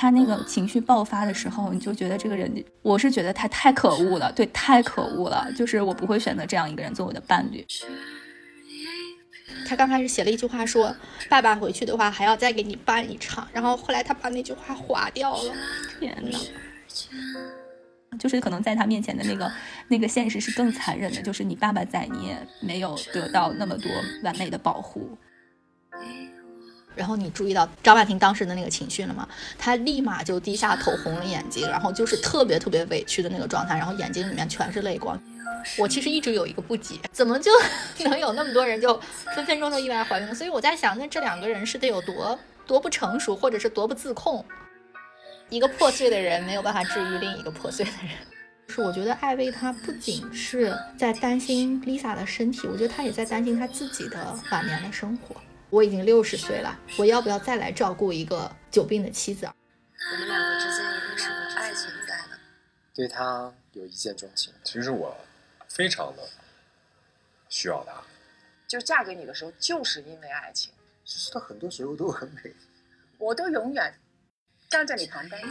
[0.00, 2.50] 他那个情绪爆发的时候，你就觉得这个人，
[2.80, 7.62] 我是觉得他太可恶了，对，太可恶了，就是我不会选择这样一个人做我的伴侣。
[9.68, 10.96] 他刚开始写了一句话，说
[11.28, 15.52] 爸爸回去的话还要再给你办一场，然后后来他把那句话划掉了。
[15.98, 16.38] 天呐。
[18.18, 19.52] 就是可能在他面前的那个
[19.88, 23.92] 那个现实是更残忍的，就是你爸爸在，你也没有得到那么多
[24.22, 25.18] 完美的保护。
[26.94, 29.28] 然后你注意到张婉婷当时的那个情绪了吗？
[29.58, 35.20] 她立马就低下头，红了眼睛，然后就是特别特别委屈的那个状态，然后眼睛里面全是泪光。
[35.78, 37.50] 我其实一直有一个不解，怎么就
[38.04, 38.98] 能有那么多人就
[39.34, 40.34] 分分钟就意外怀孕？
[40.34, 44.44] 所以我在想，那这两个人是得有多多不成熟，或者是多不自控？
[45.48, 48.10] 一个破碎的人没有办法治愈另一个破碎的人，
[48.68, 55.36] 是我觉得艾薇她不仅是在担心 Lisa 的身体，我觉得她也在担心她自己的晚年的生活。
[55.70, 59.46] 我已经六十岁了，我要不要再来照顾一个久病的妻子？
[59.46, 62.38] 我们两个之间一定是有爱情在的。
[62.92, 65.16] 对他有一见钟情，其实我
[65.68, 66.28] 非常的
[67.48, 68.02] 需要他。
[68.66, 70.72] 就嫁给你的时候，就是因为爱情。
[71.04, 72.52] 其实他很多时候都很美，
[73.18, 73.94] 我都永远。
[74.70, 75.42] 站在你旁边。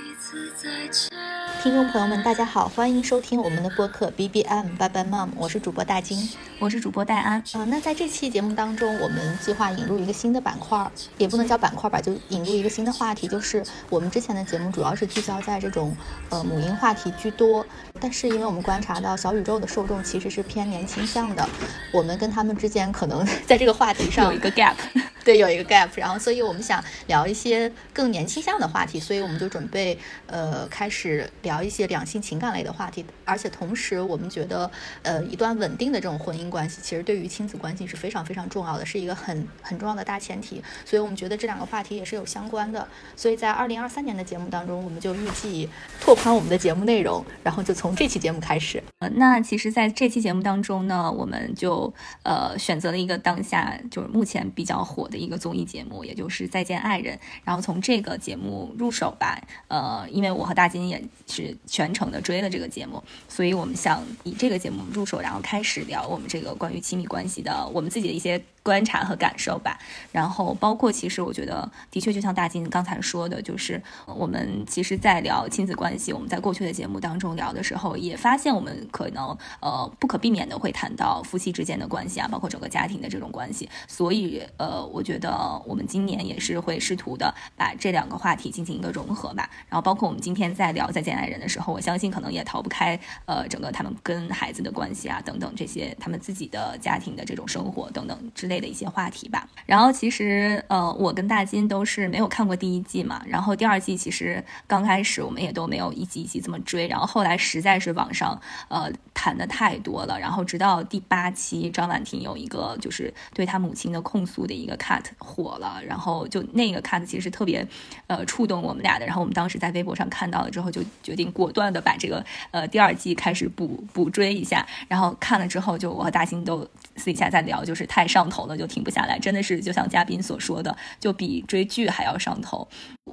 [1.61, 7.43] 听众朋友们，大家好，欢迎收听我们的播客 B B M Bye Bye Mom，我是主播大金，我是主播戴安。
[7.55, 15.93] 嗯，那在这期节目当中，我们计划引入一个新的板块，也不能叫板块吧，就引入一个新的话题，就是我们之前的节目主要是聚焦在这种
[16.29, 17.65] 呃母婴话题居多，
[17.99, 21.45] 但是因为我们观察到小宇宙的受众其实是偏年轻向的，
[21.91, 24.75] 我们跟他们之间可能在这个话题上有一个 gap，
[25.25, 28.97] 对，有一个 gap，然后所以我们想聊一些更年轻向的话题。
[29.09, 34.69] 所以我们就准备，呃，开始聊一些两性情感类的话题，而且同时我们觉得，
[35.01, 40.61] 呃，一段稳定的这种婚姻关系，其实对于亲子关系是非常非常重要的，是一个很很重要的大前提。
[40.85, 42.87] 所以我们觉得这两个话题也是有相关的。
[43.15, 45.67] 所以在二零二三年的节目当中，我们就预计
[45.99, 48.83] 拓宽我们的节目内容，然后就从这期节目开始。
[48.99, 58.98] 呃，那其实在这期节目当中呢，我们就呃选择了一个当下就是目前比较火的一个综艺节目，也就是《再见爱人》，然后从这个节目入手。
[58.99, 59.39] 手吧，
[59.69, 68.41] 呃，因为我和大金也是全程的追了这个节目，所以我们想以这个节目入手，然后开始聊我们这个关于亲密关系的我们自己的一些。
[68.69, 69.79] 观察和感受吧，
[70.11, 83.67] 然后包括其实我觉得的确就像大金刚才说的，就是我们其实，在聊亲子关系，我们在过去的节目当中聊的时候，也发现我们可能呃不可避免的会谈到夫妻之间的关系啊，包括整个家庭的这种关系。
[83.87, 89.49] 所以呃，我觉得我们今年也是会试图的把这两个话题进行一个融合吧。
[89.67, 98.49] 然后包括我们今天在聊再见爱人的时候，我相信可能也逃不开呃整个他们跟孩子的关系啊等等这些他们自己的家庭的这种生活等等之。
[98.49, 117.65] 类的一些话题吧，然后其实呃，我跟大金都是没有看过第一季嘛，然后第二季其实刚开始我们也都没有一集一集这么追，然后后来实在是网上呃谈的太多了，然后直到第八期张婉婷有一个就是对她母亲的控诉的一个 cut 火了，然后就那个 cut 其实特别
[118.07, 126.67] 呃触动我们俩的，然后我们当时在微博上看到了之后，就决定果断的把这个呃第二季开始补补追一下，然后看了之后，就我和大金都
[126.99, 128.49] 私底下再聊，就是太上头。
[128.49, 132.67] 了就停不下来，真的是就像嘉宾所说的，就比追剧还要上头。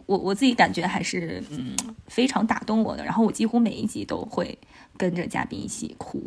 [0.07, 1.77] 我我自己感觉还是嗯
[2.09, 4.59] 非常打动我的，然后我几乎每一集都会
[4.97, 6.27] 跟着嘉宾一起哭。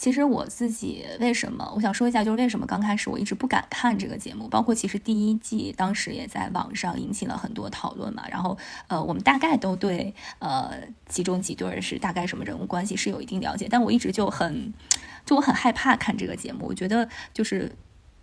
[0.00, 8.24] 其实我自己为什么我想说一下，就是为什么刚开始我一直不敢看这个节目，包括其实第一季当时也在网上引起了很多讨论嘛。
[8.30, 8.56] 然后
[8.86, 10.72] 呃，我们大概都对呃
[11.06, 14.72] 其中几对是大概什么人物关系是有一定了解，但我一直就很
[15.26, 17.70] 就我很害怕看这个节目，我觉得就是。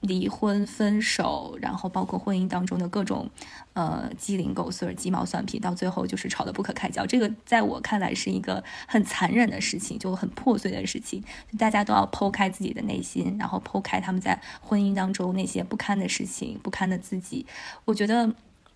[0.01, 3.29] 离婚、分手，然后包括婚姻当中的各种，
[3.73, 7.05] 呃，鸡零狗碎、鸡毛蒜皮，到最后就是吵得不可开交。
[7.05, 11.23] 这个在我看来是一个很残忍的事情，就很破碎的事情。
[11.57, 17.45] 大家都要剖开自己的内心，然后剖开他们在婚姻当中那些不堪的事情、不堪的自己。
[17.85, 18.33] 我觉得，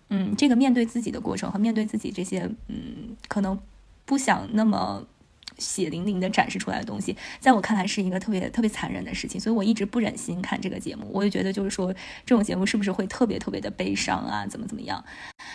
[0.08, 3.58] 嗯，这个面对自己的过程和面对自己这些，嗯，可能
[4.04, 5.06] 不想那么。
[5.58, 11.06] 血淋淋的展示出来的东西，在我看来是一个特别特别残忍的事情，所以我一直不忍心看这个节目。
[11.12, 11.92] 我也觉得，就是说
[12.24, 14.46] 这种节目是不是会特别特别的悲伤啊？
[14.46, 15.04] 怎么怎么样？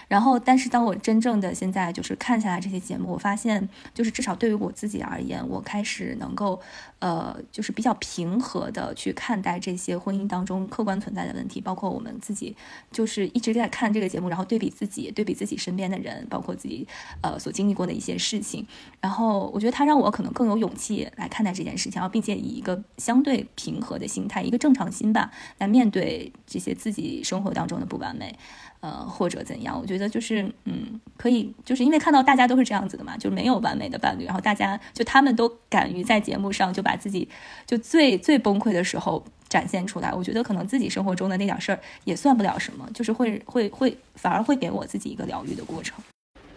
[0.07, 6.61] 然后，但是当我真正的现在就是看下来这些节目，我发现，就是至少对于我自己而言，我开始能够，
[6.99, 12.55] 呃，就是比较平和的去看待这些婚姻当中客观存在的问题，包括我们自己，
[12.91, 16.87] 就是一直在看这个节目，然后对比自己，对比自己身边的人，包括自己
[17.21, 18.67] 呃所经历过的一些事情，
[19.01, 19.86] 然后我觉得他。
[19.87, 28.37] 让我可能更有勇气来看待这件事情，然后并且以一个相对平和的心态，一个正常心吧，来面对这些自己生活当中的不完美。
[28.79, 29.75] 呃，或者怎样？
[29.81, 37.27] 我觉得就是嗯，可以，就是因为看到大家都是这样子的嘛，就没有完美的伴侣，然后大家就他们都敢于在节目上就把自己
[37.65, 40.13] 就最最崩溃的时候展现出来。
[40.13, 45.99] 我觉得可能自己生活中的那点事儿也算不了什么，就是会会会反而会给我自己一个疗愈的过程。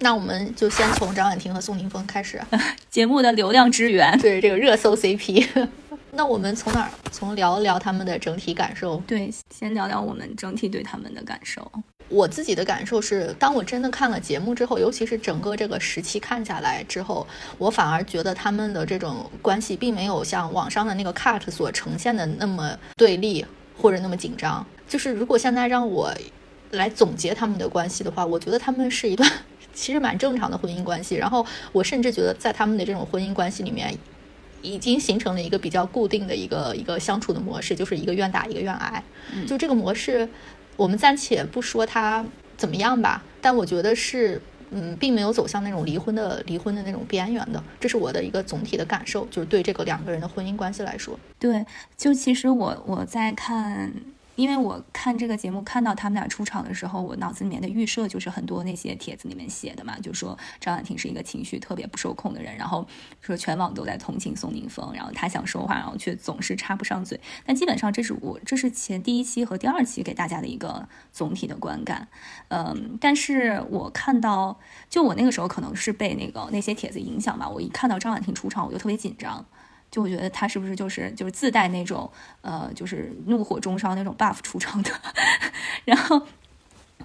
[0.03, 2.41] 那我们就先从张婉婷和宋宁峰开始，
[2.91, 5.47] 节目的流量之源，对这个热搜 CP。
[6.13, 6.91] 那我们从哪儿？
[7.13, 8.97] 从聊一聊他们的整体感受。
[9.07, 11.71] 对，先聊聊我们整体对他们的感受。
[12.09, 17.25] 我自己的感受是，当我真的看了节目之后，尤其是整个这个时期看下来之后，
[17.59, 23.45] 我反而觉得他们的这种关系并没有像网上的那个 cut 所呈现的那么对立
[23.77, 24.67] 或者那么紧张。
[24.89, 26.13] 就是如果现在让我
[26.71, 29.31] 来总结他们的关系的话，我觉得他们是一段
[29.81, 31.17] 其实蛮正常的婚姻关系。
[31.17, 33.97] 然后我甚至觉得，在他们的这种婚姻关系里面，
[34.63, 39.03] 已经形成了一个比较固定的一个一个相处的模式，就是一个愿打一个愿挨。
[39.47, 40.29] 就这个模式。
[40.77, 42.25] 我们暂且不说它
[42.57, 44.41] 怎么样吧，但我觉得是，
[44.71, 51.67] 嗯，并没有走向那种离婚的离婚的那种边缘的，这是我的一个总体的感受，就是对这个两个人的婚姻关系来说，对，
[51.99, 53.93] 就其实我我在看。
[54.41, 62.87] 因为我看这个节目，看到他们俩出场的时候，我脑子里面的预设就是很多那些帖子里面写的嘛，就说张婉婷是一个情绪特别不受控的人，然后
[63.21, 67.21] 说全网都在同情宋宁峰，然后他想说话，然后却总是插不上嘴。
[67.45, 72.09] 但基本上这是我这是前第一期和第二期给大家的一个总体的观感，
[72.49, 74.59] 嗯，但是我看到
[74.89, 79.45] 就我那个时候可能是被那个那些帖子影响吧，我一看到张婉婷出场，我就特别紧张。
[79.91, 82.11] 就我觉得他是不是就是就是自带那种
[82.43, 84.91] 呃就是怒火中烧那种 buff 出场的，
[85.85, 86.21] 然后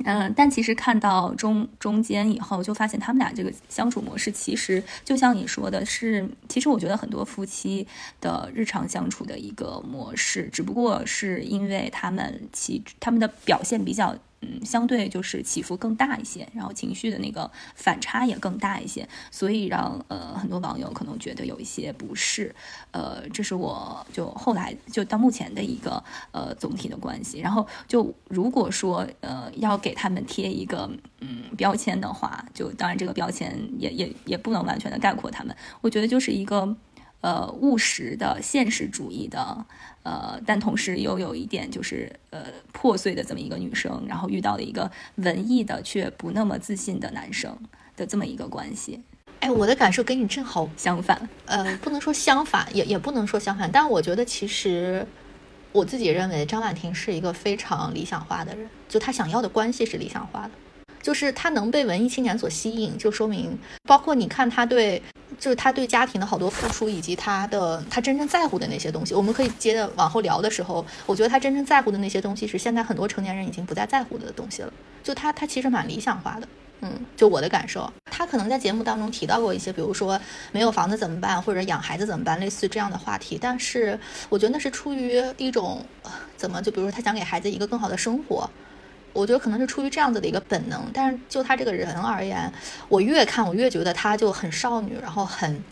[0.04, 7.88] 嗯，但其实看到中中间以后，就发现他们俩这个相处模式其实就像你说的是，其实我觉得很多夫妻
[8.20, 14.16] 的日常相处的一个模式，只不过是因为他们其他们的表现比较。
[14.46, 22.54] 嗯，相对就是起伏更大一些，然后情绪的那个反差也更大一些，所以让呃很多网友可能觉得有一些不适。
[22.92, 27.40] 呃，这是我就后来就到目前的一个呃总体的关系。
[27.40, 30.90] 然后就如果说呃要给他们贴一个
[31.22, 35.56] 嗯标签的话，就当然这个标签也也也不能完全的概括他们。
[35.82, 36.76] 我觉得就是一个。
[37.26, 39.66] 呃，务实的现实主义的，
[40.04, 47.58] 呃，但同时又有一点就是呃破碎的这么一个女生，然后遇到了一个文艺的却不那么自信的男生
[47.98, 49.02] 的这么一个关系。
[49.40, 55.04] 哎，我的感受跟你正好相反，呃，不能说相反，也也不能说相反，但我觉得其实
[55.72, 60.52] 我自己认为张婉婷是一个非常理想化的人，就她想要的关系是理想化的，
[61.06, 65.00] 就是他能被文艺青年所吸引，就说明包括你看他对。
[65.38, 74.72] 就是他对家庭的好多付出，以及他的他真正在乎的那些东西，我们可以接着往后聊的时候，我觉得他真正在乎的那些东西是现在很多成年人已经不再在乎的东西了。
[75.04, 76.48] 就他他其实蛮理想化的，
[76.82, 80.18] 嗯，就我的感受，他可能在节目当中提到过一些，比如说
[80.54, 83.38] 没有房子怎么办，或者养孩子怎么办，类似这样的话题。
[83.42, 84.00] 但是
[84.30, 85.84] 我觉得那是出于一种
[86.38, 88.50] 怎么，就比如说他想给孩子一个更好的生活。
[89.16, 92.52] 我觉得可能是出于这样子的一个本能，但是就他这个人而言，
[92.90, 95.64] 我越看我越觉得他就很少女，然后很，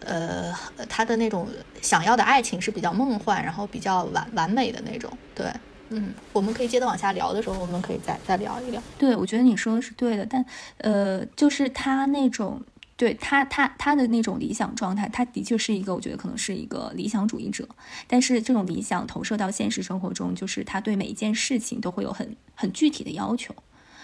[0.00, 0.54] 呃，
[0.88, 1.48] 他的那种
[1.82, 5.10] 想要的爱情是比较梦幻，然后比较完完美的那种。
[5.34, 5.46] 对，
[5.88, 8.80] 嗯，我们可以接着往下聊的时候，我们可以再再聊一聊。
[8.96, 10.44] 对，我觉得你说的是对的，但
[10.78, 12.62] 呃，就是他那种。
[12.96, 17.68] 对他，他他的那种理想状态，他的确是一个，我觉得可能是一个理想主义者。
[18.06, 23.54] 但是这种理想投射到现实生活中，就是他对每一件事情都会有很很具体的要求。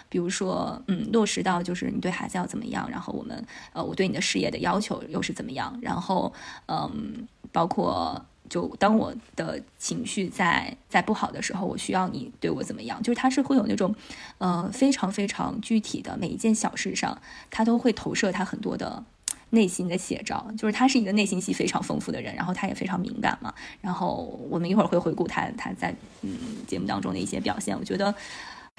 [0.09, 6.33] 比如说，嗯，落实到就是你对孩子要怎么样，然后我们呃，我对你的事业的要求又是怎么样，然后
[6.67, 8.27] 嗯，包括。
[8.53, 13.03] 就当我的情绪在在不好的时候，我需要你对我怎么样？
[13.03, 13.95] 就是他是会有那种，
[14.37, 17.19] 呃，非常非常具体的每一件小事上，
[17.51, 19.03] 他都会投射他很多的
[19.49, 20.47] 内心的写照。
[20.59, 23.55] 就是他是一个内心戏非常丰富的人，然后他也非常敏感嘛。
[23.81, 28.15] 然后我们一会儿会回顾他他在嗯节目当中的一些表现，我觉得。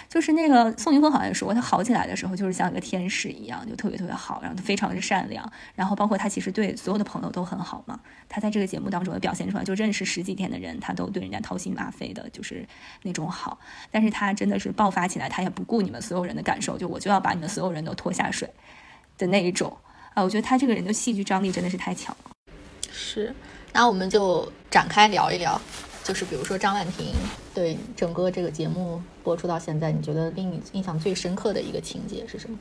[0.07, 7.99] 就是那个宋宁峰好像说过，他好起来的时候就是像一个天使一样，就特别特别好，然后他非常的善良，然后包括他其实对所有的朋友都很好嘛。
[8.29, 12.65] 他在这个节目当中也表现出来，就认识十几天的人，他都对人家掏心挖肺的，就是
[13.03, 13.59] 那种好。
[13.91, 18.49] 但是他真的是爆发起来，他也不顾你们所有人的感受，就我就要把你们所有人都拖下水
[19.17, 19.75] 的那一种
[20.13, 20.23] 啊！
[20.23, 22.31] 我觉得他这个人的戏剧张力真的是太强了。
[22.91, 23.33] 是，
[23.71, 25.59] 那我们就展开聊一聊。
[26.03, 27.13] 就是比如说张婉婷
[27.53, 32.57] 对整个这个节目播出到现在，你觉得令你印象最深刻的一个情节是什么？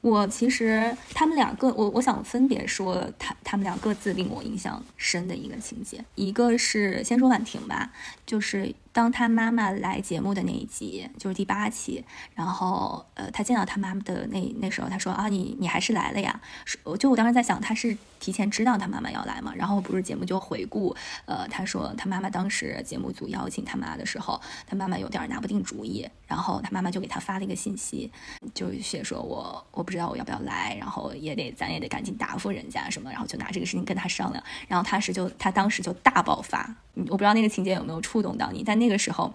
[0.00, 6.04] 我其实他们两个，我我想分别说他他们俩各自令我印象深的一个情节。
[6.14, 7.90] 一个是先说婉婷吧，
[8.26, 12.04] 就是当他妈妈来节目的那一集，就是第八期，
[12.34, 16.40] 然后呃，他见到他妈妈的那那时候，他说啊，你你还是来了呀？
[16.84, 19.52] 我，就我当时在想，他是提前知道他妈妈要来嘛？
[19.54, 20.94] 然后不是节目就回顾，
[21.26, 28.10] 呃，他说他妈妈当时节目组邀请他妈的时候，他妈妈有点拿不定主意，然后他妈妈就给他发了一个信息，
[28.54, 36.74] 就写说我我不知道我要不要来，然后也得咱也得赶紧答复人家什么，然后就拿这个事情跟他商量，然后他是就他当时就大爆发。
[37.08, 39.34] 我不知道那个情节有没有出触动到你，但那个时候，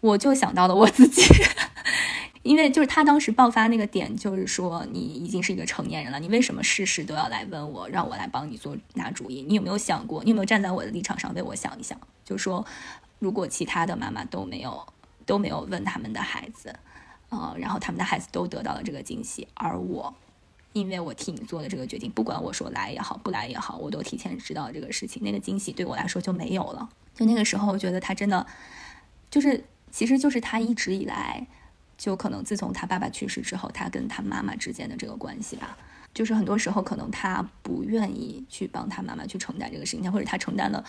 [0.00, 1.22] 我就想到了我自己，
[2.42, 9.42] 因为就是他当时爆发那个点，就是说你已经是一个成年人了，你为什么事事都要来问我，让我来帮你做拿主意？
[9.42, 11.96] 你有没有想过，你有没有站在我的立场上为我想一想？
[12.24, 12.66] 就说
[13.20, 14.84] 如果其他的妈妈都没有
[15.24, 16.74] 都没有问他们的孩子，
[17.28, 20.12] 呃，然后他们的孩子都得到了这个惊喜，而我。
[20.74, 26.88] 因为我替你做的这个决定，不管我说来也好，不来也好，我都提前知道这个事情，那个惊喜对我来说就没有了。
[27.14, 28.44] 就那个时候，我觉得他真的，
[29.30, 31.46] 就是，其实就是他一直以来，
[31.96, 35.78] 就可能自从他爸爸去世之后，他跟他妈妈之间的这个关系吧。
[36.14, 40.82] 就是很多时候，可能他不愿意去帮他妈妈去承担这个事情，或者他承担了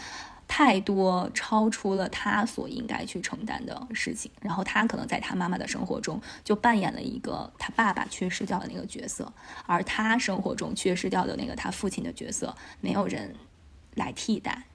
[0.47, 4.29] 太多超出了他所应该去承担的事情。
[4.39, 9.33] 然后他可能在他妈妈的生活中就扮演了一个他爸爸缺失掉的那个角色，
[9.65, 13.33] 而他生活中缺失掉的那个他父亲的角色，没有人
[13.95, 14.65] 来替代。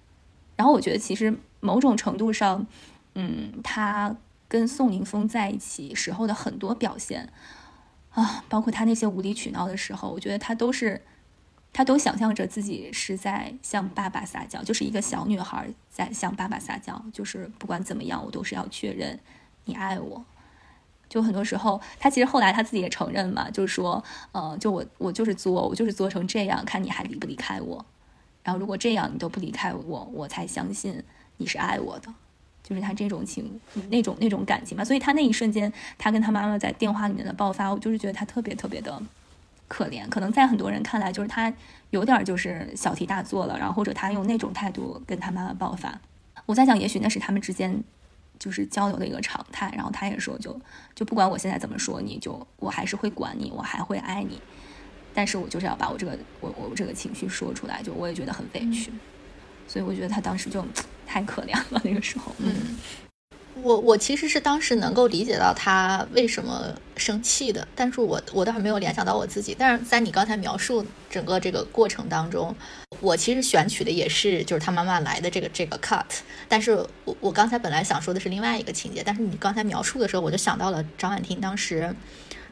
[0.57, 2.67] 然后我觉得，其实某种程度上，
[3.15, 4.17] 嗯，他
[4.49, 7.33] 跟宋宁峰在一起时候的很多表现。
[8.11, 11.01] 啊，包括他那些无理取闹的时候，我觉得他都是，
[11.73, 19.19] 他都想象着自己是在向爸爸撒娇，就是一个小女孩在向爸爸撒娇，就是不管怎么样，我都是要确认
[19.65, 20.25] 你爱我。
[21.09, 24.03] 就很多时候，他其实后来他自己也承认嘛，就是说，
[24.33, 27.85] 呃，就我我就是作，我就是作成这样，看你还离不离开我。
[28.43, 31.03] 然后如果这样你都不离开我，我才相信
[31.37, 32.15] 你是爱我的。
[32.71, 39.03] 就是他这种情，那种那种感情吧，所以他那一瞬间，他跟他妈妈在电话里面的爆发，我就是觉得他特别特别的
[39.67, 40.09] 可怜。
[40.09, 41.53] 可能在很多人看来，就是他
[41.91, 46.01] 有点就是小题大做了，然后或者他用那种态度跟他妈妈爆发。
[46.47, 47.83] 我在想，也许那是他们之间
[48.39, 49.73] 就是交流的一个常态。
[49.75, 50.57] 然后他也说，就
[50.95, 54.41] 就不管我现在怎么说，你就我还是会管你，我还会爱你，
[55.13, 58.93] 但是我就是要把我这个我我这个情绪说出来，就我也觉得很委屈。
[59.67, 60.65] 所以我觉得他当时就。
[61.11, 62.33] 太可怜了，那个时候。
[62.39, 62.77] 嗯，
[63.63, 69.57] 我我其实是当时能够理解到他为什么生气的，但是我我倒是没有联想到我自己。
[69.59, 72.55] 但是在你刚才描述整个这个过程当中，
[73.01, 76.05] 我其实选取的也是就是他妈妈来的这个这个 cut。
[76.49, 76.71] 但是
[77.05, 81.93] 我我刚才本来想说的是另外一个情节，但是你刚才描述的时候，我就想到了张婉婷当时，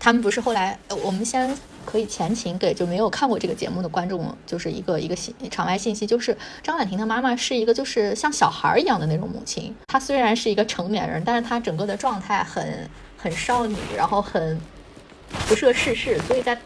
[0.00, 1.56] 他们不是后来，我们先。
[1.88, 9.74] 可以前情给就没有看过这个节目的观众，就是一个一个信场外信息，就是张婉婷的妈妈是一个就是像小孩一样的那种母亲。
[9.86, 14.60] 她虽然是一个成年人，但是她整个的状态很很少女，然后很
[15.48, 16.18] 不涉世事。
[16.26, 16.58] 所以在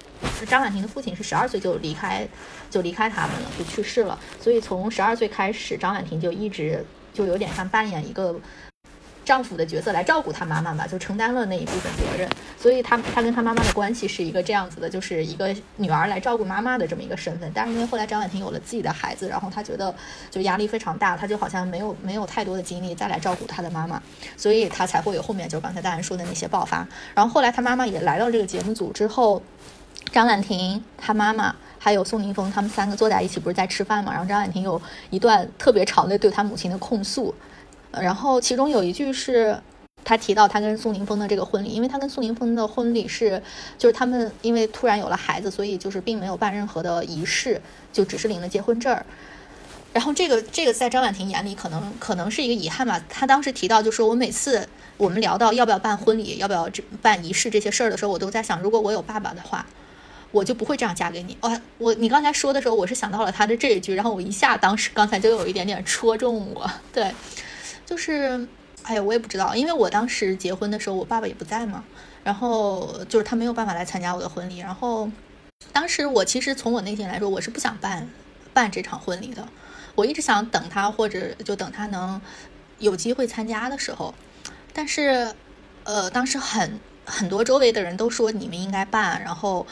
[0.49, 2.27] 张婉婷的父亲是十二岁就离开
[2.69, 4.19] 就离开他们了，就去世了。
[4.41, 8.35] 所以从十二岁开始，张婉婷就一直就有点像扮演一个。
[9.25, 17.51] 丈夫的角色来照顾她妈妈吧，就承担了那一部分责任，所以她她跟她妈妈的关系是一个这样子的，就是一个女儿来照顾妈妈的这么一个身份。
[17.55, 19.95] 但是因为后来张婉婷有了自己的孩子，然后她觉得
[20.31, 24.03] 就压力非常大，她就好像没有没有太多的精力再来照顾她的妈妈，
[24.37, 26.87] 所以她才会有后面就刚才大人说的那些爆发。
[27.15, 29.41] 然后后来她妈妈也来到这个节目组之后，
[30.11, 34.13] 张婉婷她妈妈还有宋宁峰他们三个坐在一起不是在吃饭嘛？
[34.13, 37.33] 然后张婉婷有一段特别长的对她母亲的控诉。
[38.01, 39.61] 然后其中有一句是，
[40.05, 43.43] 他提到他跟宋宁峰的这个婚礼，因为他跟宋宁峰的婚礼是，
[43.79, 47.61] 就是他们因为突然有了孩子，所以就是并没有办任何的仪式，
[47.93, 49.05] 就只是领了结婚证儿。
[49.93, 52.99] 然后这个这个在张婉婷眼里可能可能是一个遗憾吧。
[53.11, 59.67] 他当时提到就说，我每次我们聊到要不要办婚礼，要不要这办仪式这些事儿的时候，我都在想，如果我有爸爸的话，
[60.31, 61.37] 我就不会这样嫁给你。
[61.43, 67.15] 哦，我你刚才说的时候，我是想到了他的这一句，然后我一下当时刚才就有一点点戳中我，对。
[67.93, 68.49] 就是，
[68.85, 71.85] 哎呀，我也不知道，因为我当时结婚的时候，我爸爸也不在嘛，
[72.25, 74.61] 然后就是他没有办法来参加我的婚礼。
[74.61, 75.11] 然后，
[75.75, 78.09] 当时我其实从我内心来说，我是不想办
[78.55, 79.47] 办这场婚礼的。
[79.95, 82.19] 我一直想等他，或者就等他能
[82.79, 84.15] 有机会参加的时候。
[84.73, 85.31] 但是，
[85.85, 89.67] 呃，当时很很多周围的人都说你们应该办，然后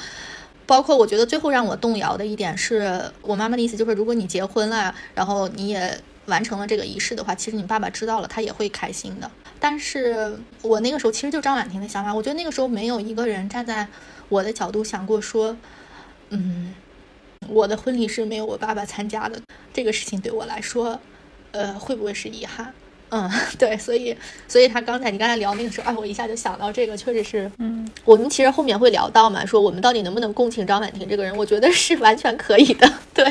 [0.67, 5.99] 包括我觉得最后让我动摇的一点是我妈妈的意思就是，如果你结婚了，然后你也。
[6.31, 9.31] 完成了这个仪式的话，其实你爸爸知道了，他也会开心的。
[9.59, 13.87] 但是我那个时候其实就张婉婷的想法，我觉得那个时候没有一个人站在
[14.31, 15.55] 我的角度想过说，
[16.31, 16.75] 嗯，
[17.49, 19.39] 我的婚礼是没有我爸爸参加的，
[19.75, 20.99] 这个事情对我来说，
[21.51, 22.73] 呃，会不会是遗憾？
[23.11, 24.17] 嗯， 对，所以，
[24.49, 32.91] 所以他刚才你刚才聊那个时候，哎，我一下就想到这个，确实是，嗯，我们其实后面会聊到嘛，说我们到底能不能共情张婉婷这个人，我觉得是完全可以的。
[33.13, 33.25] 对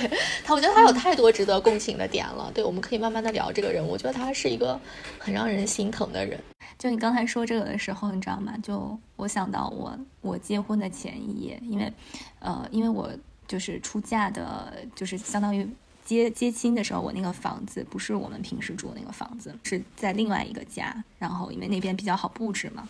[0.44, 2.52] 他，我觉得他有太多值得共情的点了。
[2.54, 4.80] 对，我们可以慢慢的聊这个人，我觉得他是一个
[5.18, 6.38] 很让人心疼的人。
[6.78, 8.54] 就你刚才说这个的时候，你知道吗？
[8.62, 11.92] 就我想到我我结婚的前一夜，因为，
[12.40, 13.10] 呃，因为我
[13.48, 15.66] 就是出嫁的，就是相当于。
[16.10, 21.04] 接接亲的时候，我那个房子不是我们平时住的那个房子，是在另外一个家。
[21.20, 22.89] 然后因为那边比较好布置嘛。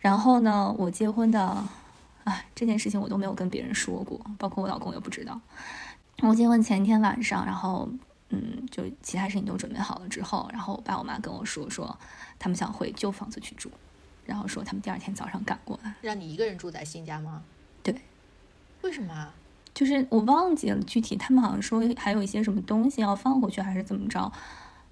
[0.00, 1.40] 然后呢，我结婚的，
[2.24, 5.40] 啊，这件事情我都没有跟别人说过，包括我老公也不知道。
[6.22, 7.88] 我结婚前一天晚上，然后
[8.30, 11.96] 嗯，就其他事情都准备好了之后，然后我爸我妈跟我说说，
[12.36, 13.70] 他们想回旧房子去住，
[14.26, 15.94] 然后说他们第二天早上赶过来。
[16.02, 17.44] 让你一个人住在新家吗？
[17.82, 17.94] 对。
[18.82, 19.32] 为什么？
[19.74, 24.30] 就是我忘记了具体，他们好像说还有一些什么东西要放回去，还是怎么着？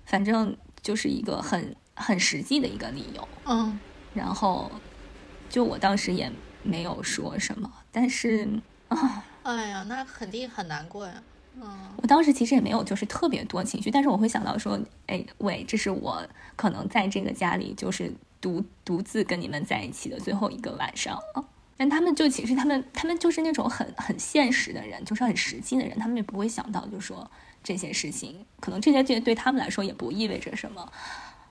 [0.05, 3.29] 反正就是一个很很实际的一个理由。
[3.45, 3.79] 嗯，
[4.15, 4.71] 然后
[5.51, 6.33] 就我当时也
[6.63, 8.49] 没有说什么，但是
[8.89, 11.23] 啊，哎呀，那肯定很难过呀。
[11.61, 16.25] 嗯，我当时其实也没有就是特别多情绪，但是我会想到说，哎喂，这是我
[16.57, 21.45] 可能在这个家里就是独独自跟你们在一起的最后一个晚上啊。
[21.79, 27.31] 但他们就其实他们他们就是那种很很现实的人，就是很实际的人，他们也不会想到，就说
[27.63, 30.93] 这些事情，可能这些这些对他们来说也不意味着什么，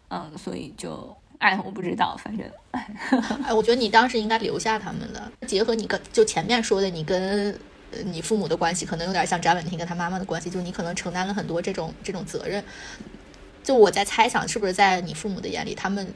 [0.09, 2.45] 嗯，所以就哎，我不知道，反正
[3.45, 7.57] 哎，我觉得你当时应该留下他们的，结合你跟就前面说的，你跟
[8.03, 12.61] 你父母的关系，可能有点像翟婉婷跟她妈妈的关系，就你可能承担了很多这种这种责任，
[13.63, 16.13] 就我在猜想，是不是在你父母的眼里，他们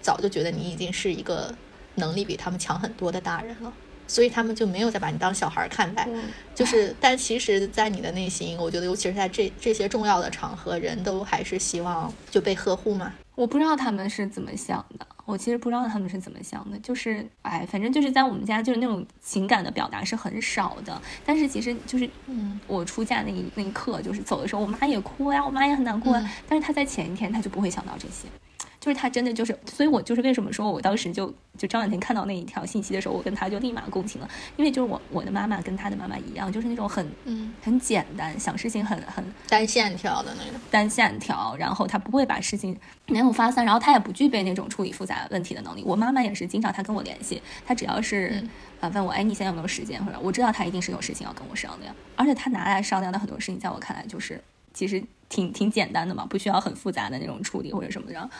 [0.00, 1.54] 早就觉得你已经是一个。
[1.96, 3.72] 能力比他们强很多的大人了，
[4.06, 6.08] 所以他们就没有再把你当小孩看待。
[6.54, 13.12] 就是，但其实，在你的内心，我觉得，尤其是在这这些重要的场合，人都还是希望就被呵护嘛。
[13.34, 16.78] 我不知道他们是怎么想的，我其实不知道他们是怎么想的。
[16.80, 21.00] 就是，哎，反正就是在我们家，就是那种情感的表达是很少的。
[21.24, 26.12] 但是，其实就是，嗯，我出嫁那一那一刻，就是走的时候，我妈也哭呀，我妈也很难过。
[26.46, 28.28] 但是她在前一天，她就不会想到这些。
[28.82, 45.84] 就是他真的就是，所以我就是为什么说我当时就就张婉婷看到那一条信息的时候，我跟他就立马共情了，因为就是我我的妈妈跟他的妈妈一样，就是那种很嗯很简单，想事情很很单线条的那种单线条，然后他不会把事情没有发散，然后他也不具备那种处理复杂问题的能力。
[45.86, 48.42] 我妈妈也是经常她跟我联系，她只要是
[48.80, 54.42] 啊问我哎你现在有没有时间，或者我知道她一定是有事情要跟我商量，而且她拿来商量的很多事情，在我看来就是
[54.74, 58.30] 其实挺挺简单的嘛，不需要很复杂的那种处理或者什么的。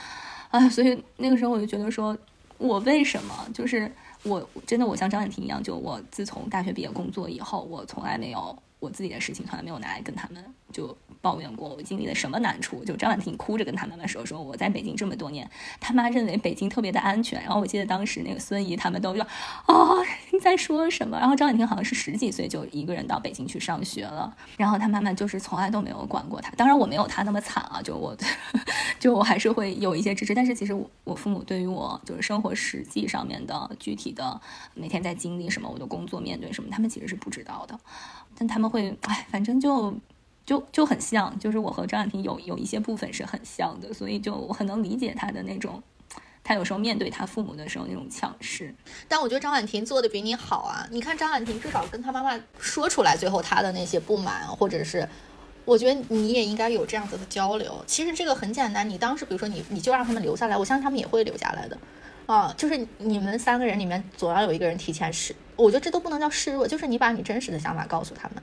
[0.53, 2.17] 啊，所以那个时候我就觉得说，
[2.59, 3.91] 我为什么就是
[4.23, 10.97] 我真的我像张婉婷一样，就我自从大学毕业工作以后，我从来没有我自己的事情，从来没有拿来跟他们就。
[11.23, 12.85] 抱怨过我经历了什么难处？
[12.85, 19.25] 就张婉婷哭着跟他妈妈说：“说我在北京这么多年，他妈认为北京特别的安全。”然后我记得当时那个孙怡他们都说
[19.69, 20.05] ：“哦，
[20.40, 26.51] 在说什么？”然后张婉婷好像是十几岁就一个人到北京去上学了，然后她妈妈就是从来都没有管过她。
[26.53, 28.16] 当然我没有她那么惨啊，就我
[28.99, 30.35] 就我还是会有一些支持。
[30.35, 34.40] 但是其实我我父母对于我就是生活实际上面的具体的
[34.75, 37.79] 每天在经历什么，我的工作面对什么，他们其实是不知道的。
[38.37, 39.95] 但他们会哎，反正就。
[40.45, 45.81] 就就很像，就是我和张婉婷有有一些部分是很像的，所以就我很能理解她的那种，
[46.45, 48.75] 他有时候面对他父母的时候那种强势。
[49.09, 50.87] 但我觉得张婉婷做的比你好啊！
[50.91, 55.09] 你看张婉婷至少跟他妈妈说出来，最后他的那些不满，或者是，
[55.65, 57.83] 我觉得你也应该有这样子的交流。
[57.87, 61.79] 其实这个很简单，你当时比如说你你就让他们留下来，我相信他们也会留下来的。
[62.27, 68.43] 啊，就是你们三个人里面总要有一个人提前示，我觉得这都不能叫示弱，就是你把你真实的想法告诉他们。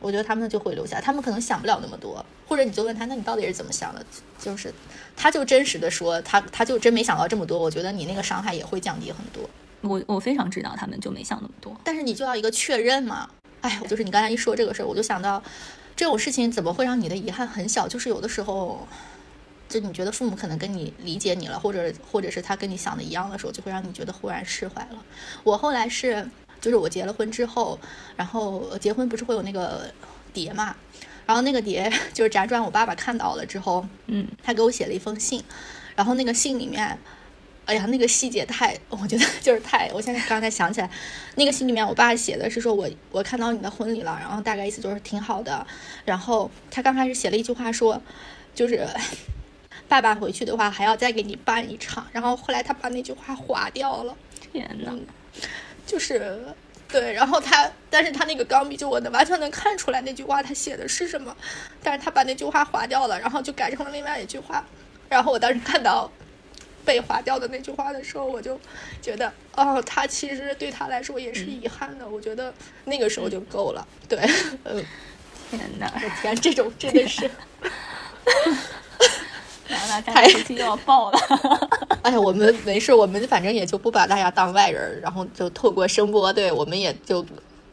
[0.00, 4.04] 我觉得他们就会留下，他们可能想不了那么多，或者你就问他，那你到底是怎么想的？
[4.38, 4.72] 就是，
[5.14, 7.58] 他就真实的说，他他就真没想到这么多。
[7.58, 9.48] 我觉得你那个伤害也会降低很多。
[9.82, 13.28] 我我非常知道他们就没想那么多，但是你就要一个确认嘛。
[13.60, 15.42] 哎，就是你刚才一说这个事儿，我就想到
[15.94, 17.86] 这种事情怎么会让你的遗憾很小？
[17.86, 18.88] 就是有的时候，
[19.68, 25.04] 就你觉得父母可能跟你理解你了，或者或者是他跟你想的一样的时候，就会让你觉得忽然释怀了。
[25.44, 26.26] 我后来是。
[26.60, 27.78] 就是我结了婚之后，
[28.16, 29.92] 然后结婚不是会有那个
[30.32, 30.76] 碟嘛，
[31.26, 35.42] 然后那个碟就是辗转我爸爸看到了之后，嗯，他给我写了一封信，
[35.96, 36.98] 然后那个信里面，
[37.66, 40.90] 哎呀，那个细节太， 我觉得就是太，我现在刚才想起来，
[41.36, 45.66] 那个信里面我爸写的是说我我看到你的婚礼了，然后大概意思就是挺好的，
[46.04, 48.00] 然后他刚开始写了一句话说，
[48.54, 48.86] 就是
[49.88, 54.16] 爸爸回去的话还要再给你办一场，然后后来他把那句话划掉了，
[54.52, 54.92] 天呐。
[55.90, 56.38] 就是，
[56.88, 61.36] 对，然后他，但是他那个钢笔就我能完全能看出来那句话他写的是什么，
[61.82, 64.64] 但是他把那句话划掉了，然后就改成了另外一句话，
[65.08, 66.08] 然后我当时看到
[66.84, 68.60] 被划掉的那句话的时候，我就
[69.02, 72.08] 觉得，哦，他其实对他来说也是遗憾的。
[72.08, 73.84] 我觉得那个时候就够了。
[74.08, 74.18] 对，
[74.62, 74.84] 嗯，
[75.50, 75.92] 天哪！
[75.92, 77.28] 我天，这种真的是。
[79.70, 80.02] 完了，
[80.32, 81.18] 这期又要爆了。
[82.02, 87.24] 哎呀，我们没事，我们反正也就不把大家当外人，然后就透过声波，对我们也就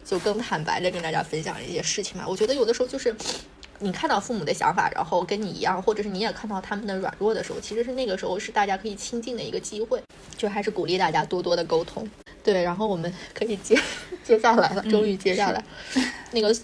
[0.04, 2.26] 就更坦白的跟大家分享一些事情嘛。
[2.28, 3.16] 我觉得有的时候就是
[3.80, 10.02] 你看到父母的想法，然后跟你一样，或者是你也看到他们的软弱的时候，其实是那个时候是大家可以亲近的一个机会，
[10.36, 12.10] 就还是鼓励大家多多的沟通。
[12.44, 13.78] 对，然后我们可以接
[14.24, 15.64] 接下来了，终 于接下来
[16.32, 16.56] 那个。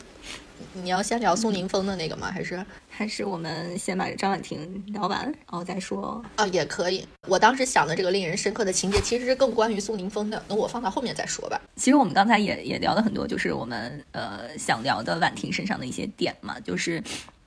[0.73, 2.31] 你要先聊苏宁峰的那个吗？
[2.31, 6.45] 还是还是我们先把张婉婷聊完，然后再说啊？
[6.47, 7.07] 也可以。
[7.27, 10.43] 我当时想的这个令人深刻的情节，其实是更关于苏宁峰的。
[10.47, 11.62] 那我放到后面再说吧。
[11.75, 16.59] 其实我们刚才也也聊了很多，就是我们呃想聊的婉婷身上的一些点嘛。
[16.59, 17.03] 就是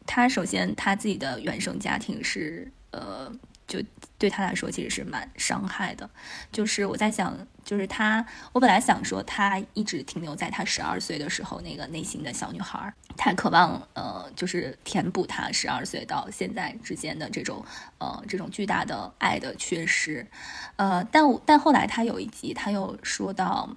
[0.07, 3.33] 她首先她自己的原生家庭是呃。
[3.69, 3.81] 就
[4.17, 6.09] 对他来说，其实是蛮伤害的。
[6.53, 7.37] 就是我在想，
[7.67, 17.63] 就是他，我本来想说，他一直停留在他十二岁的时候那个内心的小女孩，太渴望，呃，就是填补他十二岁到现在之间的这种，
[17.99, 20.27] 呃，这种巨大的爱的缺失。
[20.77, 23.69] 呃，但但后来他有一集，他又说到。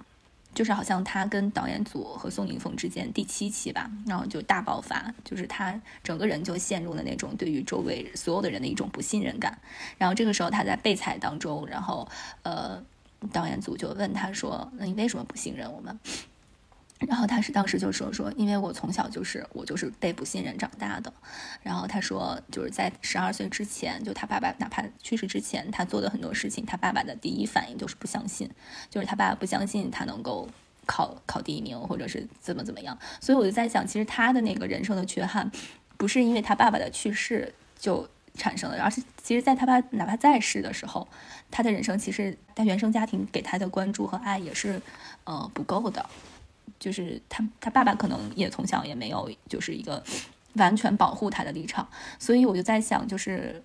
[0.52, 9.56] 就是好像他跟导演组和宋宁峰之间第七期吧，然后就大爆发，就是他整个人就陷入了那种对于周围所有的人的一种不信任感。
[9.96, 12.06] 然后这个时候他在备采当中，然后
[12.42, 12.82] 呃，
[13.32, 15.98] 导演组就问他说：“那你为什么不信任我们？”
[17.08, 21.10] 然后他是当时就说说，因为我从小就是我就是被不信任长大的。
[21.62, 28.50] 然后他说，就是在十二岁之前，就他爸爸哪怕去世之前，他做的很多事情，他爸爸的第一反应就是不相信，
[28.90, 30.46] 就是他爸爸不相信他能够
[30.84, 32.98] 考考第一名，或者是怎么怎么样。
[33.18, 35.50] 所以我就在想，其实他的那个人生的缺憾，
[35.96, 41.06] 不是因为他爸爸的去世就产生的，而是其实在他爸哪怕在世的时候，
[41.50, 44.80] 他的人生其实他原生家庭给他的关注和爱也是
[45.24, 46.04] 呃不够的。
[46.78, 50.02] 就是他，他爸爸可能也从小也没有，就是一个
[50.54, 51.86] 完全保护他的立场，
[52.18, 53.62] 所以我就在想，就是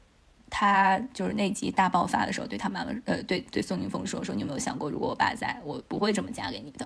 [0.49, 6.85] 他就是那集大爆发的时候，对他妈妈，呃，对对宋宁峰说说，你有没有想过，如果我爸在，我不会这么嫁给你的。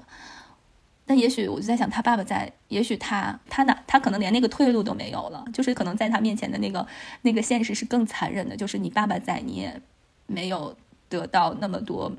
[1.09, 6.85] 那也许我就在想，他爸爸在，也许他他哪他可能连那个退路都没有了，就是可能在他面前的那个
[7.23, 9.81] 那个现实是更残忍的，就是你爸爸在，你也
[10.27, 10.75] 没有
[11.09, 12.11] 得到那么多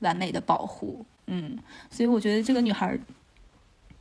[0.00, 1.58] 完美的保护，嗯，
[1.90, 2.96] 所以我觉得这个女孩。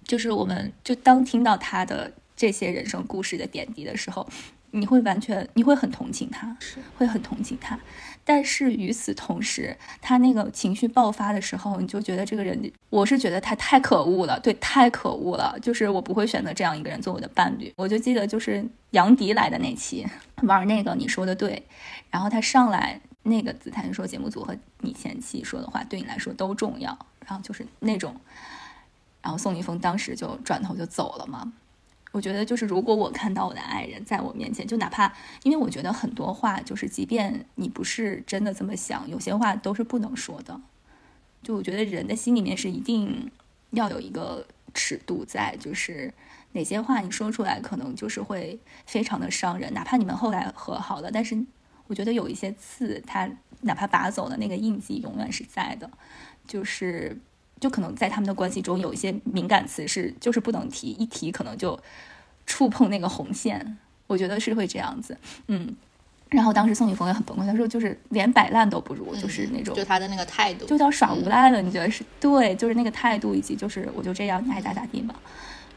[0.07, 4.29] 就是我们，就当听到她的这些人生故事的点滴的时候，
[4.69, 6.55] 你会完全，你会很同情她，
[6.95, 7.79] 会很同情他。
[8.27, 12.59] 但是与此同时，他那个情绪爆发的时候，你就觉得这个人，
[12.89, 15.55] 我是觉得他太可恶了，对，太可恶了。
[15.61, 17.71] 就是我不会选择这样一个人做我的伴侣。
[17.77, 20.05] 我就记得就是杨迪来的那期
[20.41, 21.63] 玩那个，你说的对。
[22.09, 26.97] 然后他上来那个姿态说，节目组和你前妻说的话对你来说都重要。
[27.27, 28.15] 然后就是那种。
[29.21, 31.53] 然后宋宁峰当时就转头就走了嘛。
[32.15, 40.61] 我觉得就是如果我看到我的爱人在我面前，就哪怕因为我觉得很多话就是，即便你不是真的这么想，有些话都是不能说的。
[41.43, 43.29] 就我觉得人的心里面是一定
[43.71, 46.13] 要有一个尺度在，就是
[46.53, 49.73] 哪些话你说出来可能就是会非常的伤人。
[49.73, 51.37] 哪怕你们后来和好了，但是
[51.87, 55.91] 我觉得有一些刺，它哪怕拔走了那个印记，永远是在的。
[56.47, 57.19] 就是。
[57.59, 61.79] 就可能在他们的关系中有一些敏感词是就是不能提，一提可能就
[62.45, 63.77] 触碰那个红线。
[64.07, 65.75] 我觉得是会这样子，嗯。
[66.29, 71.61] 然后当时宋雨峰也很崩溃，他说就是连摆烂都不如，就是那种就他的那个态度，就叫耍无赖了。
[71.61, 72.55] 你觉得是对？
[72.55, 75.15] 就是那个态度以及就是我就这样，你爱咋咋地吧。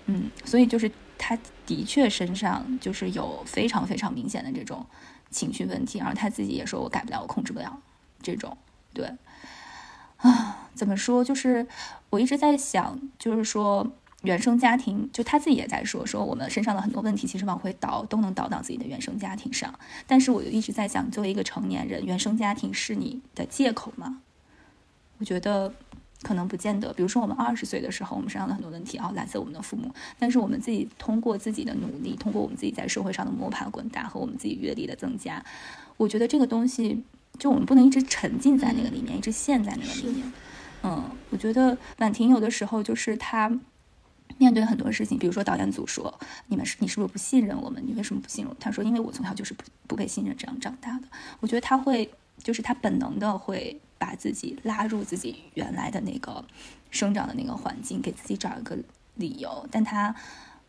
[0.07, 4.85] 嗯，所以就是他的确身上就是有非常非常明显的这种
[5.31, 7.79] 情绪问题，然后他自己也说我改不了，我控制不了
[8.23, 8.57] 这种，
[8.95, 9.07] 对。
[10.19, 11.25] 啊， 怎么说？
[11.25, 11.67] 就是
[12.11, 13.87] 我一直在想，就是说
[14.23, 19.73] 原生家庭，就他自己也在说，说我们身上的很多问题，其实往回倒都能倒到自己的原生家庭上。
[20.07, 24.21] 但是我就一直在想，作为一个成年人，原生家庭是你的借口吗？
[25.19, 25.73] 我觉得
[26.23, 26.93] 可能不见得。
[26.93, 35.45] 比如说我们二十岁的时候，我们身上的很多问题啊来自我们的父母，但是我们自己通过自己的努力，通过我们自己在社会上的摸爬滚打和我们自己阅历的增加，
[35.97, 37.05] 我觉得这个东西。
[37.39, 40.33] 就我们不能一直沉浸在那个里面，一直陷在那个里面。
[40.83, 43.51] 嗯，我觉得婉婷有的时候就是她
[44.37, 46.13] 面对很多事情，比如说导演组说
[46.47, 47.83] 你们是你是不是不信任我们？
[47.87, 48.55] 你为什么不信任？
[48.61, 51.09] 她说因为我从小就是不不被信任这样长大的。
[51.41, 52.09] 我觉得她会
[52.43, 56.45] 就是她本能的会把自己拉入自己原来的那个
[56.91, 58.79] 生长的那个环境，给自己找一个
[59.17, 59.67] 理由。
[59.73, 60.15] 但她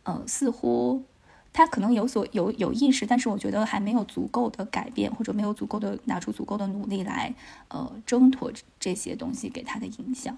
[0.02, 1.04] 呃似乎
[1.52, 7.34] 他可能有所有有意识，但是我觉得还没有足够的改变，或者没有足够的拿出足够的努力来，
[7.68, 10.36] 呃，挣脱这些东西给他的影响。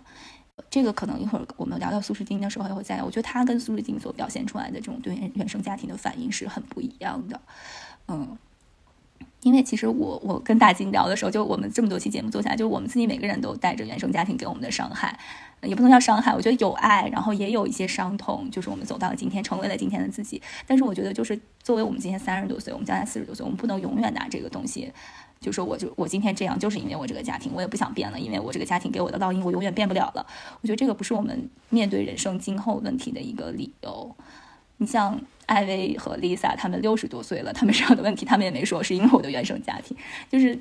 [0.71, 3.03] 这个可能一会儿我们聊到苏诗丁的时候也会在。
[3.03, 7.41] 我觉得他跟苏诗丁所表现出来的这种对原生家庭的反应是很不一样的，
[8.09, 8.39] 嗯。
[9.43, 15.19] 因为其实我我跟大金聊的时候，就我们这么多期节目做下来，就我们自己每个人都带着原生家庭给我们的伤害，
[15.63, 16.33] 也不能叫伤害。
[16.35, 20.41] 我觉得有爱，然后也有一些伤痛，就是我们走到了今天，成为了今天的自己。
[20.67, 24.93] 但是我觉得，就是作为我们今天三十多岁，我们将来四十多岁，我们不能永远拿这个东西，
[25.41, 30.25] 就说我就我今天这样，就是因为我这个家庭，我也不想变了，因为我这个家庭给我的烙印，我永远变不了了。
[30.61, 34.15] 我觉得这个不是我们面对人生今后问题的一个理由。
[34.83, 35.17] 你像
[35.47, 39.97] 艾薇和 Lisa，他们六十多岁了，他们这样的问题，他们也没说是因为我的原生家庭，
[40.29, 40.59] 就是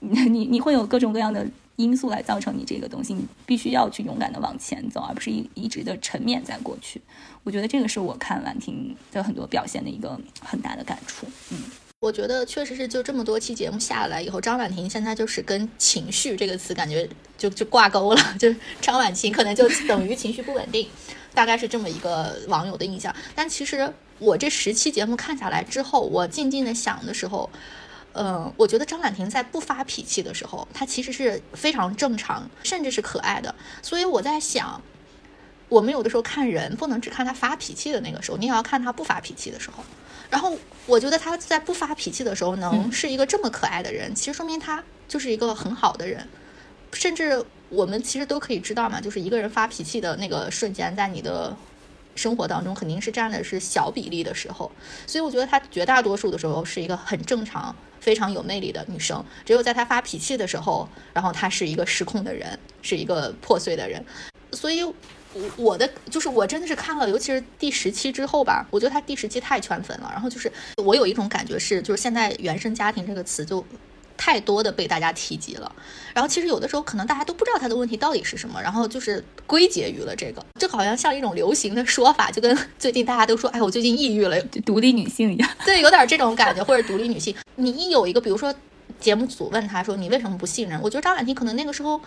[0.00, 1.46] 你你会有各种各样的
[1.76, 7.00] 因素来造成你这个东西，你必须要去勇敢的往前走，而不是一一直的沉湎在过去。
[7.42, 11.26] 我觉得这个是我看婉婷的很多表现的一个很大的感触。
[11.50, 11.58] 嗯，
[12.00, 20.86] 我觉得确实是，就这么多期节目下来以后，张婉婷现在就是跟情绪这个词感觉就就挂钩了， 就是张婉婷可能就等于情绪不稳定。
[21.34, 27.50] 大概是这么一个网友的印象，但其实我这十期节目看下来之后，我静静的想的时候，
[28.12, 33.52] 嗯，我觉得张婉婷在不发脾气的时候，她其实是非常正常，甚至是可爱的。
[33.82, 34.80] 所以我在想，
[35.68, 39.82] 我们有的时候看人不能只看他发脾气的那个时候，你也要看他不发脾气的时候。
[40.30, 46.28] 然后我觉得他在不发脾气的时候能是一个这么可爱的人，其实说明他就是一个很好的人，
[46.92, 47.44] 甚至。
[47.74, 51.54] 我们其实都可以知道嘛，就是一个人发脾气的那个瞬间，在你的
[52.14, 54.70] 生活当中肯定是占的是小比例的时候，
[55.06, 59.24] 所以我觉得她绝大多数的时候是一个很正常、非常有魅力的女生。
[59.44, 64.04] 只有在她发脾气的时候，然后她是一个失控的人，是一个破碎的人。
[64.52, 64.94] 所以，我
[65.56, 70.08] 我的就是我真的是看了，尤其是第十期之后吧，我觉得她第十期太圈粉了。
[70.12, 73.64] 然后就是我有一种感觉是，就是现在原生家庭这个词就。
[74.16, 75.74] 太多的被大家提及了，
[76.14, 88.54] 然后其实有的时候可能大家都不知道他的问题到底是什么，然后就是归结于了这个，这好像像一种流行的说法，就跟 最近大家都说，哎，我最近抑郁了，独立女性一样，对，有点这种感觉，或者独立女性，你一有一个，比如说
[89.00, 90.80] 节目组问他说你为什么不信任？
[90.80, 92.00] 我觉得张婉婷可能那个时候。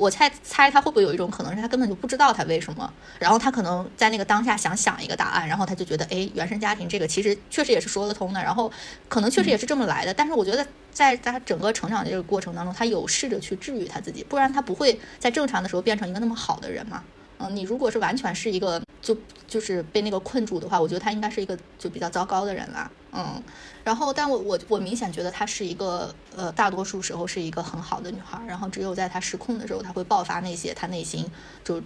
[0.00, 8.72] 我猜猜他会不会有一种可能是他根本就不知道他为什么，然后他可能在那个当下想想一个答案，然后他就觉得哎，原生家庭这个其实确实也是说得通的，然后
[9.10, 10.14] 可能确实也是这么来的。
[10.14, 17.04] 但是我觉得在他整个成长的这个过程当中，他有试着去治愈他自己，不然他不会在正常的时候变成一个那么好的人嘛。
[17.40, 19.16] 嗯，你如果是完全是一个就
[19.48, 22.90] 就是被那个困住的话，我觉得他应该是一个就比较糟糕的人啦。
[23.12, 23.42] 嗯。
[23.82, 28.38] 然后，但我我我明显觉得她是一个，呃，大多数时候是一个很好的女孩。
[28.46, 31.26] 然后，只有在她失控的时候，她会爆发那些她内心
[31.64, 31.82] 就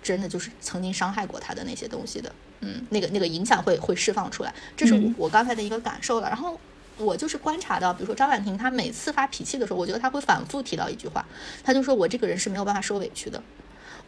[0.00, 4.54] 真的就是曾经伤害过她的那些东西的，嗯，那个那个影响会会释放出来。
[4.76, 6.28] 这是我我刚才的一个感受了。
[6.28, 6.56] 然后，
[6.96, 11.26] 我就是观察到，比如说张婉婷，她每次发脾气的时候，我觉得她会反复提到一句话，
[11.64, 13.42] 她就说我这个人是没有办法受委屈的。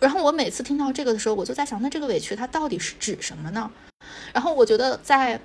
[0.00, 3.70] 然后我每次听到这个的时候，我就在想，那这个委屈它到底是指什么呢？
[4.32, 5.40] 然后我觉得在。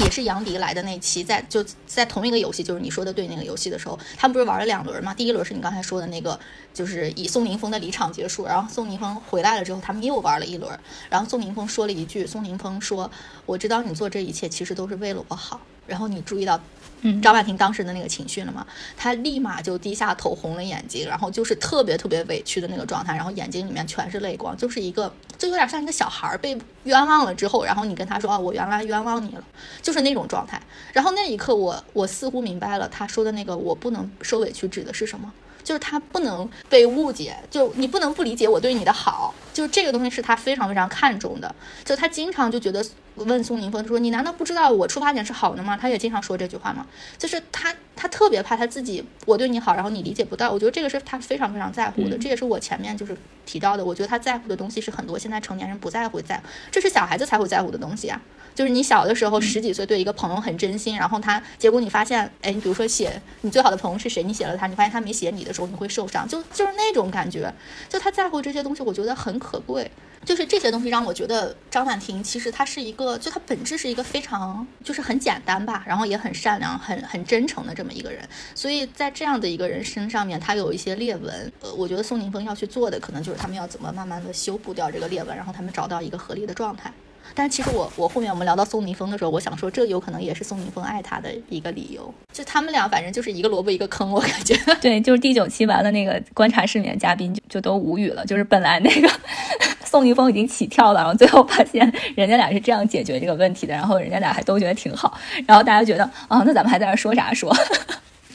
[0.00, 5.14] 也是杨迪来的那期，在就在同一个游戏，就是你说的对那个游戏的时候，他们不是玩了两轮吗？
[5.14, 6.38] 第一轮是你刚才说的那个，
[6.74, 13.10] 就是以宋宁峰的离场结束，然后宋宁峰回来了之后，他们又玩了一轮，然后宋宁峰说了一句，宋宁峰说
[13.46, 16.60] ：“我知道你做这一切其实都是为了我好。”然后你注意到。
[17.02, 18.66] 嗯，张婉婷当时的那个情绪了吗？
[18.96, 29.44] 她立马就低下头，红了眼睛，然后就是特别特别委屈的那个状态，然后眼睛里面全是泪光，就是一个就有点像一个小孩被冤枉了之后，然后你跟他说啊，我原来冤枉你了，
[29.80, 30.60] 就是那种状态。
[30.92, 35.32] 然后那一刻，我我似乎明白了他说的那个我不能受委屈指的是什么。
[35.64, 41.54] 就是他不能被误解，就你不能不理解我对你的好，就是这个东西是他非常非常看重的。
[41.84, 42.82] 就他经常就觉得
[43.24, 46.86] 问宋宁峰说：“你难道不知道我出发点是好的吗？”他也经常说这句话吗？
[47.16, 50.50] 就是他他特别怕他自己我对你好，然后你理解不到。
[50.50, 53.84] 我觉得这个是他非常非常在乎的，这也是我前面就是提到的。
[53.84, 58.20] 我觉得他在乎的东西是很多现在成年人不在乎在，这是小孩子才会在乎的东西啊。
[58.54, 67.52] 就是你小的时候十几岁对一个朋友很真心，然后他结果你发现，哎，你比如说写你最好的朋友是谁，你写了他，你发现他没写你的时候，你会受伤，就就是那种感觉，
[67.88, 69.88] 就他在乎这些东西，我觉得很可贵。
[70.24, 78.28] 就是这些东西让我觉得张婉婷其实她是一个，就他本质是一个非常就是很简单吧，然后也很善良、很很真诚的这么一个人。
[78.54, 86.92] 所以在这样的一个人身上面，他有一些裂纹，呃，我觉得宋宁峰要去做的，可能就是他们要怎么慢慢的修补掉这个裂纹，然后他们找到一个合理的状态。
[87.34, 92.12] 但其实我我后面我们聊到宋宁峰的时候，我想说这有可能也是宋宁峰爱他的一个理由。
[92.32, 94.54] 就他们俩反正就是一个萝卜一个坑， 我感觉。
[94.80, 98.24] 对，就是第九期完了那个观察室里面嘉宾就就都无语了。
[98.26, 99.08] 就是本来那个
[99.84, 107.54] 宋宁峰已经起跳了，然后最后发现人家俩是这样解决这个问题的，然后人家俩还都觉得挺好，然后大家觉得啊，那咱们还在这说啥说？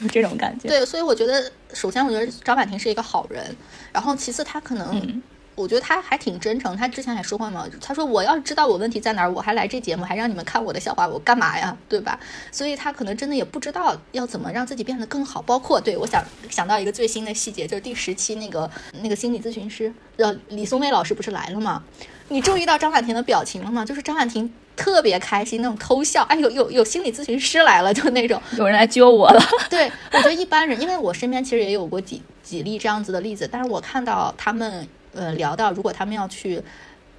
[0.00, 0.68] 就 这种感觉。
[0.68, 3.56] 对，所以我觉得，首先我觉得张婉婷是一个好人，
[3.92, 5.22] 然后其次她可能。
[5.56, 12.18] 我觉得他还挺真诚，他之前也说过嘛，他说我要是知道我问题在哪儿，我还来这节目，还让你们看我的笑话，我干嘛呀，对吧？
[12.50, 15.40] 所以他可能真的也不知道要怎么让自己变得更好。
[15.42, 18.68] 包括对我想想到一个最新的细节，就是第十期那个
[19.02, 21.82] 那个心理咨询师，呃，李松蔚老师不是来了吗？
[22.28, 23.84] 你注意到张婉婷的表情了吗？
[23.84, 29.40] 就是张婉婷特别开心，那种偷笑，哎，有有有心理咨询师来了，就那种有人来救我了。
[29.70, 34.88] 对，我觉得一般人，因为我身边其实也有过几几例这样子的例子，但是我看到他们。
[35.14, 36.62] 呃，聊到如果他们要去，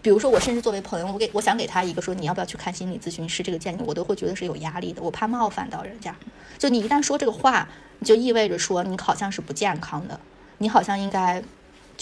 [0.02, 6.16] 比如说我甚至作为朋友，我给我想给他一个说你要不要去看心理咨询师这个建议，我都会觉得是有压力的，我怕冒犯到人家。
[6.58, 7.68] 就你一旦说这个话，
[8.04, 10.20] 就意味着说你好像是不健康的，
[10.60, 11.44] 你好像应该。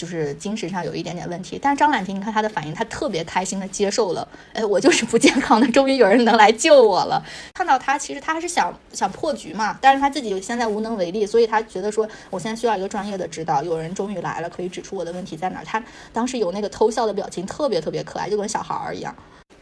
[0.04, 7.24] 就是精神上有一点点问题，但是张婉婷，你看她的反应，她特别开心的接受了，哎，我就是不健康的，终于有人能来救我了。
[7.54, 15.64] 看到她，其实她还是想想破局嘛，但是她自己现在无能为力，所以她觉得说，我现在需要一个专业的指导，有人终于来了，可以指出我的问题在哪。
[15.64, 19.16] 她当时有那个偷笑的表情，特别特别可爱，就跟小孩儿一样。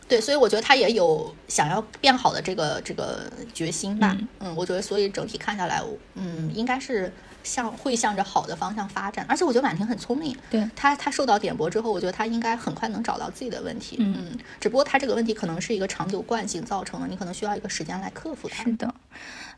[0.08, 4.18] 对，所以我觉得她也有想要变好的这个这个决心吧。
[4.40, 5.80] 嗯，我觉得所以整体看下来，
[6.16, 7.12] 嗯，应该是。
[7.42, 10.36] 向会向着好的方向发展，而且我觉得婉婷很聪明。
[10.50, 13.96] 对她，她受到点拨之后，我觉得她应该很快能找到自己的问题。
[13.98, 18.62] 嗯，只不过她这个问题可能是一个长久惯性造成的，你可能需要一个时间来克服它。
[18.62, 18.94] 是的，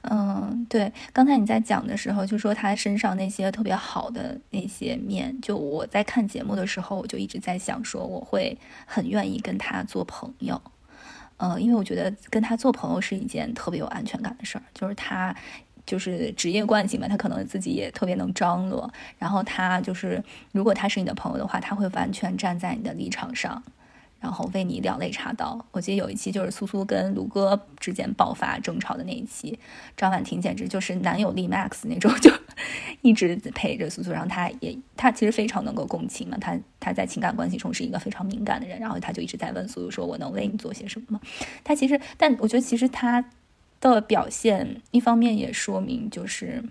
[0.02, 0.92] 嗯，对。
[1.12, 10.60] 刚才你在讲的时候，就说她身上那些特别好的那些面，就我在看节目的时候，我就一直在想，说我会很愿意跟她做朋友。
[11.38, 15.34] 嗯，因为我觉得跟她做朋友是一件特别有安全感的事儿，就是她。
[15.86, 18.90] 就是职业惯性嘛，他可能自己也特别能张罗。
[19.18, 23.62] 然后他就是，如果他是你的朋友的话，他会完全站在你的立场上，
[24.18, 25.64] 然后为你两肋插刀。
[25.72, 29.58] 我记得有一期就是苏苏跟卢哥之间爆发争吵的那一期，
[29.96, 32.32] 张婉婷简直就是男友力 max 那种，就
[33.02, 34.10] 一直陪着苏苏。
[34.10, 38.78] 然后他也他其实非常能够共情嘛，他他在情感关系中是一个非常敏感的人。
[38.78, 41.20] 然后他就一直在问苏苏说：“我能为你做些什么吗？”
[41.62, 43.22] 他其实，但我觉得其实他。
[43.92, 46.64] 的表现，一方面也说明，就是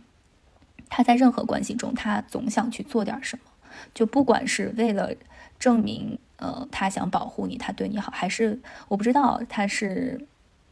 [0.90, 3.52] 他在任何关系中，他总想去做点什么，
[3.94, 5.12] 就不管是为了
[5.60, 10.26] 证明，呃，他想保护你，他对你好，还是我不知道他是，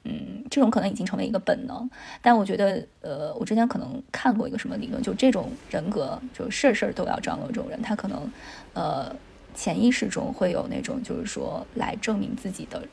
[0.04, 1.90] 嗯，这种可能已经成为一个本能。
[2.22, 8.32] 但我觉得，呃，我之前可能看过一个什么理论，就这种人格，就事事都要张罗这种人，他可能，
[8.74, 9.16] 呃，
[9.54, 12.88] 潜意识中会有那种，就是说来证明自己的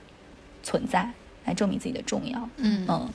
[0.62, 1.10] 存在。
[1.48, 3.08] 来证明自己的重要，嗯嗯，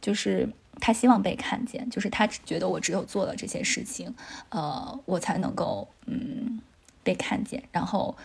[0.00, 0.48] 就是
[0.80, 4.14] 他希望被看见，就是他觉得我只有做了这些事情，
[4.50, 6.60] 呃，我才能够嗯
[7.02, 7.62] 被看见。
[7.72, 8.16] 然后，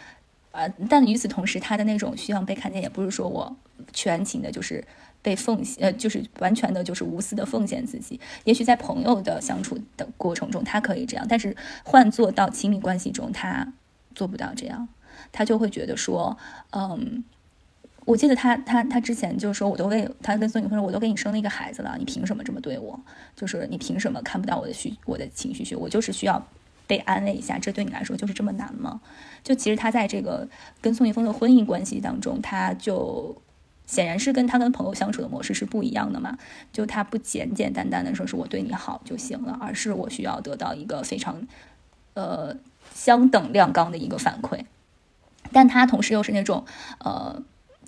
[0.51, 3.55] 呃，但与此同时，他的那种需要被看见，也不是说我
[3.91, 4.85] 全情的，就是
[5.21, 8.19] 被奉献，呃，就是完全的，就是无私的奉献自己。
[8.43, 13.73] 也许在朋友的相处的过程中，他可以这样，但是换做到亲密关系中，他
[14.13, 14.87] 做不到这样，
[15.31, 16.37] 他就会觉得说，
[16.71, 17.23] 嗯。
[18.05, 22.99] 我记得他他他之前就是说，我都为他跟孙女峰说，我都给你生了一个孩子了，你凭什么这么对我？
[23.35, 25.73] 就是你凭什么看不到我的需我的情绪需？
[25.73, 26.45] 我就是需要
[26.85, 28.99] 被安慰一下，这对你来说就是这么难吗？
[29.41, 30.47] 就其实他在这个
[30.81, 33.41] 跟宋玉峰的婚姻关系当中，他就
[33.85, 36.37] 显然是跟他跟朋友相处的模式是不一样的嘛。
[36.73, 41.47] 就他不简简单单的说是我对你好就行了，而是我需要得到一个非常
[42.15, 42.53] 呃
[42.93, 44.65] 相等量纲的一个反馈。
[45.53, 46.65] 但他同时又是那种
[46.99, 47.41] 呃。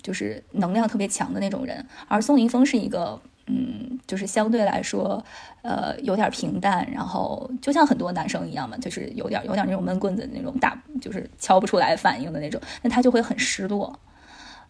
[0.06, 5.20] 就是能量特别强的那种人，而宋宁峰是一个，嗯，就是相对来说，
[5.62, 13.98] 呃，有点平淡，然后就像很多男生一样嘛，就是有点有点那种闷棍子那种大，就是敲不出来反应的那种，那他就会很失落。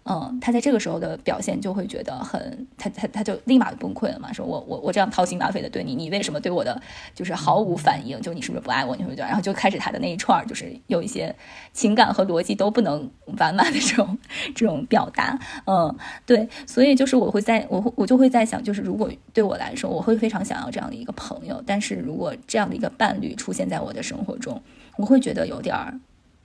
[0.09, 6.81] 嗯，他在这个时候的表现就会觉得很，他他他就立马崩溃了嘛，说我我我这样掏心挖肺的对你，你为什么对我的
[7.13, 8.21] 就是毫无反应？
[8.21, 8.95] 就你是不是不爱我？
[8.95, 11.35] 你会觉得，然后就开始他的那一串，就是有一些
[11.73, 14.17] 情感和逻辑都不能完满的这种
[14.55, 15.37] 这种表达。
[15.67, 15.93] 嗯，
[16.25, 24.63] 对，所以就是我会在我我就会在想，就是如果对我来说，我会非常想要这样的一个朋友，但是如果这样的一个伴侣出现在我的生活中，
[24.97, 25.99] 我会觉得有点儿。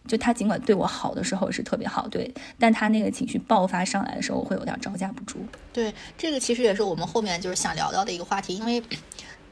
[0.08, 5.46] 就他尽管对我好的时候是特别好，对，但他那个情绪爆发上来的时候，我会有点招架不住。
[5.72, 8.84] 对，这个其实也是我们后面就是想聊到的一个话题，因为，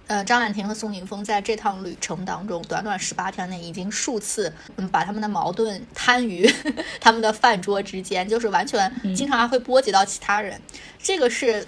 [0.08, 6.52] 呃，张婉婷和宋宁峰在这趟旅程当中，短短十八天内已经数次，嗯，把他们的矛盾摊于
[7.00, 10.60] 他们的饭桌之间，就是完全经常还会波及到其他人。
[11.02, 11.66] 这个是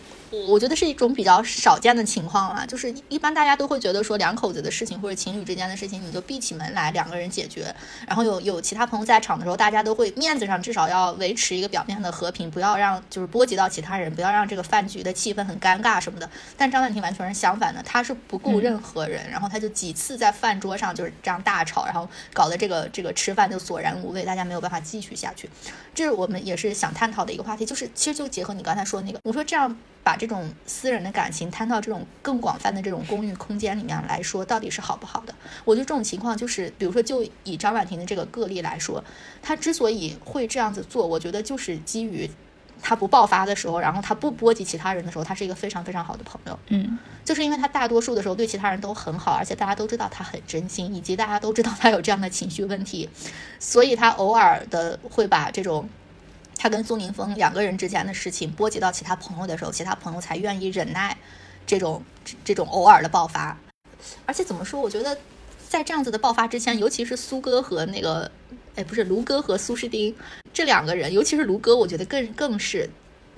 [0.48, 7.74] 我觉得是一种比较少见的情况了，就是一般大家都会觉得说两口子的事情或者情侣之间的事情，你就闭起门来两个人解决，
[8.08, 16.30] 然后有有其他朋友在场的时候，大家都会面子上至少要维持一个表面上的和平，不要让就是波及到其他人，不要让这个饭局的气氛很尴尬什么的。
[16.56, 25.50] 但张婉婷完全是相反的，她是不顾任何人，然后她就几次在饭桌上就是这样大吵，然后搞得这个这个吃饭就索然无味，大家没有办法继续下去。
[25.94, 29.76] 这是我们也是想探讨的一个话题，就是其实就结合你刚才说那个，我说这样。
[30.04, 35.36] 把这种私人的感情摊到这种更广泛的这种公寓空间里面来说，到底是好不好的？
[35.64, 39.04] 我觉得这种情况就是，比如说，就以张婉婷的这个个例来说，
[39.44, 42.28] 她之所以会这样子做，我觉得就是基于
[42.82, 46.58] 她不爆发的时候，然后她不波及其他人的时候，她是一个非常非常好的朋友。
[46.70, 53.08] 嗯，就是因为她大多数的时候对其他人都很好，而且大家都知道她很真心，以及大家都知道她有这样的情绪问题，
[53.60, 55.88] 所以她偶尔的会把这种。
[56.62, 61.18] 他跟苏宁峰两个人之间的事情波及到其他朋友的时候，其他朋友才愿意忍耐
[61.66, 62.04] 这种
[62.46, 63.58] 这种偶尔的爆发。
[64.28, 64.80] 而且怎么说？
[64.80, 65.18] 我觉得
[65.68, 68.30] 在这样子的爆发之前，尤其是苏哥和那个，
[68.76, 70.16] 哎，不是卢哥和苏诗丁
[70.54, 72.88] 这两个人，尤其是卢哥，我觉得更更是，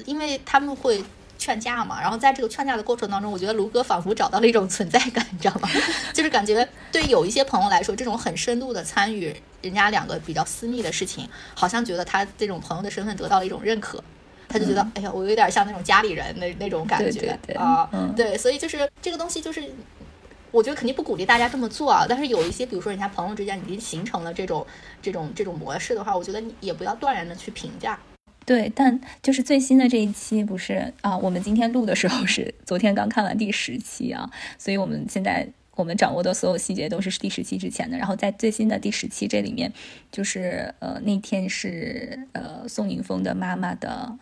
[0.04, 1.02] 因为他们会
[1.44, 2.00] 劝架嘛。
[2.00, 5.68] 然后在这个劝架的过程当中，我觉得卢哥仿佛找到了一种存在感，你知道吗？
[6.14, 9.36] 就是感觉对有一些朋友来说，这种很深度的参与。
[9.64, 11.26] 人家两个比较私密的事情，
[11.56, 14.04] 好像觉得他这种朋友的身份得到了一种认可，
[14.50, 19.64] 他就觉得，哎呀，我有点像那种家里人那那种感觉啊，对，所以就是这个东西，就是
[20.52, 22.06] 我觉得肯定不鼓励大家这么做啊。
[22.10, 24.68] 但是有一些，比如说人家朋友之间已经形成了这种
[25.02, 27.98] 这种这种模式的话，我觉得你也不要断然的去评价。
[28.46, 35.48] 对，但就是最新的这一期不是啊，我们今天录的时候是昨天刚看完第十期啊，所以我们现在。
[35.76, 39.74] 我们掌握的所有细节都是第十期之前的，然后在最新的第十期这里面，
[40.12, 44.16] 就是呃那天是呃宋宁峰的妈妈的。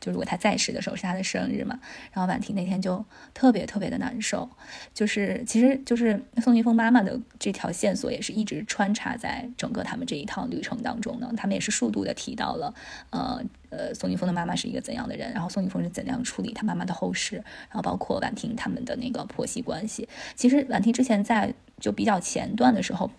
[0.00, 1.78] 就如果他在世的时候是他的生日嘛，
[2.12, 4.48] 然后婉婷那天就特别特别的难受，
[4.94, 12.74] 就是其实就是宋宁峰妈妈的这条线索也是一直穿插在整个他们这一趟旅程当中呢，他们也是数度的提到了，
[13.10, 23.10] 呃呃宋宁峰的妈妈是一个怎样的人，然后宋宁峰是怎样处理他妈妈的后事，然后包括婉婷他们的那个婆媳关系，其实婉婷之前在就比较前段的时候。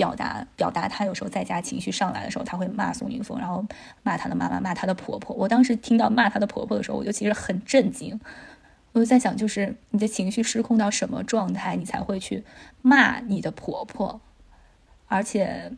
[0.00, 3.62] 表达表达，她有时候在家情绪上来的时候，她会骂宋云峰，然后
[4.02, 5.36] 骂她的妈妈，骂她的婆婆。
[5.36, 8.18] 我当时听到骂她的婆婆的时候，我就其实很震惊。
[8.92, 12.42] 我就在想，就是你的情绪失控到什么状态，你才会去
[12.80, 14.22] 骂你的婆婆？
[15.06, 15.70] 而且，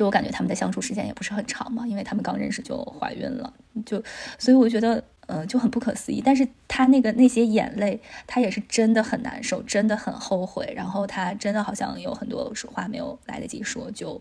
[0.00, 3.52] 就我感觉他们的相处时间也不是很长嘛，因为他们刚认识就怀孕了，
[3.84, 4.02] 就
[4.38, 5.04] 所以我觉得。
[5.26, 14.20] 呃，就很不可思议，但是他那个那些眼泪，他也是真的很难受，真的很后悔，然后他真的好像有很多话没有来得及说，就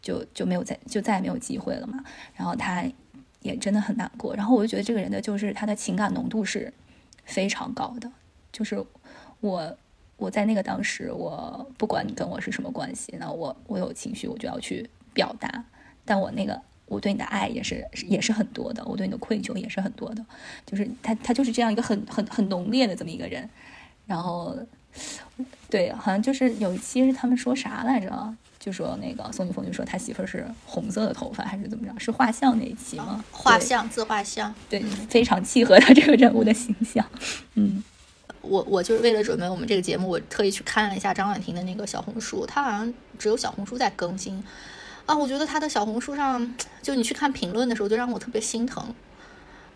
[0.00, 2.04] 就就没有再就再也没有机会了嘛。
[2.36, 2.84] 然后他
[3.40, 6.72] 也真的很难过，然后我就觉得这个人的就是他的情感浓度是
[7.24, 8.08] 非常高的，
[8.52, 8.80] 就是
[9.40, 9.76] 我
[10.16, 15.64] 我在那个当时，我不管你跟我是什么关系，那我我有情绪我就要去表达，
[16.04, 16.60] 但我那个。
[16.86, 20.24] 我对你的爱也是也是很多的，我对你的愧疚也是很多的，
[20.66, 23.48] 就是他他就是这样一个很很很浓烈的这么一个人，
[24.06, 24.54] 然后
[25.70, 33.24] 对，好像就是有一期是他们说啥来着，就说那个宋宁峰就说他媳妇儿是红色的头发还是怎么着，是画像那一期吗？
[33.30, 37.04] 画像自画像，对，非常契合他这个人物的形象。
[37.54, 37.82] 嗯，
[38.42, 44.44] 我我就是为了准备我们这个节目，我特意去看了一下张婉婷的那个小红书，她好像只有小红书在更新。
[45.06, 48.94] 啊，我觉得他的小红书上，就你去看评论的时候，就让我特别心疼。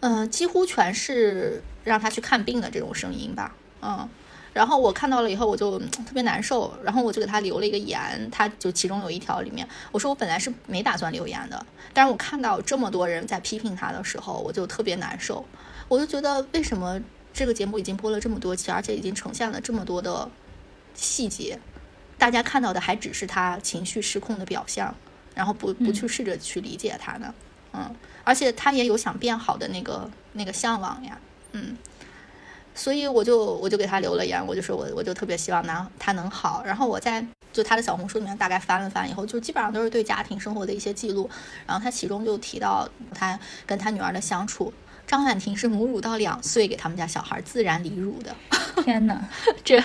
[0.01, 3.55] 嗯，几乎全是让他去看病的这种声音吧。
[3.83, 4.09] 嗯，
[4.55, 8.29] 然后我看到了以后，我就特别难受，然后我就给他留了一个言。
[8.31, 15.45] 他就其中有一条里面，我说我本来是没打算留言的，但是我看到这么多人在批评他的时候，我就特别难受。
[15.89, 16.99] 我就觉得为什么
[17.35, 20.31] 这个节目已经播了这么多期，而且已经呈现了这么多的
[20.95, 21.59] 细节，
[22.17, 24.95] 大家看到的还只是他情绪失控的表象。
[25.39, 27.33] 然后不不去试着去理解他呢，
[27.73, 31.17] 嗯，而且他也有想变好的那个那个向往呀，
[31.53, 31.79] 嗯，
[32.75, 36.65] 所以我就我就给他留了言，我就说我我就特别希望他他能好。
[36.67, 41.31] 然后我在就他的小红书里面大概翻了翻以后，就基本上都是对家庭生活的一些记录。
[41.69, 44.73] 然后他其中就提到他跟他女儿的相处，
[45.09, 48.37] 张婉婷是母乳到两岁给他们家小孩自然离乳的。
[48.85, 49.21] 天哪，
[49.65, 49.83] 这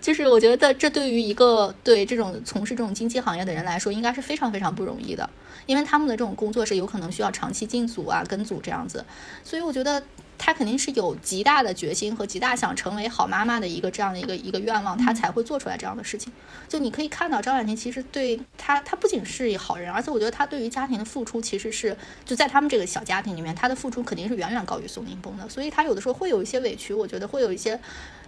[0.00, 5.30] 就是我觉得这对于一个对这种从事这种经济行业的人来说，应该是非常非常不容易的，
[5.64, 9.04] 因为他们的这种工作是有可能需要长期进组啊、跟组这样子，
[9.44, 10.02] 所以我觉得。
[10.42, 16.32] 他肯定是有极大的决心和极大想成为好妈妈的一个这样的一个一个愿望，她才会做出来这样的事情。
[16.66, 25.46] 就你可以看到张婉婷其实对她，她不仅是好人，而且我觉得她对于家庭的付出其实是就在他们这个小家庭里面，她的付出肯定是远远高于宋宁峰的。
[25.46, 27.78] 所以她有的时候会有一些委屈，我觉得会有一些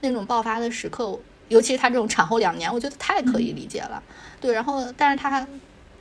[0.02, 4.02] 那种爆发的时刻，尤其是她这种产后两年，我觉得太可以理解了。
[4.38, 5.48] 对，然后但是她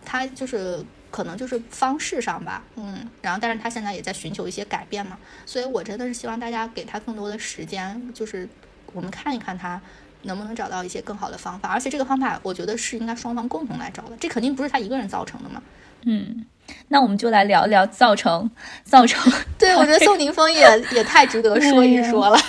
[0.04, 0.86] 她就是。
[1.12, 8.48] 可能就是方式上吧，嗯，然后但是他现在也在寻求一些改变嘛，所以我真的是希望大家给他更多的时间，就是
[8.94, 9.80] 我们看一看他
[10.24, 15.62] 能不能找到一些更好的方法，而且这个方法我觉得是应该双方共同来找的，这肯定不是他一个人造成的嘛，
[16.06, 16.46] 嗯，
[16.88, 18.50] 那我们就来聊聊造成
[18.84, 22.40] 造成，对我觉得宋宁峰也也太值得说一说了，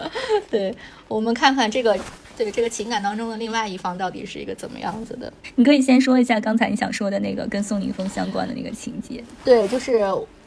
[0.50, 0.76] 对
[1.10, 1.98] 我们看看这个。
[2.36, 5.30] 对这个情感当中的另外一方到底是一个怎么样子的？
[5.56, 9.22] 你可以先说一下刚才你想说的那个跟宋宁峰相关的那个情节。
[9.44, 10.00] 对，就是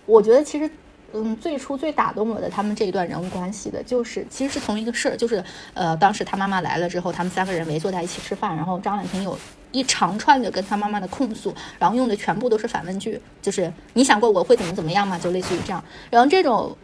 [0.08, 0.68] 我觉得其实，
[1.12, 5.44] 嗯，最初最打动我的他们这一段人物关系的，就是其实是同一个事儿，就是
[5.76, 9.38] 呃，当时他妈妈来了之后，他们三个人围坐在一起吃饭，然后张婉婷有
[9.72, 15.20] 一长串的跟他妈妈的控诉，然后用的全部都是反问句，就是你想过我会怎么怎么样吗？
[15.20, 16.76] 就类似于这样，然后这种。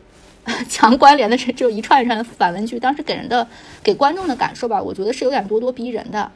[0.68, 3.48] 强关联的是就一串一串的反问句，当时给人的
[3.84, 6.32] 给观众的感受吧，我觉得是有点咄咄逼人的。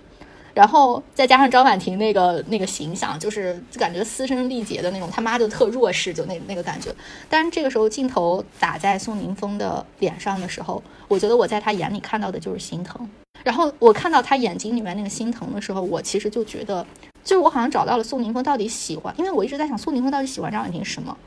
[0.53, 6.93] 然后再加上张婉婷那个那个形象，就是就感觉嘶声力竭的那种，他妈就特弱势，就那那个感觉。
[7.27, 13.09] 但是这个时候镜头打在宋宁峰的脸上的时候，我觉得我在他眼里看到的就是心疼。
[13.43, 16.85] 然后我看到他眼睛里面那个心疼的时候，我其实就觉得，
[17.23, 21.17] 就是我好像找到了宋宁峰到底喜欢，因为我一直在想宋宁峰到底喜欢张婉婷什么。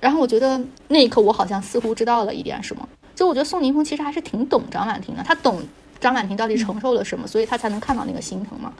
[0.00, 2.88] 然后我觉得那一刻，我好像似乎知道了一点什么。
[3.14, 5.62] 就我觉得宋宁峰其实还是挺懂张婉婷的，他懂
[6.00, 8.72] 张婉婷到底承受了什么，所以他才能看到那个心疼嘛。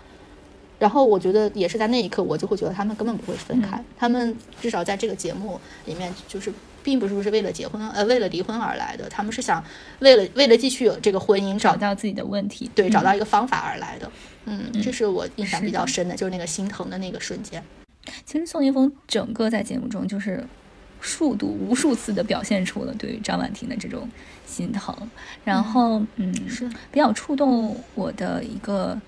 [0.79, 6.51] 然后我觉得也是在那一刻，我就会觉得他们根本不会分开，他们至少在这个节目里面，就是
[6.83, 9.63] 并不是不是为了结婚呃为了离婚而来的，他们是想
[9.99, 14.11] 为了为了继续有这个婚姻找到自己的问题，对，找到一个方法而来的。
[14.47, 17.63] 嗯，这是我印象比较深的，就是那个心疼的那个瞬间。
[18.25, 20.43] 其实宋宁峰整个在节目中就是。
[21.01, 24.09] 数度无数次的表现出了对于张婉婷的这种
[24.47, 24.95] 心疼，
[25.45, 26.69] 然后嗯，是。
[26.93, 29.01] 比较触动我的一个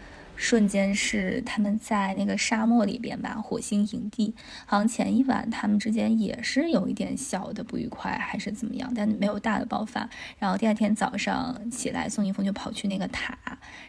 [0.43, 4.35] 瞬间是他们在那个沙漠里边吧，火星营地，
[4.67, 10.09] 好像前一晚他们之间也是有一点小的不愉快，还是怎么样，但没有大的爆发。
[10.39, 13.39] 然后第二天早上起来，宋一峰就跑去那个塔，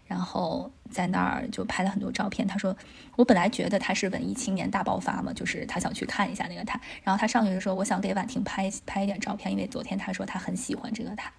[0.06, 0.72] 然后。
[0.91, 2.47] 在那儿就拍了很多照片。
[2.47, 2.78] 他说
[3.18, 6.80] ：“我本来觉得他是文艺青年大爆发嘛，就是他想去看一下那个塔。
[7.01, 11.34] 然后他上去就说：我想给婉婷拍拍一点照片，因为昨天他说他很喜欢这个塔。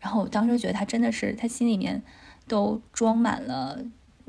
[0.00, 2.02] 然后我当时觉得他真的是，他心里面
[2.48, 3.78] 都装满了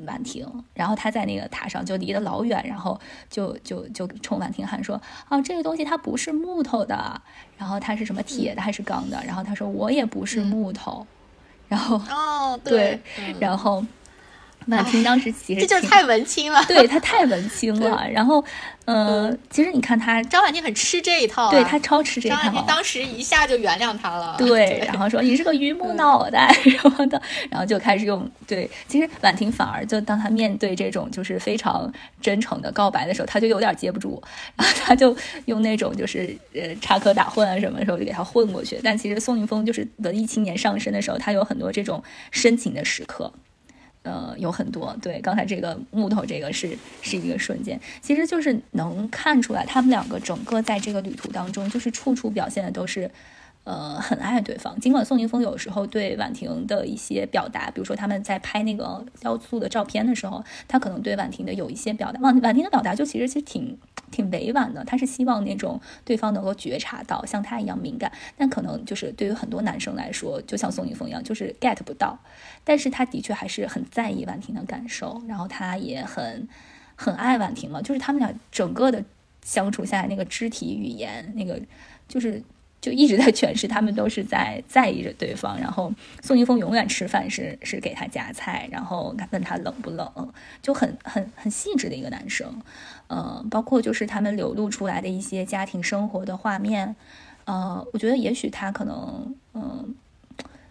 [0.06, 0.45] 婉婷。
[0.74, 7.22] 然后他在那个塔上就离得老远，然后就就就冲婉婷喊说：啊，这个东西它不是木头的，
[7.58, 9.22] 然后它是什么铁的还是钢的？
[9.26, 11.06] 然后他说我也不是木头。
[11.68, 13.00] 然后哦对，
[13.39, 13.86] 然后。”
[14.76, 18.05] 婉婷当时其实 这就太文青了，对她太文青了。
[18.11, 18.43] 然后，
[18.86, 22.38] 呃，其实你看她张婉婷很吃这一套，对她超吃这一套。
[22.38, 28.70] 张婉婷当时一下就原谅他了，对，然后说你是个榆木脑袋什么的，然后就开始用对。
[28.88, 31.91] 其实婉婷反而就当她面对这种就是非常
[32.22, 34.22] 真诚的告白的时候，她就有点接不住，
[34.55, 35.15] 然后她就
[35.45, 38.80] 用那种就是呃插科打诨啊什么的时候就给他混过去。
[38.84, 43.32] 但其实宋宁峰就是文艺青年上身的时候，他有很多这种深情的时刻。
[44.08, 53.12] 呃，有很多对，刚才这个木头这个是是一个瞬间，其实就是能看出来他们两个整个在这个旅途当中，就是处处表现的都是。
[53.68, 54.80] 呃，很爱对方。
[54.80, 62.18] 尽管宋宁峰有时候对婉婷的一些表达，比如说他们在拍那个雕塑的照片的时候，他可能对婉婷的有一些表达。
[62.22, 63.78] 婉婉婷的表达就其实其实挺
[64.09, 68.09] 挺委婉的，他是希望那种对方能够觉察到像他一样敏感。
[68.38, 72.18] 但可能就是对于很多男生来说，就像宋宁峰一样，就是 get 不到。
[72.63, 76.47] 但是他的确还是很在意婉婷的感受，然后他也很
[76.95, 77.82] 很爱婉婷嘛。
[77.82, 79.03] 就是他们俩整个的
[79.43, 81.59] 相处下来，那个肢体语言，那个
[82.07, 82.41] 就是。
[82.80, 85.59] 就一直在诠释，他们都是在在意着对方。
[85.59, 92.47] 然后宋一峰永远吃饭是是给他夹菜，然后问他冷不冷，就很很很细致的一个男生。
[93.07, 96.95] 呃，包括就是他们流露出来的一些家庭生活的画面，
[97.45, 99.95] 呃，我觉得也许他可能，嗯，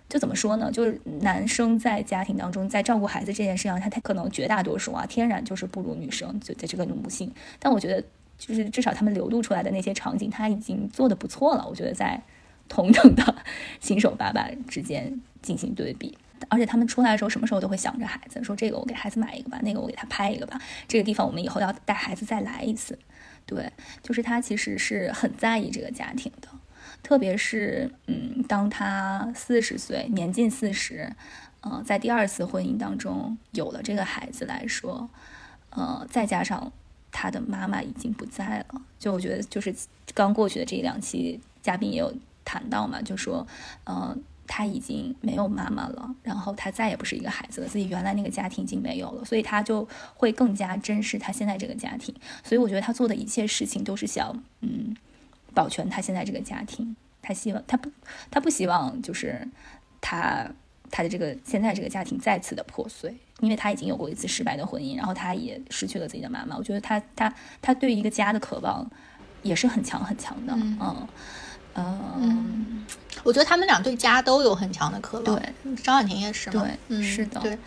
[0.08, 0.70] 就怎么说呢？
[0.70, 7.32] 就是男生在家庭当中在照顾孩子这件事上，他他可能绝大多数啊，天然就是不如女生，就在这个母性。
[7.58, 8.02] 但我觉得。
[8.38, 11.66] 就是至少他们流露出来的那些场景，他已经做的不错了。
[11.68, 12.20] 我觉得在
[12.68, 13.34] 同等的
[13.80, 16.16] 新手爸爸之间进行对比，
[16.48, 22.98] 而且他们出来的时候，什么时候都会想着孩子，说这个我给孩子买一个吧，那个我给他拍一个吧，这个地方我们以后要带孩子再来一次。
[23.46, 23.72] 对，
[24.02, 26.48] 就是他其实是很在意这个家庭的，
[27.02, 31.12] 特别是嗯，当他四十岁，年近四十，
[31.60, 35.08] 呃，在第二次婚姻当中有了这个孩子来说，
[35.70, 36.72] 呃，再加上
[37.10, 39.74] 他的妈妈已经不在了，就我觉得就是
[40.14, 43.46] 刚过去的这两期嘉宾也有谈到嘛，就说，
[43.84, 44.16] 呃。
[44.48, 52.14] 他已经没有妈妈了，然后他再也不是一个孩子了，自己原来那个家庭已经没有了，所以他就会更加珍视他现在这个家庭。
[52.44, 54.96] 所以我觉得他做的一切事情都是想，嗯，
[55.52, 56.94] 保全他现在这个家庭。
[57.20, 57.90] 他希望他不，
[58.30, 59.48] 他不希望就是
[60.00, 60.48] 他
[60.92, 66.56] 他的这个现在这个家庭再次的破碎，因为他已经有过一次失败的婚姻，然后他也失去了自己的妈妈。
[66.56, 68.88] 我觉得他他他对一个家的渴望
[69.42, 71.08] 也是很强很强的，嗯。
[71.78, 72.86] 嗯，
[73.22, 75.24] 我觉得他们俩对家都有很强的渴望。
[75.24, 76.66] 对，张婉婷也是嘛。
[76.88, 77.38] 对，是的。
[77.40, 77.58] 对，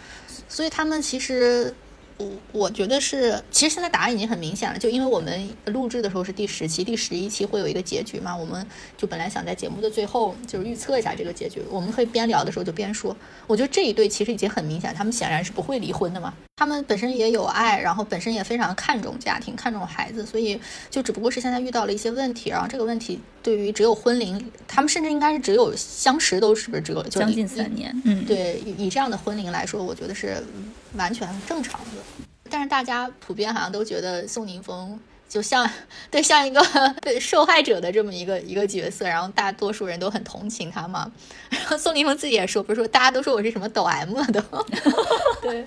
[0.47, 1.73] 所以他们其实。
[2.19, 8.65] 我我觉得是，其实现在答案已经很明显了，就因为我们录制的时候是第十期，第十一期会有一个结局嘛，我们
[8.97, 13.15] 就本来想在节目的最后就是预测一下这个结局，我们可以边聊的时候就边说。
[13.47, 20.59] 我觉得这一对其实已经很明显，他们显然是不会离婚的嘛，他们本身也有爱，然后本身也非常看重家庭，看重孩子，所以
[20.89, 30.43] 就只不过是现在遇到了一些问题，然后这个问题对于只有婚龄，他们甚至应该是只有相识都是不是只有将近三年，嗯，对，以这样的婚龄来说，我觉得是。
[30.95, 32.01] 完全正常的，
[32.49, 34.99] 但是大家普遍好像都觉得宋宁峰
[35.29, 35.69] 就像
[36.09, 36.61] 对像一个
[37.01, 41.09] 对受害者的这么一个一个角色，然后大多数人都很同情他嘛。
[41.49, 44.43] 然后宋宁峰自己也说，不是说大家都说我是什么抖 M 的，
[45.41, 45.65] 对，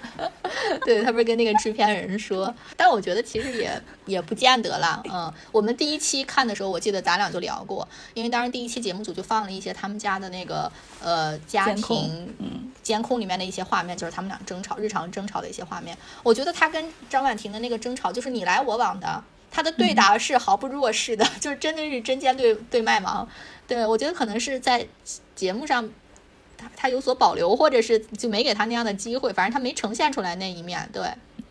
[0.85, 5.01] 对他不是跟那个制片人说，但我觉得其实也也不见得啦。
[5.09, 15.97] 嗯，我们第一期看的时候，我记得咱俩就聊过，因为当时第一期节目组就放了一些他们家的那个呃家庭嗯监控里面的一些画面，就是他们俩争吵日常争吵的一些画面。
[16.25, 19.23] 我觉得他跟张婉婷的那个争吵，就是你来我往的。
[19.53, 23.29] 他的对答是毫不弱势的， 就是真的是针尖对对麦芒。
[23.69, 24.85] 对我觉得可能是在
[25.37, 25.89] 节目上，
[26.59, 30.89] 他他有所保留，或者是就没给他那样的机会，反正他没呈现出来那一面。
[30.93, 31.03] 对。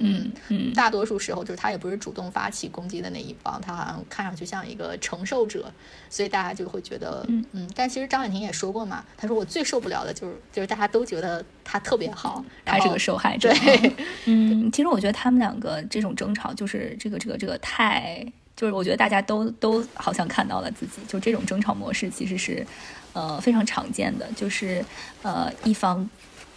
[0.02, 5.72] 嗯嗯，大多数时候就是他也不是主动发起攻击的那一方，他好像看上去像一个承受者，
[6.10, 7.70] 所以大家就会觉得，嗯嗯。
[7.76, 13.54] 但其实张婉婷也说过嘛，他说我最受不了的就是就是大家都觉得他特别好，他是个受害者。
[13.54, 13.94] 对，
[14.26, 18.26] 嗯，其实我觉得他们两个这种争吵就是这个这个这个太，
[18.56, 22.66] 就是我觉得大家都都好像看到了自己，就这种争吵模式其实是
[23.14, 24.84] 呃非常常见的，就是
[25.22, 26.10] 呃一方。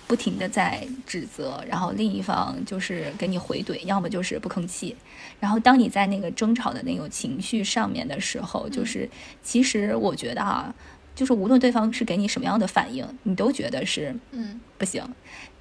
[0.06, 4.94] 不停的在指责，然后另一方就是给你回怼，要么就是不吭气。
[5.40, 9.08] 然后当你在那个争吵的那种情绪上面的时候，就是
[9.42, 10.74] 其实我觉得啊，
[11.14, 15.02] 就是无论对方是给你什么样的反应，你都觉得是嗯不行。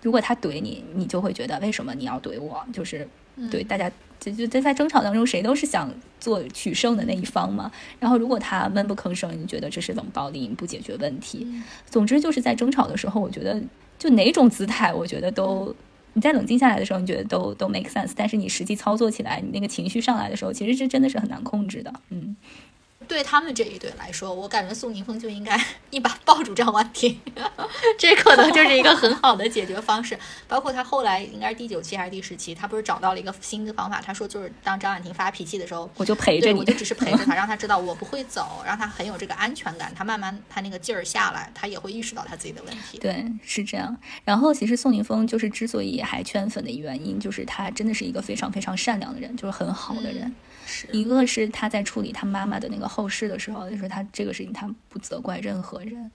[0.02, 2.66] 如果他怼你，你就会觉得为什么你要怼我？
[2.74, 3.08] 就是
[3.50, 3.90] 对大家
[4.20, 5.90] 就就在在争吵当中，谁都是想
[6.20, 7.72] 做取胜的那一方嘛。
[8.00, 11.48] 然后如果他闷不吭声，你觉得这是冷暴力，你不解决问题。
[11.90, 13.62] 总之就是在争吵的时候，我觉得。
[14.04, 15.74] 就哪种姿态，我觉得都，
[16.12, 18.12] 你在冷静下来的时候，你觉得都都 make sense。
[18.14, 22.36] 但是你实际操作起来，你那个情绪上来的时候，其实是真的是很难控制的，嗯。
[23.08, 27.20] 对他们这一对来说，我感觉宋宁峰就应该 一把抱住张婉婷，
[27.98, 30.18] 这可能就是一个很好的解决方式。
[30.48, 34.02] 包括他后来应该是第九期还是第十期，他不是找到了一个新的方法？
[34.02, 39.94] 他说就是当张婉婷发脾气的时候，我就陪着你，我就只是陪着他，让他知道我不会走，让他很有这个安全感。
[39.96, 42.98] 他慢慢他那个劲儿下来，他也会意识到他自己的问题。
[42.98, 43.96] 对，是这样。
[44.24, 50.34] 然后其实宋宁峰就是之所以还圈粉的原因，就是他真的是一个非常非常善良的人，就是很好的人。
[50.92, 56.12] 一个是他在处理他妈妈的那个后事的时候，就是他这个事情他不责怪任何人。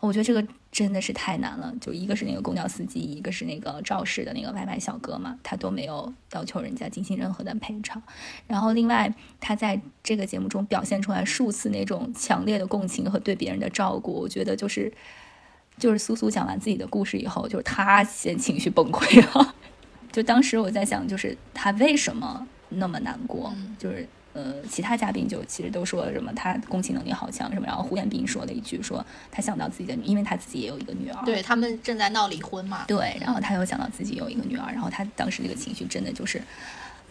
[0.00, 1.72] 我觉得这个真的是太难了。
[1.80, 8.02] 就一个是那个公交司机，一个是那个肇事的那个外卖小哥嘛，他都没有要求人家进行任何的赔偿。
[8.48, 14.92] 然后另外他在这个节目中表现出来数次那种强烈的共情和对别人的照顾，我觉得就是
[15.78, 19.54] 就是苏苏讲完自己的故事以后，就是他先情绪崩溃了。
[20.10, 22.48] 就当时我在想，就是他为什么？
[22.76, 36.42] 那么难过，就是呃，其他嘉宾就其实都说了什么他共情能力好强什么，然后胡彦斌说了一句说他想到自己的，因为他自己也有一个女儿，对他们正在闹离婚嘛，对，然后他又想到自己有一个女儿，然后他当时这个情绪真的就是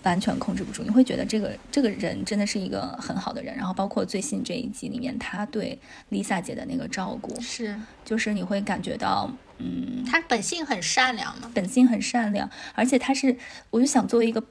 [0.01, 5.77] 完全控制不住，你会觉得这个这个人真的是一个很好的人，然后包括最新这一集里面他对
[6.09, 13.37] Lisa 姐的那个照顾是，就是你会感觉到，嗯，他本性很善良嘛，本性很善良，而且他是，
[13.69, 14.43] 我就想作为一个。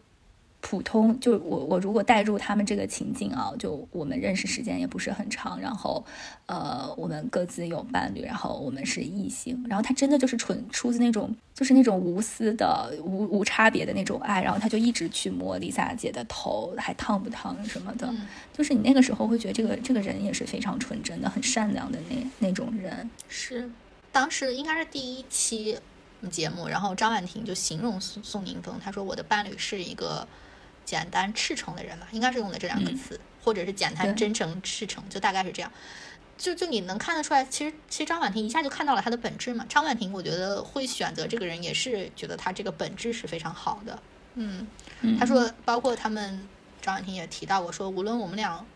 [0.62, 6.04] 普通，就我我如果带入他们这个情境啊，就我们认识时间也不是很长，然后
[6.46, 18.12] 呃，我们各自有伴侣，然后我们是异性，然后他真的就是纯出自那种就是那种无私的无无差别的那种爱，然后他就一直去摸丽萨姐的头，还烫不烫什么的，
[18.52, 23.08] 就是你那个时候会觉得这个这个人也是非常纯真的，很善良的那那种人。
[23.28, 23.68] 是，
[24.12, 25.78] 当时应该是第一期
[26.30, 30.28] 节目，然后张婉婷就形容宋宋宁峰，她说我的伴侣是一个。
[30.90, 35.70] 简单赤诚的人吧，应该是用的这两个词，或者是简单真诚赤诚，就大概是这样。
[36.36, 39.64] 就就你能看得出来，其实其实张婉婷一下就看到了他的本质嘛。
[39.68, 43.96] 张婉婷我觉得会选择这个人，也是觉得他这个本质是非常好的。
[44.34, 44.66] 嗯，
[45.16, 46.48] 他说，包括他们
[46.82, 48.66] 张婉婷也提到，我说无论我们俩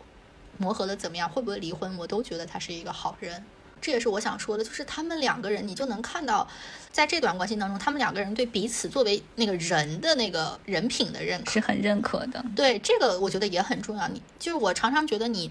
[0.57, 3.45] 磨合的怎么样，会不会离婚，我都觉得他是一个好人。
[3.85, 6.49] 这也是我想说的，就是他们两个人，你就能看到，
[6.91, 12.43] 在这段关系当中，他们两个人对彼此作为那个人的那个人品的认可是很认可的。
[12.57, 14.09] 对这个，我觉得也很重要。
[14.09, 15.51] 你就是我常常觉得，你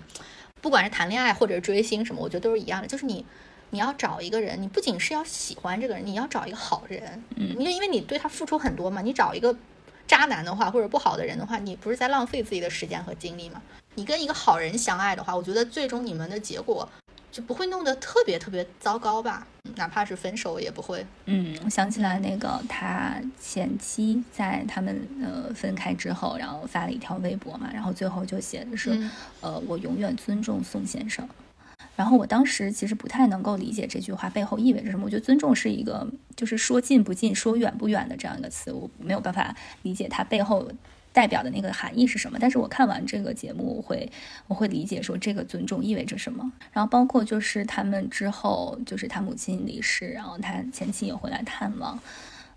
[0.61, 2.87] 不管是谈恋爱或者追星什么，我觉得都是一样的。
[2.87, 3.23] 就是你
[3.69, 7.23] 你要找一个人，你不仅是要喜欢这个人，你要找一个好人。
[7.35, 9.55] 嗯，因为因为你对他付出很多嘛，你找一个
[10.07, 13.61] 渣男的话或者不好的人的话，你不是在浪费自己的时间和精力吗？
[13.93, 16.89] 你跟一个好人相爱的话，我觉得最终你们的结果。
[17.33, 19.47] 就不会弄得特别特别糟糕吧？
[19.75, 21.03] 哪怕是分手也不会。
[21.25, 29.09] 嗯，我想起来那个他前妻在他们呃分开之后，然后发了一条微博嘛，然后最后就写的是
[29.41, 31.27] 呃我永远尊重宋先生。
[31.95, 35.05] 然后我当时其实不太能够理解这句话背后意味着什么。
[35.05, 40.71] 我觉得尊重是一个就是说近不近说远不远的这样一个词，我没有办法理解它背后。
[41.13, 42.37] 代表的那个含义是什么？
[42.41, 44.11] 但是我看完这个节目，我会
[44.47, 46.51] 我会理解说这个尊重意味着什么。
[46.73, 51.97] 然后包括就是他们之后，就是他母亲离世，然后他前妻也回来探望。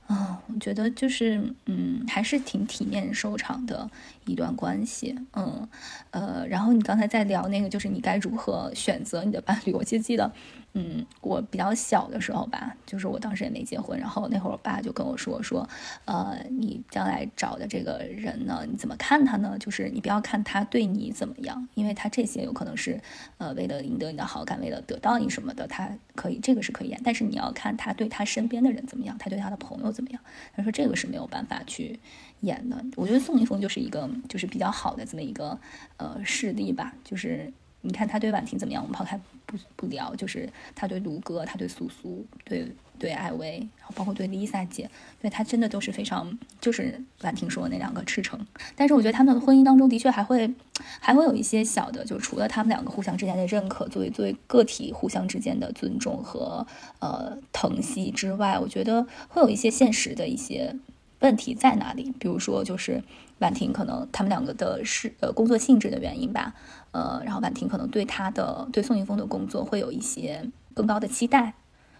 [0.06, 3.90] 啊，我觉得就是，嗯，还是挺体面收场的
[4.26, 5.68] 一段关系，嗯，
[6.10, 10.30] 呃，然后你刚才在聊那个，就是你该如何选择你的伴侣，我就记得，
[10.74, 15.68] 嗯，我比较小的时候吧，就是我当时也没结婚，然后那会儿我爸就跟我说说，
[16.04, 19.56] 呃，你将来找的这个人呢，你怎么看他呢？
[19.58, 23.00] 就是你不要看他对你怎么样，因为他这些有可能是，
[23.38, 29.86] 呃，为了赢得你的好感，为了得到你什么的，他可以这个是可以演，但是你要看他对他身边的人怎么样，他对他的朋友。
[29.96, 30.20] 怎么样？
[30.54, 31.98] 他说这个是没有办法去
[32.40, 32.84] 演的。
[32.96, 35.58] 我觉得宋宁峰就是一个就是比较好的这么一个
[35.96, 36.94] 呃事例吧。
[37.04, 42.66] 就是你看他对婉婷怎么样，我们抛开不不聊，就是他对卢哥，他对苏苏，对
[42.98, 48.44] 对艾薇，然后包括对 Lisa 姐，对他真的都是非常就是婉婷说的那两个赤诚。
[48.74, 50.52] 但是我觉得他们的婚姻当中的确还会
[50.98, 56.66] 还会有一些小的，就除了他们两个互相之间的认可，作为作为个体互相之间的尊重和
[56.98, 60.74] 呃疼惜之外，我觉得会有一些现实的一些
[61.20, 62.12] 问题在哪里。
[62.18, 63.02] 比如说，就是
[63.38, 66.54] 婉婷可能他们两个的是呃工作性质的原因吧。
[66.92, 71.52] 呃，然后婉婷可能对他的对宋宁峰的工作会有一些更高的期待，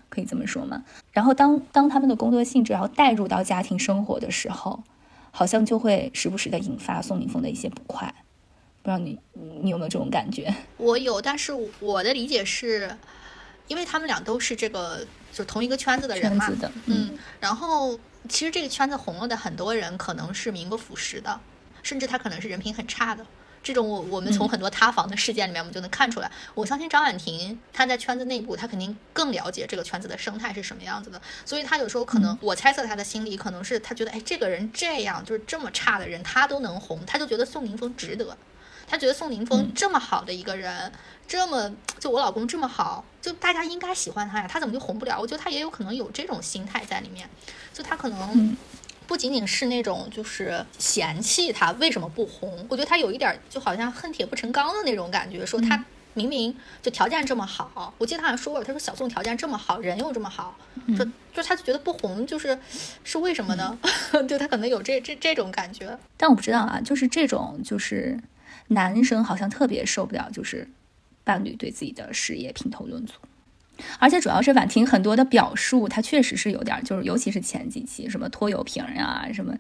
[0.09, 0.85] 可以这么说吗？
[1.13, 4.83] 然后当当他们的工作性质然后带入到家庭生活的时候，
[5.31, 8.15] 好像就会时不时的引发宋宁峰的一些不快。
[8.83, 9.19] 不知道你
[9.61, 10.55] 你有没有这种感觉？
[10.79, 12.97] 我有，但是我的理解是，
[13.67, 16.47] 因为他们俩都是这个就同一个圈子的人嘛，
[16.87, 17.11] 嗯，
[17.41, 17.99] 然后
[18.29, 21.41] 其实这个圈子红了的很多人可能是名不副实的，
[21.83, 23.25] 甚至他可能是人品很差的。
[23.63, 26.31] 这种我我们从很多塌房的事件里面，我们就能看出来。
[26.55, 31.21] 我相信张婉婷她在圈子内部，她肯定更了解这个圈子的生态是什么样子的。
[31.45, 38.37] 所以她有时候可能，我猜测她的心理可能是，她觉得，哎，这个人这样就是这么差的人，他都能红，他就觉得宋宁峰值得。
[38.87, 40.93] 他觉得宋宁峰这么好的一个人，
[41.27, 45.21] 这么就我老公这么好，就大家应该喜欢他呀，他怎么就红不了？
[45.21, 47.29] 我觉得他也有可能有这种心态在里面，
[47.73, 48.57] 就他可能。
[49.09, 55.85] 不仅仅是那种就是嫌弃他为什么不红，我觉得他有一点就好像恨铁不成钢的那种感觉，说他
[56.15, 60.59] 明明就条件这么好，我记得他好像说过，他说小宋条件这么好，人又这么好，
[60.97, 62.59] 说就他就觉得不红就是
[63.05, 63.79] 是为什么呢？
[64.29, 68.19] 就他可能有这这这种感觉，但我不知道啊，就是这种就是
[68.69, 70.69] 男生好像特别受不了，就是
[71.25, 73.15] 伴侣对自己的事业评头论足。
[73.99, 79.55] 而且主要是婉婷很多的表述，她确实是有点，就是尤其是前几期什么拖油瓶呀什么，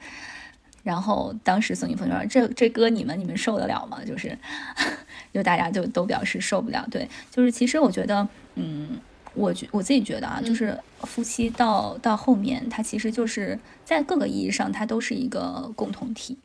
[0.82, 4.38] 然后当时宋宁峰说：“这这歌你们你们受得了吗？”就是，
[5.34, 6.86] 就大家就都表示受不了。
[6.90, 8.98] 对，就是其实我觉得，嗯，
[9.34, 16.38] 我觉我自己觉得啊，就是夫妻到到后面，他其实就是在各个意义上，他都是一个共同体。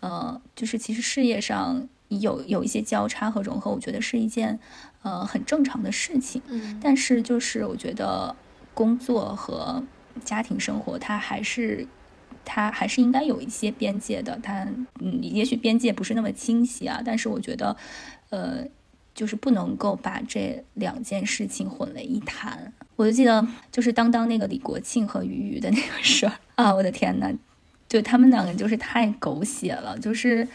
[0.00, 4.58] 呃，就是其实事业上有有一些交叉和融合，我觉得是一件。
[5.02, 8.34] 呃，很正常的事情，嗯，但是就是我觉得
[8.74, 9.80] 工作和
[10.24, 11.86] 家庭生活，它还是
[12.44, 14.36] 它还是应该有一些边界的。
[14.42, 14.66] 它
[14.98, 17.76] 嗯，也许边界不是那么清晰啊，但是我觉得，
[18.30, 18.66] 呃，
[19.14, 22.72] 就是不能够把这两件事情混为一谈。
[22.96, 27.32] 我就记得，就是当当那个李国庆和俞渝的那个事儿啊，我的天呐，
[27.88, 30.46] 就他们两个就是太狗血了，就是。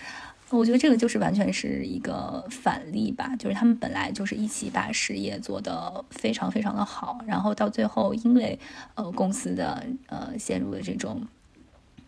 [0.55, 8.59] 我觉得这个就是完全是一个反例吧，就是他们本来就是一起把事业做得非常非常的好，然后到最后因为
[8.95, 11.25] 呃公司的呃陷入了这种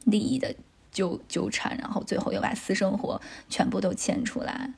[0.03, 0.53] 利益的
[0.91, 3.19] 纠纠缠，然后最后又把私生活
[3.49, 4.71] 全部都牵出来。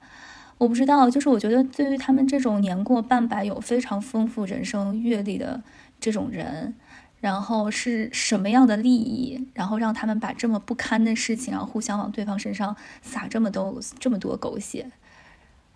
[0.58, 5.62] 我不知道，就是我觉得对于他们这种年过半百、有非常丰富人生阅历的
[6.00, 6.74] 这种人。
[7.20, 14.92] 然后是什么样的利益，然后让他们把这么不堪的事情，然后互相往对方身上撒这么多这么多狗血。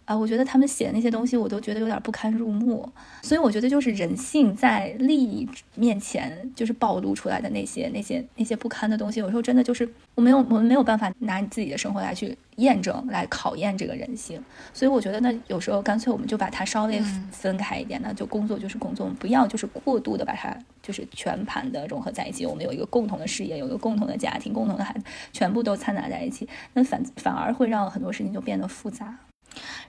[0.05, 2.89] 啊，我觉得他们写的那些东西，我都觉得有点不堪入目。
[3.21, 9.19] 所以我觉得就是人性在利益面前，就是暴露出来的那些、那些、那些不堪的东西。
[9.19, 14.43] 有时候真的就是我没有，我们没有办法拿你自己的生活来去验证、来考验这个人性。
[14.73, 16.99] 所以我觉得，那有时候干脆我们就把它稍微
[17.31, 22.45] 分开一点，那就工作就是工作，不要就是过度的把它就是全盘的融合在一起。
[22.45, 29.15] 我们有一个共同的事业，有一个共同的家庭，共同的孩子，全部都掺杂在一起，那反反而会让很多事情就变得复杂。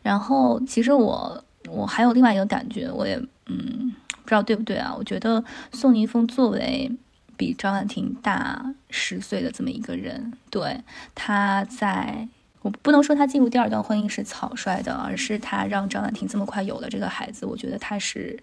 [0.02, 4.94] 然后，其实我我还有另外一个感觉，我也嗯不知道对不对啊？
[4.96, 5.42] 我觉得
[5.72, 6.90] 宋宁峰作为
[7.36, 10.80] 比张婉婷大十岁的这么一个人，对
[11.14, 12.28] 他在
[12.62, 18.38] 我不能说他进入第二段婚姻是草率的，而是他让张婉婷这么快有了这个孩子，我觉得他是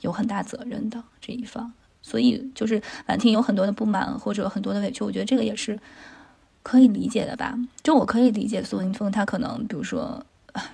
[0.00, 1.72] 有很大责任的这一方。
[2.02, 5.78] 所以就是婉婷有很多的不满或者很多的委屈，我觉得这个也是
[6.62, 7.58] 可以理解的吧？
[7.82, 10.24] 就我可以理解宋宁峰他可能比如说。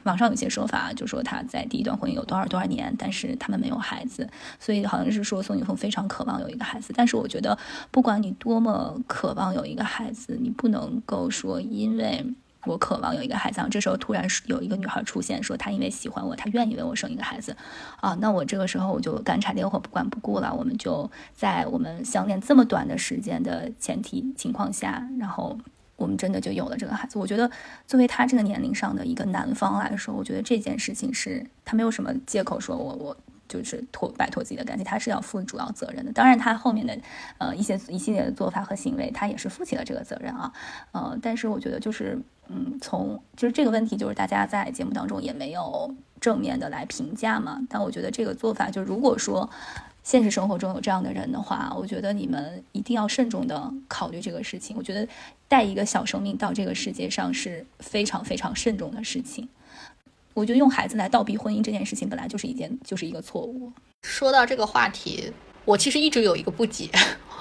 [0.04, 6.92] 网上有些说法，就说他在第一段婚姻有多少多少年，但是他们没有孩子，所以好像是说宋宁峰非常渴望有一个孩子。
[6.96, 7.56] 但是我觉得，
[7.90, 12.24] 不管你多么渴望有一个孩子，你不能够说因为
[12.64, 17.56] 我渴望有一个孩子，这时候突然有一个女孩出现，说她因为喜欢我，她愿意为我生一个孩子，
[18.00, 20.52] 啊，那我这个时候我就干柴烈火不管不顾了。
[20.52, 25.58] 我们就在我们相恋这么短的时间的前提情况下，然后。
[25.96, 27.18] 我们真的就有了这个孩子。
[27.18, 27.50] 我觉得，
[27.86, 33.16] 作为他这个年龄上的一个男方来说，我觉得这件事情是他没有什么借口说我我
[33.48, 36.12] 就是脱摆脱自己的感情，他是要负主要责任的。
[36.12, 36.98] 当然，他后面的
[37.38, 40.52] 呃一些一系列的做法和行为，他也是负起了这个责任啊。
[40.92, 42.18] 呃，但是我觉得就是
[42.48, 47.60] 嗯，从就是这个问题，就是大家在节目当中也没有正面的来评价嘛。
[47.70, 49.48] 但我觉得这个做法，就如果说。
[50.06, 54.76] 现实生活中有这样的人的话，我觉得你们一定要慎重的考虑这个事情。
[54.76, 55.06] 我觉得
[55.48, 59.48] 带一个小生命到这个世界上是非常非常慎重的事情。
[60.32, 63.72] 我觉得用孩子来倒逼婚姻这件事情本来就是一件就是一个错误。
[64.02, 65.32] 说到这个话题，
[65.64, 66.88] 我其实一直有一个不解，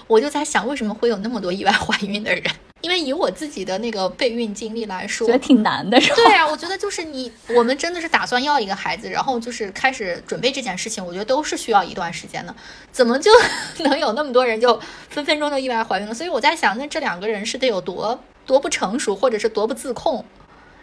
[0.07, 2.43] 我就在想，为什么会有那么多意外怀孕的人？
[2.81, 6.15] 因为以我自己的那个备孕经历来说，觉得挺难的，是吧？
[6.17, 12.55] 对啊，我觉得就是你，我们真的是打算要一个孩子，然后就是开始准备这件事情，我觉得都是需要一段时间的。
[12.91, 13.31] 怎么就
[13.83, 14.79] 能有那么多人就
[15.09, 16.13] 分分钟就意外怀孕了？
[16.13, 20.23] 所以我在想，那这两个人是得有多多不成熟，或者是多不自控？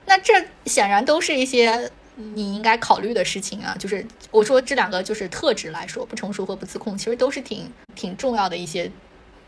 [0.07, 0.33] 那这
[0.67, 3.77] 显然都是一些你应该考虑的事情啊。
[3.79, 8.91] 就是我说这两个就是特质来说，不成熟和不自控，其实都是挺挺重要的一些。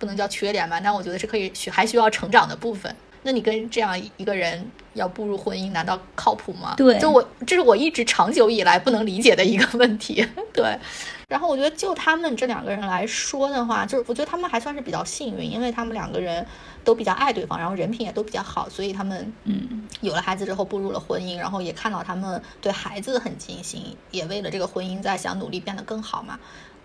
[0.04, 2.94] 不能叫缺点吧，但我觉得是可以需还需要成长的部分。
[3.22, 6.74] 那你跟这样一个人要步入婚姻，难道靠谱吗？
[6.76, 10.28] 对，就我这是我一直长久以来不能理解的一个问题。
[10.52, 10.78] 对，
[11.26, 16.44] 然后我觉得就他们这两个人来说的话，就是我觉得他们还算是比较幸运，因为他们两个人
[16.84, 26.38] 都比较爱对方，然后人品也都比较好，所以他们嗯有了孩子之后步入了婚姻，然后也看到他们对孩子很尽心，也为了这个婚姻在想努力变得更好嘛。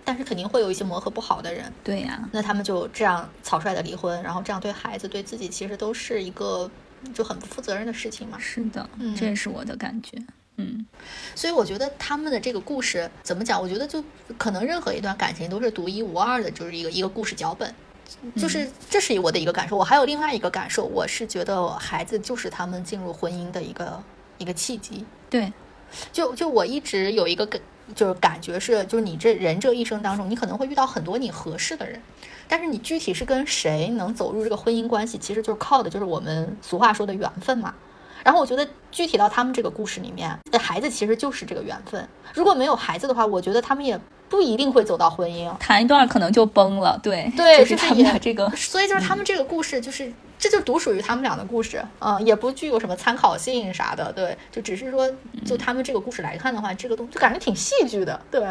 [0.10, 6.68] 但是肯定会有一些磨合不好的人，对呀，那他们就这样草率的离婚，然后这样对孩子对自己其实都是一个
[7.14, 8.36] 就很不负责任的事情嘛。
[8.40, 10.18] 是的，这也是我的感觉。
[10.56, 10.84] 嗯，
[11.36, 13.62] 所以我觉得他们的这个故事怎么讲？
[13.62, 14.04] 我觉得就
[14.36, 17.72] 可能任何一段感情都是独一无二的，就是一个一个故事脚本。
[18.36, 19.78] 就是这是我的一个感受。
[19.78, 24.02] 我还有另外一个感受，我是觉得孩子就是他们进入婚姻的一个
[24.40, 25.06] 一个契机。
[25.30, 25.54] 对，
[26.12, 27.62] 就就我一直有一个感。
[27.96, 32.02] 就是感觉是，就是你这人这一生当中，你可能会遇到很多你合适的人，
[32.48, 37.74] 但是你具体是跟谁能走入这个婚姻关系，其实就是靠的就是我们俗话说的缘分嘛。
[38.24, 42.08] 然后我觉得具体到他们这个故事里面，孩子其实就是这个缘分。
[42.34, 47.00] 如果没有孩子的话，我觉得他们也不一定会走到婚姻，谈一段可能就崩了。
[47.02, 50.12] 对，对，就是他们的这个，所以就是他们这个故事就是。
[50.40, 55.08] 这就独属于他们俩的故事，嗯，也不具有什么参考性啥的，对，就只是说，
[55.46, 58.42] 就他们这个故事来看的话，这个东西就感觉挺戏剧的，对。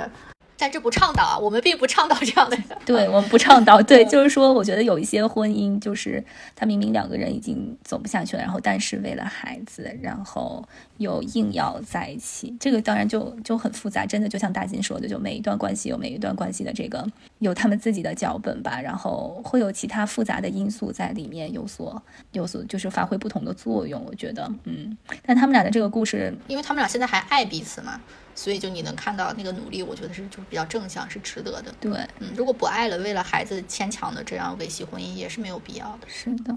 [0.59, 2.59] 但这不倡导啊，我们并不倡导这样的。
[2.85, 6.23] 对我们不倡导， 对，就是说，我觉得有一些婚姻，就是
[6.57, 14.05] 他明明两个人已经走不下去了，然后但是为了孩子，然后又硬要在一起，这个当然就就很复杂。
[14.05, 17.07] 真的就像大金说的，就每一段关系有每一段关系的这个
[17.39, 22.03] 有他们自己的脚本吧，然后会有其他复杂的因素在里面有所
[22.33, 24.05] 有所就是发挥不同的作用。
[24.05, 28.01] 我觉得，嗯，但他们俩的这个故事，因为他们俩现在还爱彼此嘛。
[28.39, 31.75] 所以就你能看到那个努力，我觉得是就是比较正向，是值得的。
[31.81, 36.07] 对，嗯，如果不爱了，为了孩子牵强的这样维系婚姻，也是没有必要的。
[36.07, 36.57] 是的，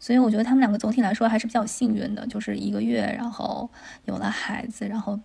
[0.00, 3.68] 所以我觉得他们两个总体来说还是比较幸运的，就是一个月，然后
[4.06, 5.20] 有了孩子，然后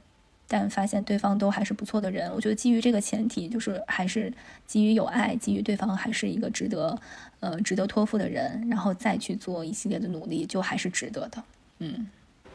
[0.46, 2.30] 但发现对方都还是不错的人。
[2.34, 4.34] 我觉得基于这个前提，就是还是
[4.66, 7.00] 基于有爱，基于对方还是一个值得
[7.40, 11.42] 呃值得托付的人，然后再去做一系列的努力，就还是值得的。
[11.80, 12.10] 嗯。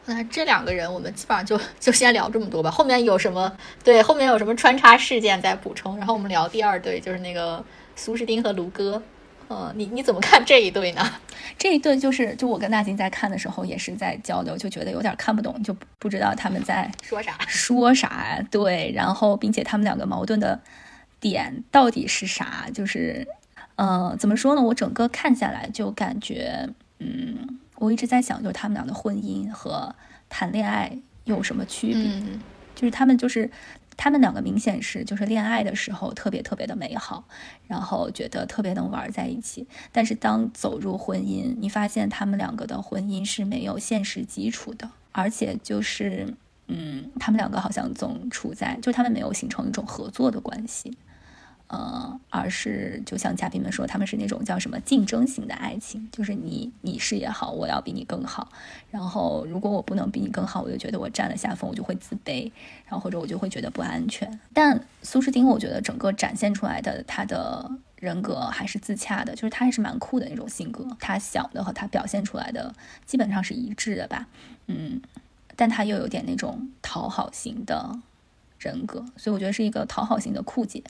[0.05, 2.69] 那这两个人，我们基本上就就先聊这么多吧。
[2.69, 3.51] 后面有什么
[3.83, 5.97] 对后面有什么穿插事件再补充。
[5.97, 7.63] 然后我们聊第二对，就是那个
[7.95, 9.01] 苏诗丁和卢哥。
[9.47, 11.01] 呃，你你怎么看这一对呢？
[11.57, 18.45] 这一对就是就我跟大金在看的时候也是在交流，就觉得有点看不懂，就不知道他们在说啥 说啥。
[18.51, 20.59] 对，然后并且他们两个矛盾的
[21.19, 22.65] 点到底是啥？
[22.73, 23.27] 就是
[23.75, 24.61] 呃，怎么说呢？
[24.61, 26.67] 我整个看下来就感觉
[26.99, 27.59] 嗯。
[27.83, 29.93] 我一直在想，就是他们俩的婚姻和
[30.29, 32.21] 谈恋爱有什么区别？
[32.73, 33.51] 就是他们就是
[33.97, 37.25] 他们两个明显是就是恋爱的时候特别特别的美好，
[37.67, 39.67] 然后觉得特别能玩在一起。
[39.91, 46.33] 但是当走入婚姻，你发现他们两个的婚姻是没有现实基础的，而且就是
[46.67, 50.97] 嗯，他们两个好像总处在，就他们没有形成一种合作的关系。
[51.67, 58.51] 呃，而是就像嘉宾们说，他们是那种叫什么竞争型的爱情，就是你你是也好，我要比你更好。
[58.91, 62.51] 然后如果我不能比你更好，我就觉得我占了下风，我就会自卑，
[62.85, 64.39] 然后或者我就会觉得不安全。
[64.53, 72.75] 但苏诗丁，我觉得整个展现出来的他的人格还是自洽的，就是他还是蛮酷的那种性格，他想的和他表现出来的
[73.07, 74.27] 基本上是一致的吧。
[74.67, 75.01] 嗯，
[75.55, 77.97] 但他又有点那种讨好型的
[78.59, 80.83] 人格，所以我觉得是一个讨好型的酷姐。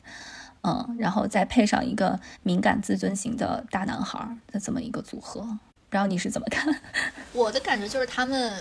[0.66, 6.74] 嗯，然后再配上一个敏感自尊型的大男孩的这么一个组合，不知道你是怎么看？
[7.34, 8.54] 我的感觉就是他们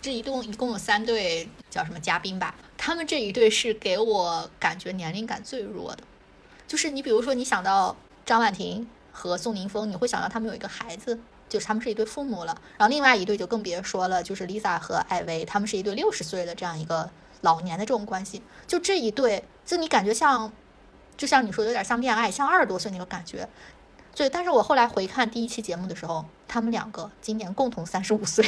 [0.00, 6.04] 这一共一共有三对叫什么嘉宾吧，他们这一对是给我感觉年龄感最弱的。
[6.68, 11.18] 就是你比如说你想到张婉婷和宋宁峰，你会想到他们有一个孩子，
[11.48, 12.56] 就是他们是一对父母了。
[12.78, 18.40] 然后另外一对就更别说了，就是 Lisa 和艾薇，他们是一对六十岁的这样一个老年的这种关系。
[18.68, 20.52] 就这一对，就你感觉像。
[21.22, 23.48] 就像你说，有点像恋爱，像二十多岁那个感觉。
[24.12, 28.44] 对，但是我后来回看第一期节目的时候，他们两个今年共同三十五岁，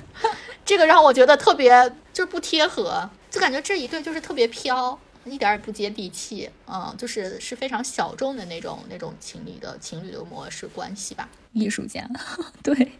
[0.64, 1.70] 这个让我觉得特别
[2.14, 4.98] 就是不贴合，就感觉这一对就是特别飘。
[5.24, 11.28] 一点也不接地气，嗯，就是是非常小众的那种那种情侣的情侣的模式关系吧。
[11.52, 12.08] 艺术家，
[12.62, 12.92] 对，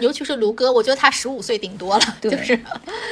[0.00, 2.58] 尤其是卢哥，我觉得他十五岁顶多了，就是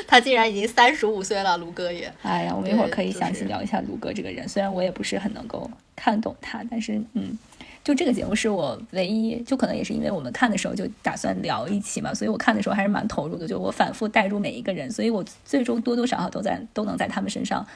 [0.06, 2.12] 他竟然已经三十五岁了，卢哥也。
[2.22, 7.38] 哎呀，我们一会儿可以详细聊一下卢哥这个人，虽然我也不是很能够看懂他，但是嗯，
[7.84, 17.66] 就这个节目是我唯一，就可能也是因为我们看的时候就打算聊一期嘛，所以我看的时候还是蛮投入的，就我反复带入每一个人，所以我最终多多少少都在都能在他们身上。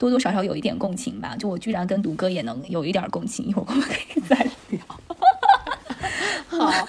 [0.00, 4.34] 多多少少有一点共情吧，就我居然跟独哥也能有一点共情，一会儿我们可以再
[4.70, 4.80] 聊。
[6.48, 6.88] 好，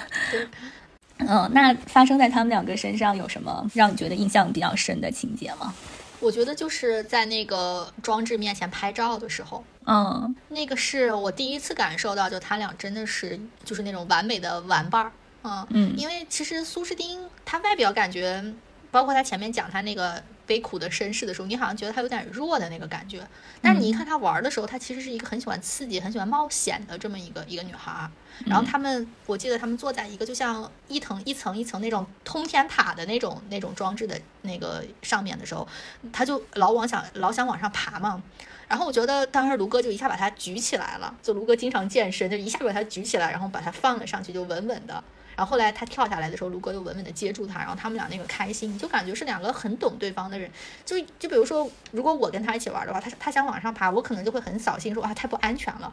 [1.20, 5.74] 嗯，那发生在他们两个身上有什么让你觉得印象比较深的情节吗？
[6.22, 15.12] 我觉得就是在那个装置面前拍照的时候，嗯，那个是我第一次感受到，就他俩真的是就是那种完美的玩伴儿，
[15.43, 18.41] 嗯嗯，因为其实苏诗丁他外表感觉，
[18.89, 20.24] 包括他前面讲他那个。
[20.51, 23.25] 悲苦的身世的时候，你好像觉得他有点弱的那个感觉，
[23.61, 28.09] 但是你一看他玩的时候，他其实是一个很喜欢刺激、很喜欢冒险的这么一个一个女孩。
[28.45, 35.65] 然后他们，我记得他们坐在一个就像一层一层一层那种通天塔的那种那种装置的那个上面的时候，
[36.11, 38.21] 他就老往想老想往上爬嘛。
[38.67, 45.01] 然后我觉得当时卢哥就一下把他举起来了，就卢哥经常健身，就一下把他举起来，然后把他放了上去，就稳稳的。
[45.41, 50.47] 然后后来他跳下来的时候，卢哥就稳稳的接住他，然后他们俩那个开心，就感觉是两个很懂对方的人。
[50.85, 55.91] 就就比如说，如果我跟他一起玩的话，他他想往上爬，我可能就会很扫兴，说啊太不安全了。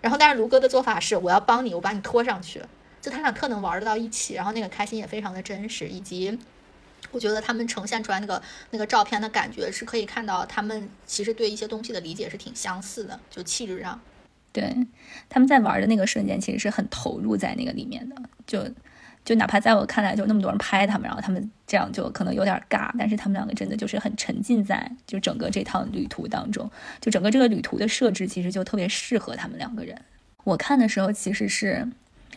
[0.00, 2.60] 然后但是卢哥的做法是，我要帮你，我把你拖上去。
[3.00, 6.36] 就他俩特能玩得到一起，然后那个开心也非常的真实，以及
[7.12, 14.00] 我觉得他们呈现出来那个那个照片的感觉，是可以看到他们其实对一些东西的理解是挺相似的，就气质上。
[14.52, 14.76] 对，
[15.28, 18.68] 他们在玩的那个瞬间，其实是很投入在那个里面的，就
[19.24, 26.70] 就哪怕在我看来，就那么多人拍他们，然后他们这样就可能有点尬，但是他们两个真的就是很沉浸在就整个这趟旅途当中，
[27.00, 29.96] 就整个这个旅途的设置其实就特别适合他们两个人。
[30.44, 31.88] 我看的时候其实是。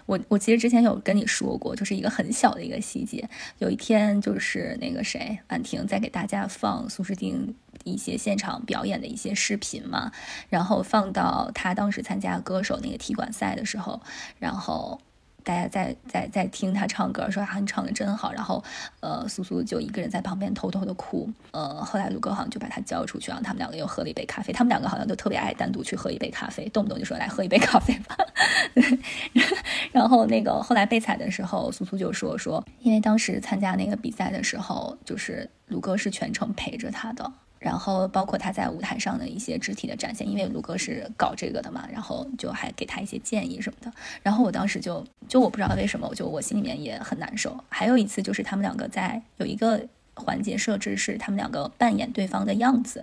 [0.05, 3.29] 我我其实之前有跟你说过，就是一个很小的一个细节。
[3.59, 10.11] 有一天，就是那个谁，婉婷在给大家放苏诗丁一些现场表演的一些视频嘛，
[10.49, 14.01] 然后放到他当时参加歌手那个踢馆赛的时候，
[14.39, 14.99] 然后。
[15.43, 18.63] 大家在在在听他唱歌，说啊你唱的真好，然后，
[19.01, 28.17] 呃，苏苏就一个人在旁边偷偷的哭，呃，后来卢哥好像就把他叫出去，然后他们两个又喝了一杯咖啡，他们两个好像就特别爱单独去喝一杯咖啡，动不动就说来喝一杯咖啡吧，
[28.73, 28.99] 对，
[29.91, 37.31] 然后那个后来被采的时候，苏苏就说说，因为当时参加那个比赛的时候，就是卢哥是全程陪着他的。
[37.63, 43.89] 然后包括他在舞台上的一些肢体的展现，因为卢哥是搞这个的嘛，然后就还给他一些建议什么的。
[44.21, 47.57] 然后我当时就就我不知道为什么，我就我心里面也很难受。
[47.69, 49.81] 还有一次就是他们两个在有一个
[50.13, 53.01] 环节设置是他们两个扮演对方的样子，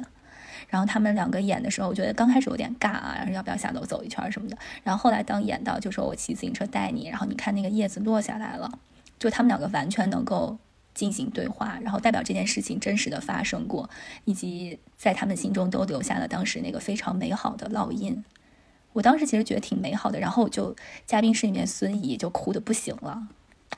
[0.69, 4.59] 然后他们两个演的时候，我觉得刚开始有点尬啊，然后要不要下楼走一圈什么的。
[4.85, 8.71] 然后后来当演到就说我骑自行车带你，然后你看那个叶子落下来了，
[9.19, 10.59] 就他们两个完全能够。
[10.95, 13.89] 进行对话，然后代表这件事情真实的发生过，
[14.25, 18.25] 以及在他们心中都留下了当时那个非常美好的烙印。
[18.93, 20.75] 我当时其实觉得挺美好的，然后就
[21.07, 23.29] 嘉宾室里面孙怡就哭的不行了。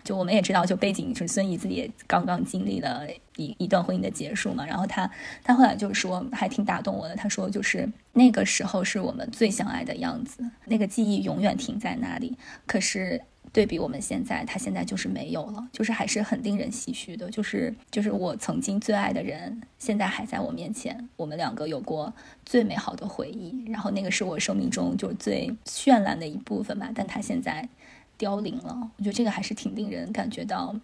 [0.03, 3.07] 就我们也知道，就背景就是孙怡自己也刚刚经历了
[3.37, 5.09] 一一段婚姻的结束嘛，然后他
[5.45, 12.37] 他后来就是说还挺打动我的，他说就是那个时候是我们最相爱的样子，那个记忆永远停在那里。
[12.67, 13.23] 可是。
[13.53, 17.31] 对比我们现在，他现在就是没有了，就是还是很令人唏嘘的。
[17.31, 22.13] 就是就是我曾经最爱的人，现在还在我面前，我们两个有过
[22.47, 26.91] 最美好的回忆，然后那个是我生命中就是最绚烂的一部分吧。
[26.95, 27.69] 但他现在
[28.17, 30.75] 凋零了，我觉得这个还是挺令人感觉到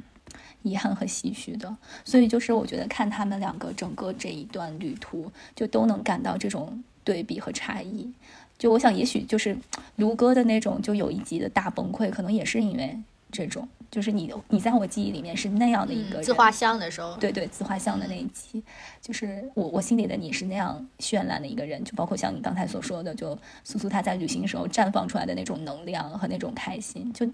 [0.62, 1.74] 遗憾和唏嘘的。
[2.04, 8.12] 所以就是我觉得看他们两个整个这一段旅途，就都能感到这种对比和差异。
[8.58, 9.56] 就我想，也许就是
[9.96, 12.98] 卢哥的那种，就有一集的大崩溃，可能也是因为
[13.30, 18.60] 这种，就是你你在我记忆里面是那样的一个自画像的时候，对对，自画像的那一集，
[19.00, 27.24] 就是我我心里的你是那样绚烂的一个人，就包括像你刚才所说的，就苏苏他在旅行时候绽放出来的那种能量和那种开心，就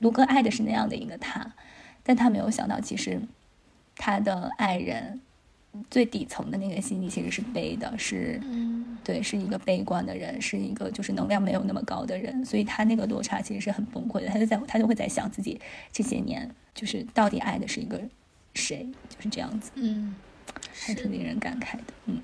[0.00, 1.50] 卢哥爱的是那样的一个他，
[2.02, 3.18] 但他没有想到，其实
[3.96, 5.20] 他的爱人。
[5.90, 8.40] 最底层的那个心理其实是悲的，是，
[9.02, 14.28] 对，是一个悲观的人，是一个就是能量没有那么高的人，所以他那个落差其实是很崩溃的。
[14.28, 15.60] 他就在他就会在想自己
[15.92, 18.00] 这些年就是到底爱的是一个
[18.54, 20.14] 谁，就是这样子，嗯，
[20.72, 22.20] 还挺令人感慨的，嗯，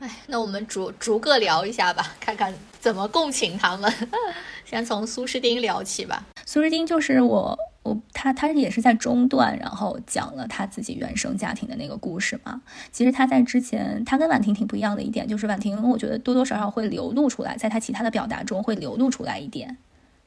[0.00, 3.92] 哎，那我们逐逐个聊一下吧，看看怎么共情他们。
[4.64, 6.26] 先从苏诗丁聊起吧。
[6.54, 7.58] 苏诗丁就是我。
[7.82, 12.62] 我他他也是在中段，然后讲了他自己原生家庭的那个故事嘛。
[12.90, 19.76] 其实他在之前，他跟婉婷挺不一样的一点，就是婉婷，我觉得多多少少会流露出来，在他其他的表达中会流露出来一点，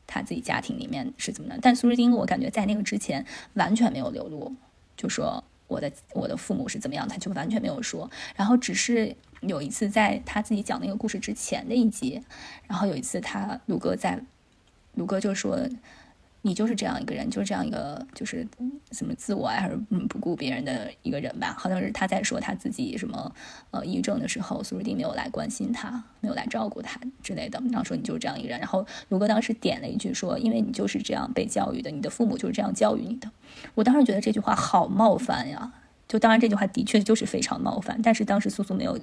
[0.05, 1.57] 他自己家庭里面是怎么的。
[1.59, 3.25] 但苏诗丁，我感觉在那个之前
[3.55, 4.53] 完全没有流露，
[4.95, 8.07] 就说我的我的父母是怎么样，他就完全没有说。
[8.35, 12.21] 然后只是有一次在他自己讲那个故事之前的一集，
[12.67, 14.21] 然后有一次他鲁哥在，
[14.93, 15.67] 鲁哥就说。
[16.47, 18.47] 你就是这样一个人，就是这样一个，就是
[18.91, 21.53] 什么自我啊，还是嗯不顾别人的一个人吧？
[21.59, 23.35] 好像是他在说他自己什么
[23.71, 27.61] 呃抑郁症的时候，苏瑞丁没有来关心他，没有来照顾他之类的。
[27.69, 28.57] 然后说你就是这样一个人。
[28.59, 33.29] 然后卢哥当时点了一句说，因为你就是这样被教育的，你的父母就是这样教育你的。
[33.75, 35.73] 我当时觉得这句话好冒犯呀！
[36.07, 38.93] 就当然这句话的确就是非常冒犯，但是当时苏苏没有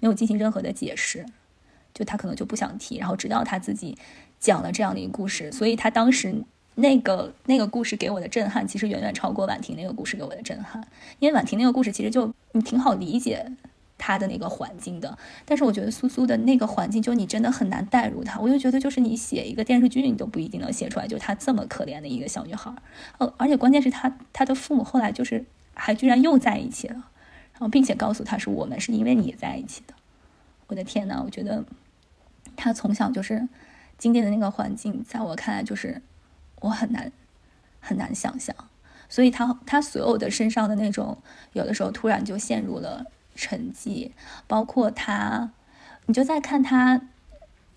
[0.00, 1.26] 没有进行任何的解释，
[1.92, 2.96] 就他可能就不想提。
[2.96, 3.98] 然后直到他自己
[4.40, 6.42] 讲了这样的一个故事，所以他当时。
[6.76, 10.84] 那个那个故事给我的震撼，其实远远超过婉婷那个故事给我的震撼。
[11.20, 13.52] 因为婉婷那个故事其实就你挺好理解
[13.96, 18.40] 她的那个环境的，但是我觉得苏苏的那个环境，就你真的很难代入她。
[18.40, 22.74] 我就觉得，就是你写一个电视剧，你都不一定能写出来，就她这么可怜的一个小女孩。
[23.18, 25.44] 哦，而且关键是她她的父母后来就是
[25.74, 26.94] 还居然又在一起了，
[27.52, 29.94] 然后并且告诉她说我们是因为你在一起的。
[30.66, 31.64] 我的天呐，我觉得
[32.56, 33.48] 她从小就是
[33.96, 36.02] 经历的那个环境，在我看来就是。
[36.64, 37.12] 我很难
[37.80, 38.56] 很难想象，
[39.08, 41.18] 所以他他所有的身上的那种，
[41.52, 43.04] 有的时候突然就陷入了
[43.34, 44.10] 沉寂，
[44.46, 45.50] 包括他，
[46.06, 47.02] 你就在看他，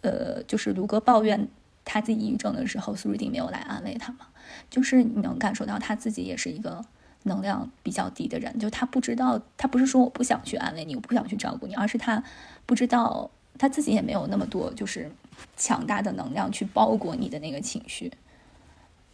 [0.01, 1.49] 呃，就是卢哥抱怨
[1.83, 4.27] 他自己抑郁症的时候，苏瑞丁没有来安慰他嘛，
[4.69, 6.85] 就是你能感受到他自己也是一个
[7.23, 12.23] 能量比较低的人，就他不知道，他不是说我不想去安慰你，我不想去照顾你，而是他
[12.65, 15.11] 不知道他自己也没有那么多就是
[15.57, 18.09] 强大的能量去包裹你的那个情绪。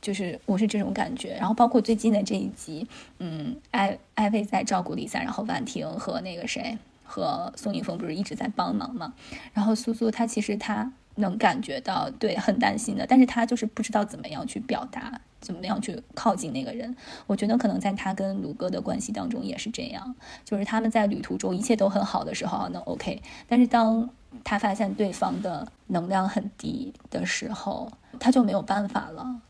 [0.03, 1.35] 就是我是这种感觉。
[1.39, 9.13] 然后包括最近的这一集，嗯，艾艾薇在照顾李三，然后婉婷和那个谁和宋宁峰不是一直在帮忙嘛？
[9.53, 15.21] 然后苏苏她其实她能感觉到，对，很担心的，但是她就是不知道怎么样去表达。
[15.43, 16.95] 怎么样去靠近那个人？
[17.27, 20.15] 我觉得可能在他跟卢哥的关系当中也是这样，
[20.45, 23.21] 就是他们在旅途中一切都很好的时候，那 OK。
[23.45, 24.09] 但是当
[24.45, 29.41] 他发现对方的能量很低的时候，他就没有办法了，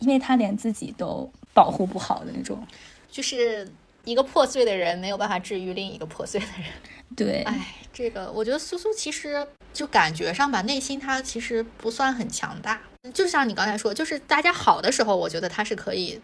[0.00, 2.66] 因为他连自己都保护不好的那种。
[3.10, 3.70] 就是
[4.04, 6.66] 一个破碎的人没有办法治愈另一个破碎的人。
[7.14, 12.80] 对，哎，这个我觉得苏苏其实就感觉上吧，内心他其实不算很强大。
[13.12, 16.20] 就像你刚才说，就是大家好的时候，我觉得他是可以，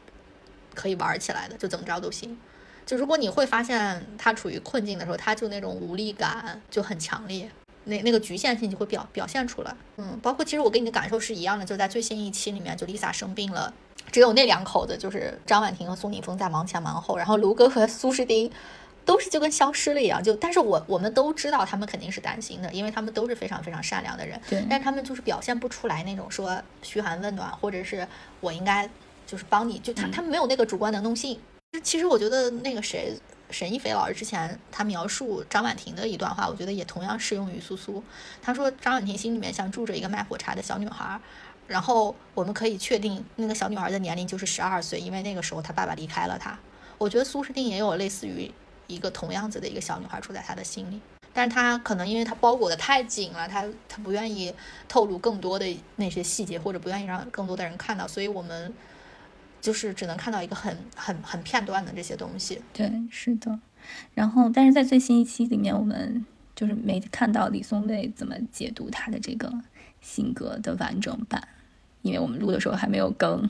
[0.75, 2.39] 可以玩起来的，就怎么着都行。
[2.87, 7.51] 就如果你会发现他处于困境的时候，他就那种无力感就很强烈，
[7.89, 9.75] 那那个局限性就会表表现出来。
[9.97, 13.75] 嗯，包括其实我跟你的感受是一样的，就在最新一期里面，就 Lisa 生病了，
[14.13, 18.51] 只有那两口子，就是张婉婷和苏宁峰在忙前忙后，然后卢哥和苏诗丁。
[19.09, 28.07] 都是就跟消失了一样，就但是我我们都知道他们肯定是担心的，因为他们都是非常非常善良的人，对，但他们就是表现不出来那种说嘘寒问暖，或者是
[28.41, 28.87] 我应该
[29.27, 31.41] 就是帮你，就他他们没有那个主观能动性。
[31.83, 33.19] 其实我觉得那个谁
[33.51, 38.03] 沈一菲老师之前他描述张婉婷的一段话，我觉得也同样适用于苏苏。
[38.43, 41.21] 他说张婉婷心里面像住着一个卖火柴的小女孩，
[41.67, 46.59] 然后我们可以确定那个小女孩的年龄就是十二岁，因为那个时候她爸爸离开了她。
[46.99, 48.51] 我觉得苏诗丁也有类似于。
[48.91, 50.99] 一个同样子的一个小女孩住在他的心里，
[51.35, 54.51] 但是他可能因为他包裹的太紧了，他他不愿意
[54.89, 58.73] 透露更多的那些细节，或者不愿意让更多的人看到，所以我们
[59.61, 62.61] 就是只能看到一个很很很片段的这些东西。
[62.73, 63.59] 对，是的。
[64.15, 66.25] 然后，但是在最新一期里面，我们
[66.55, 69.53] 就是没看到李松蔚怎么解读他的这个
[70.01, 71.47] 性格的完整版，
[72.03, 73.49] 因为我们录的时候还没有更。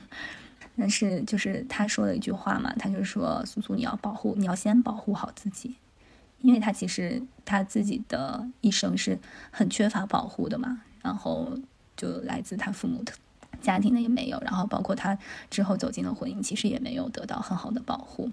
[0.80, 5.74] 但是就是他说了一句话嘛，他就说：“苏苏，你要保护，你要先保护好自己，
[6.40, 9.18] 因为他其实他自己的一生是
[9.50, 11.52] 很缺乏保护的嘛，然后
[11.96, 13.12] 就来自他父母的
[13.60, 15.16] 家庭的也没有，然后包括他
[15.50, 18.30] 之后走进了婚姻，其实也没有得到很好的保护。”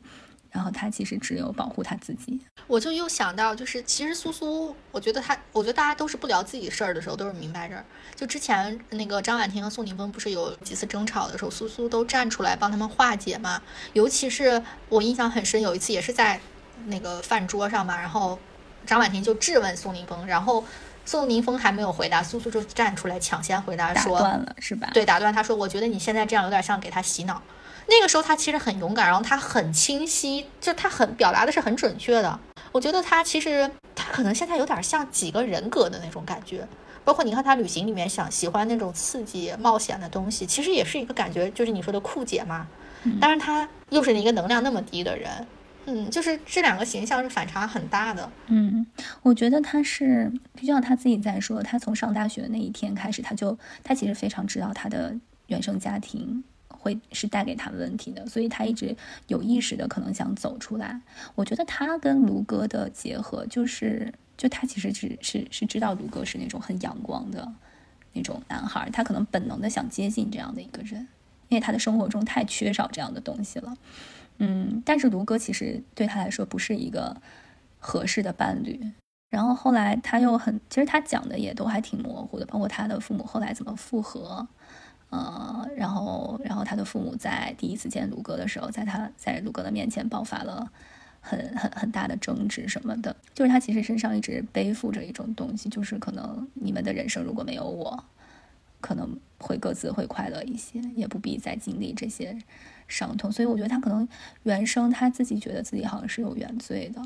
[0.52, 7.84] 然后他其实只有保护他自己，我就又想到，就是其实苏苏，我觉得他，我觉得大家都是不聊自己事儿的时候都是明白人。
[8.16, 13.62] 就之前那个张婉婷和宋宁峰不是有几次争吵的时候，苏苏都站出来帮他们化解嘛。
[13.92, 16.40] 尤其是我印象很深，有一次也是在
[16.86, 18.40] 那个饭桌上嘛，然后
[18.86, 20.64] 张婉婷就质问宋宁峰，然后
[21.06, 24.90] 宋宁峰还没有回答，苏苏就站出来抢先回答说，打断了是吧？
[24.94, 27.42] 对，打断他说，我觉得你现在这样有点像给他洗脑。
[27.88, 32.40] 那个时候他其实很勇敢，然后他很清晰，就他很表达的是很准确的。
[32.72, 36.68] 我觉得他其实他可能现在有点像几个人格的那种感觉，
[37.04, 42.66] 包括你看他旅行里面想喜欢那种刺激冒险的东西，其实也是一个感觉，就是你说的酷姐嘛。
[43.22, 45.30] 但是他又是一个能量那么低的人，
[45.86, 48.32] 嗯，就是这两个形象是反差很大的。
[48.48, 48.86] 嗯，
[49.22, 55.16] 我觉得他是，就像他自己在说，他从上大学那一天开始，他就他其实非常知道他的
[55.48, 56.44] 原生家庭。
[56.68, 58.96] 会是带给他问题的，所以他一直
[59.26, 61.02] 有意识的可能想走出来。
[61.34, 67.52] 我觉得他跟卢哥的结合，就是就他其实是是是知道卢哥是那种很阳光的
[68.14, 71.08] 那种男孩，他可能本能的想接近这样的一个人，
[71.50, 73.76] 因为他的生活中太缺少这样的东西了。
[74.38, 77.16] 嗯，但是卢哥其实对他来说不是一个
[77.80, 78.80] 合适的伴侣。
[79.30, 84.48] 然后后来他又很，其实他讲的也都还挺模糊的，包括他的父母后来怎么复合。
[85.10, 90.70] 呃，然后，然后他的父母在第一次见卢哥的时候，在他在卢哥的面前爆发了
[91.22, 98.04] 很很很大的争执什么的，就是他其实身上一直背负着一种东西，就是可能你们的人生如果没有我，
[98.82, 102.38] 可能会各自会快乐一些，也不必再经历这些
[102.88, 104.08] 伤痛，所以我觉得他可能
[104.44, 107.02] 原生他自己觉得自己好像是有原罪的。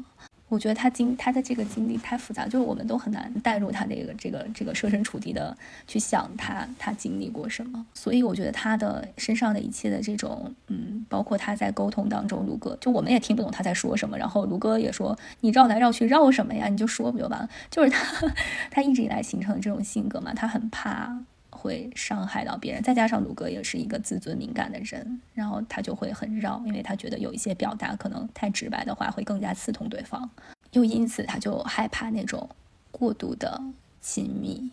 [0.47, 7.85] 我觉得他经他的这个经历太复杂，就是我们都很难带入他这个这个这个设身处地的去想他他经历过什么。
[7.93, 14.17] 所以我觉得他的身上的一切的这种，嗯，包括他在沟通当中，卢哥就我们也听不懂他在说什么。
[14.17, 16.65] 然后卢哥也说你绕来绕去绕什么呀？
[16.67, 17.47] 你就说不就完了？
[17.69, 18.27] 就是他
[18.71, 21.15] 他一直以来形成的这种性格嘛，他很怕。
[21.59, 30.29] 会伤害到别人，再加上鲁哥也是一个自尊敏感的人，然后他就会很绕，因为他觉得有一些表达可能太直白的话会更加刺痛对方，
[30.71, 32.49] 又因此他就害怕那种
[32.91, 33.61] 过度的
[33.99, 34.71] 亲密，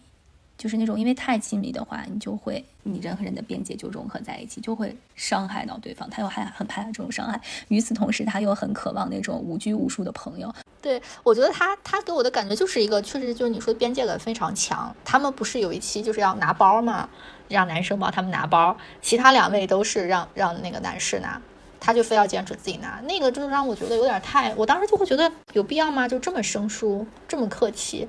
[0.56, 6.08] 就是那种因为太亲密的话，你就会你人和人的边界就融合在一起，就会伤害到对方。
[6.08, 10.52] 他又还很怕这种伤害，与此同时他又很渴望那种无拘无束的朋友。
[10.80, 14.94] 对，我觉得他他给我的感觉就是一个，确实就是你说的边界感非常强。
[15.04, 17.08] 他们不是有一期就是要拿包嘛，
[17.48, 21.40] 让男生帮他们拿包，其他两位都是让让那个男士拿，
[21.80, 26.06] 他就非要坚持自己拿，那个就让我觉得有点太，我当时就会觉得有必要吗？
[26.06, 28.08] 就这么生疏，这么客气。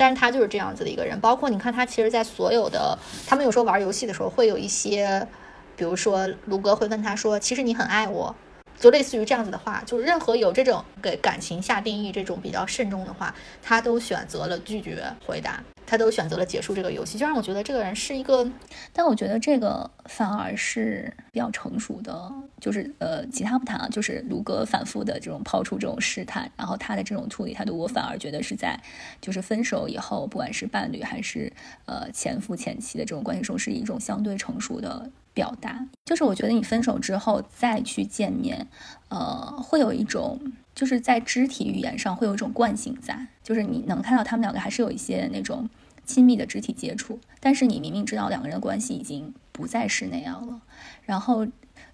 [0.00, 5.28] 但是他就是这样子的一个人，包括你看他其实，在所有的他们有时候玩游戏的时候，会有一些，
[5.76, 8.34] 比如说卢哥会问他说：“其实你很爱我。”
[8.80, 13.32] 就类似于这样子的话，就是任何有这种给感情下定义这种比较慎重的话，
[13.62, 18.50] 他都选择了拒绝回答，他都选择了结束这个游戏，就让我觉得这个人是一个。
[18.94, 28.80] 但我觉得这个反而是比较成熟的，就是呃，其他不谈啊，就是卢哥反复的这种抛出这种试探，然后他的这种处理态度，我反而觉得是在
[29.20, 31.52] 就是分手以后，不管是伴侣还是
[31.84, 35.10] 呃前夫前妻的这种关系中，是一种相对成熟的。
[35.40, 38.66] 表达就是我觉得你分手之后再去见面，
[39.08, 40.38] 呃，会有一种
[40.74, 45.66] 就是在肢体语言上会有一种惯性在，就是你能看到他们两个还是有一些那种
[46.04, 50.60] 亲密的肢体接触，但是你明明知道两个人的关系已经不再是那样了。
[51.06, 51.46] 然后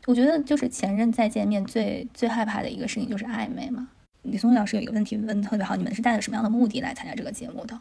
[0.06, 3.86] 我觉得就是前任再见面最最害怕的一个事情就是暧昧嘛。
[4.22, 7.78] 李松老师有一个问题问的特别好，你们是带着什么样的目的来参加这个节目的？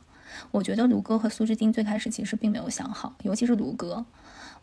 [0.51, 4.05] 我觉得卢哥和苏志丁最开始其实并没有想好，尤其是卢哥。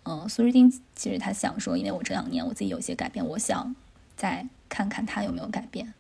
[0.05, 3.75] 嗯，苏日丁其实他想说，因为我这两年我自己有些改变，我想
[4.17, 5.95] 再看看他有没有改变。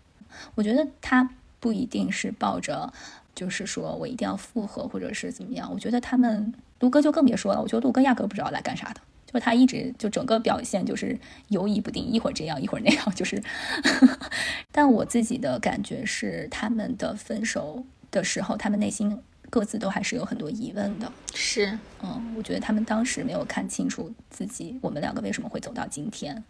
[0.54, 1.30] 我觉得他
[1.60, 2.92] 不一定是抱着，
[3.34, 5.70] 就是说我一定要复合或者是怎么样。
[5.72, 11.16] 我觉得他们卢哥就更别说了，我觉得卢哥压根不知道来干啥的，就是他一直就整个表现就是
[11.48, 13.40] 犹疑不定，一会儿这样一会儿那样，就是。
[14.72, 19.16] 但我自己的感觉是，他们的分手的时候，他们内心。
[19.52, 26.42] 各自都还是有很多疑问的，是，嗯，我觉得他们当时没有看清楚自己，我们两个为什么会走到今天，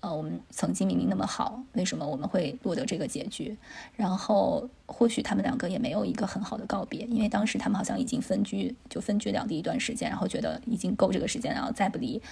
[0.00, 3.54] 呃，我们曾经明明那么好，为什么我们会落得这个结局？
[3.96, 12.22] 然后或许他们两个也没有一个很好的告别，因为当时他们好像已经分居，就分居两地一段时间，然后觉得已经够这个时间，然后再不离。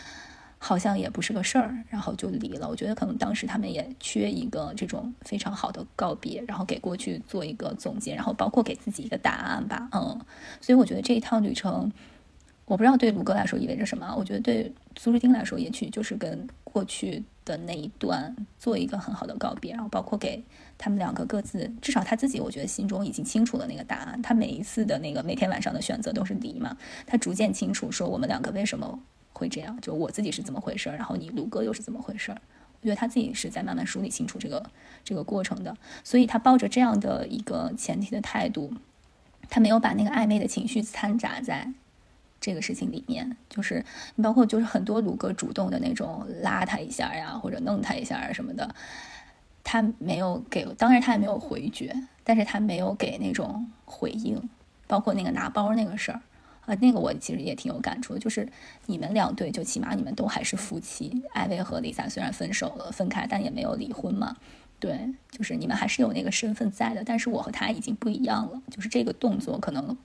[0.58, 2.68] 好像也不是个事儿，然后就离了。
[2.68, 9.88] 我觉得可能当时他们也缺一个这种非常好的告别，然后给过去做一个总结，然后包括给自己一个答案吧。
[9.92, 10.18] 嗯，
[10.60, 11.92] 所以我觉得这一趟旅程，
[12.64, 14.14] 我不知道对卢哥来说意味着什么。
[14.16, 20.42] 我觉得对苏志丁来说，也许就是跟过去的那一段做一个很好的告别，然后包括给
[20.78, 24.20] 他们两个各自，至少他自己，我觉得心中已经清楚了那个答案。
[24.22, 26.76] 他每一次的那个每天晚上的选择都是离嘛，
[27.06, 28.98] 他逐渐清楚说我们两个为什么。
[29.36, 32.40] 会这样，就我自己是怎么回事儿，然后你卢哥又是怎么回事儿？
[32.80, 34.70] 我觉得他自己是在慢慢梳理清楚这个
[35.02, 38.72] 这个过程的，所以他抱着这样的一个前提的态度，
[39.48, 41.72] 他没有把那个暧昧的情绪掺杂在
[42.40, 43.36] 这个事情里面。
[43.48, 43.84] 就是
[44.14, 48.74] 你包括就是很多卢哥主动的那种拉他一下呀，或者弄他一下啊什么的，
[49.64, 54.48] 他没有给，当然他也没有回绝，但是他没有给那种回应，
[54.86, 56.20] 包括那个拿包那个事儿。
[56.66, 58.46] 啊，那个我其实也挺有感触，就是
[58.86, 61.22] 你们两对，就起码你们都还是夫妻。
[61.32, 64.36] 艾薇和丽萨虽然分手了、分开，但也没有离婚嘛。
[64.78, 67.02] 对，就是你们还是有那个身份在的。
[67.04, 69.96] 但是我和他已经不一样了，就是这个动作可能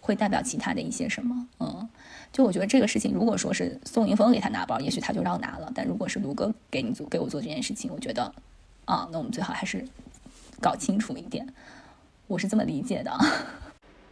[0.00, 1.46] 会代表其他的一些什么。
[1.60, 1.88] 嗯，
[2.32, 8.32] 就我觉得这个事情，如果说是宋迎峰给他拿包，也许他就让拿了；但如果是卢哥给你做、给我做这件事情，我觉得
[8.84, 9.84] 啊，那我们最好还是
[10.60, 11.46] 搞清楚一点。
[12.26, 13.12] 我是这么理解的。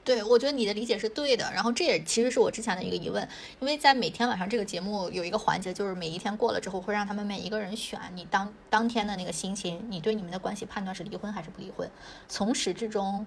[0.04, 1.48] 对，我觉得你的理解是对的。
[1.52, 3.28] 然后这也其实是我之前的一个疑问，
[3.60, 11.88] 因为在每天晚上这个节目有一个环节，就是每一天过了之后，会让他们每一个人选你当当天的那个心情，你对你们的关系判断是离婚还是不离婚。
[12.28, 13.24] 从始至终，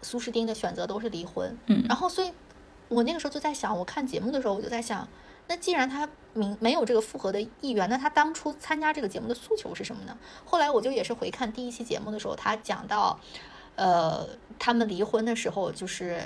[0.00, 1.54] 苏诗丁的选择都是离婚。
[1.66, 1.84] 嗯。
[1.86, 2.32] 然后，所以
[2.88, 5.06] 我那个时候就在想，我看节目的时候，我就在想，
[5.46, 10.16] 那既然他明没有这个复合的意愿，那他当初参加这个节目的诉求是什么呢？
[10.46, 13.20] 后来我就也是回看第一期节目的时候，他讲到。
[13.76, 14.26] 呃，
[14.58, 16.22] 他们离婚的时候，就是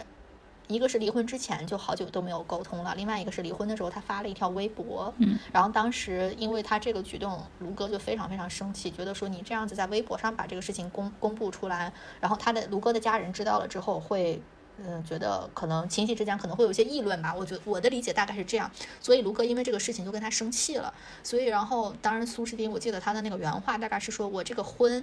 [0.67, 14.43] 一个是离婚之前就好久都没有沟通了，另外一个是离婚的时候，他发了一条微博，嗯，然后当时因为他这个举动，卢哥就非常非常生气，觉得说你这样子在微博上把这个事情公公布出来，然后他的卢哥的家人知道了之后，会
[14.77, 18.71] 嗯觉得可能亲戚之间可能会有一些议论吧，我觉得我的理解大概是这样，
[19.01, 20.93] 所以卢哥因为这个事情就跟他生气了，
[21.23, 25.03] 所以然后当然苏诗丁，我记得他的那个原话大概是说我这个婚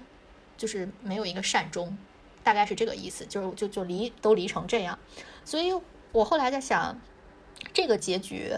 [0.55, 1.97] 就是没有一个善终。
[2.45, 4.97] 大概是这个意思，就是就就离都离成这样，
[5.43, 5.73] 所以
[6.11, 6.95] 我后来在想，
[7.73, 8.53] 这个结局，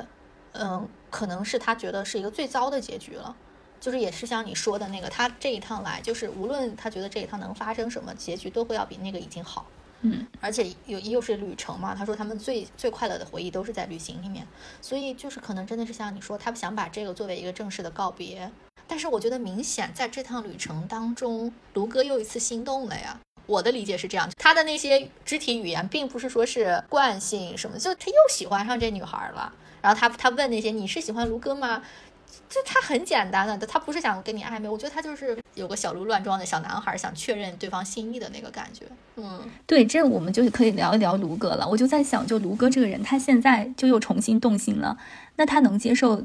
[0.52, 3.34] 嗯，可能是他觉得是一个最糟的结局了，
[3.80, 9.66] 就是也是像你说的那个，他这一趟来，就是无论他觉得这一趟能发生什么结局，都会要比那个已经好，
[10.02, 11.96] 嗯，而且又又是旅程嘛。
[11.96, 14.46] 他说他们最最快乐的回忆都是在旅行里面，
[14.82, 18.52] 所以就是可能真的是像你说，他不想把这个作为一个正式的告别。
[18.90, 23.20] 但是我觉得明显在这趟旅程当中，卢哥又一次心动了呀。
[23.48, 29.52] 我的理解是这样，他的那些肢体语言并不是说是惯性什么，就他又喜欢上这女孩了。
[29.82, 31.82] 然后他他问那些你是喜欢卢哥吗？
[32.50, 38.86] 就他很简单的，他不是想跟你暧昧，我觉得他就是有个小鹿乱撞的小男孩，想确认对方心意的那个感觉。
[39.16, 41.68] 嗯，对，这我们就可以聊一聊卢哥了。
[41.68, 44.98] 我就在想，就卢哥这个人，他现在就又重新动心了，
[45.36, 46.24] 那他能接受？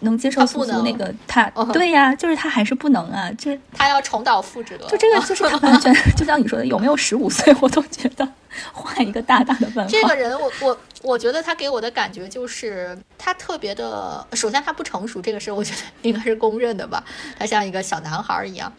[0.00, 4.76] 能接受苏苏那个他，对呀，就是他还是不能啊，就他要重蹈覆辙。
[4.88, 8.26] 就这个，就是他完全 就像你说的，有没有十五岁，我都觉得
[8.72, 9.90] 换一个大大的问号。
[9.90, 17.04] 这个人，我我我觉得他给我的感觉就是他特别的，首先他不成熟，这个事我觉得应该是公认的吧，
[17.38, 18.72] 他像一个小男孩一样。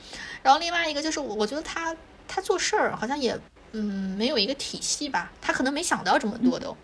[0.43, 1.95] 然后另外一个就是，我觉得他
[2.27, 3.39] 他做事儿好像也
[3.73, 6.76] 嗯没有一个体系吧，他可能没想到这么多都，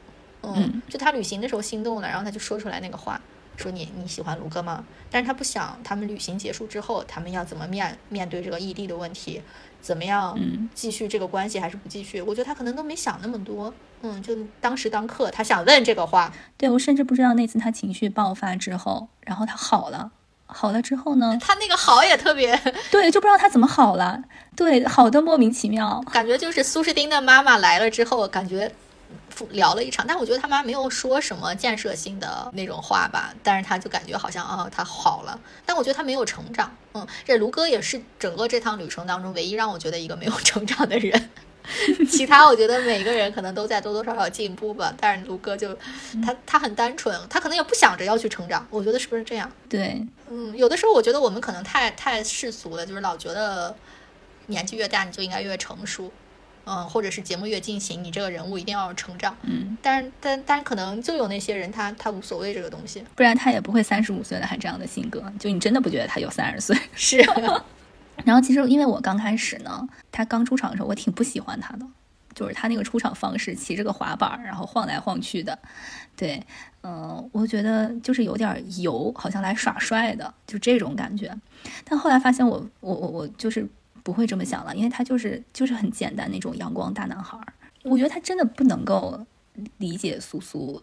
[0.43, 3.19] 嗯，就他旅行的时候心动了，然后他就说出来那个话。
[3.57, 4.85] 说你你喜欢卢哥吗？
[5.09, 9.41] 但是他不想他们旅行结束之后，他们要怎么面面对这个异地的问题，
[9.81, 10.37] 怎么样
[10.75, 12.21] 继续这个关系还是不继续？
[12.21, 16.31] 我觉得他可能都没想那么多，嗯，就当时当刻他想问这个话。
[16.55, 20.11] 对我甚至不知道那次他情绪爆发之后，然后他好了，
[20.45, 21.37] 好了之后呢？
[21.41, 22.55] 他那个好也特别
[22.91, 24.21] 对，就不知道他怎么好了，
[24.55, 28.71] 对，好的莫名其妙，感觉就是苏诗丁的妈妈来了之后，感觉。
[29.51, 36.75] 聊了一场，但我觉得他妈没有说什么建设性的那种话吧，但是他就感觉好像啊，他好了，但我觉得他没有成长。
[36.93, 41.29] 嗯，这卢哥也是整个这趟旅程当中唯一让我觉得一个没有成长的人，
[42.09, 45.77] 其他我觉得每个人可能都在多多少少进步吧，但是卢哥就
[46.25, 49.51] 他他很单纯，他可能也不想着要去成长，我觉得是不是这样？
[49.69, 53.75] 对，嗯，有的时候我觉得我们可能太太世俗了，就是老觉得
[54.47, 56.11] 年纪越大你就应该越成熟。
[56.67, 59.33] 嗯，或者是节目越进行，你这个人物一定要成长。
[59.43, 65.23] 嗯，但是但但可能就有那些人，他他无所谓这个东西，不然他也不会三十五岁了还这样的性格。
[65.39, 66.77] 就你真的不觉得他有三十岁？
[66.93, 67.25] 是。
[68.25, 71.85] 然后其实因为我刚开始呢，他刚出场的时候，我挺不喜欢他的，
[72.35, 75.57] 就是他那个出场方式，骑着个滑板然后晃来晃去的。
[76.17, 76.43] 对，
[76.83, 81.33] 嗯，我觉得就是有点油，好像来耍帅的，就这种感觉。
[81.85, 83.65] 但后来发现，我我我我就是。
[84.07, 87.51] 不会这么想了，因为他就是就是很简单那种阳光大男孩儿。
[87.83, 89.25] 我觉得他真的不能够
[89.79, 90.81] 理解苏苏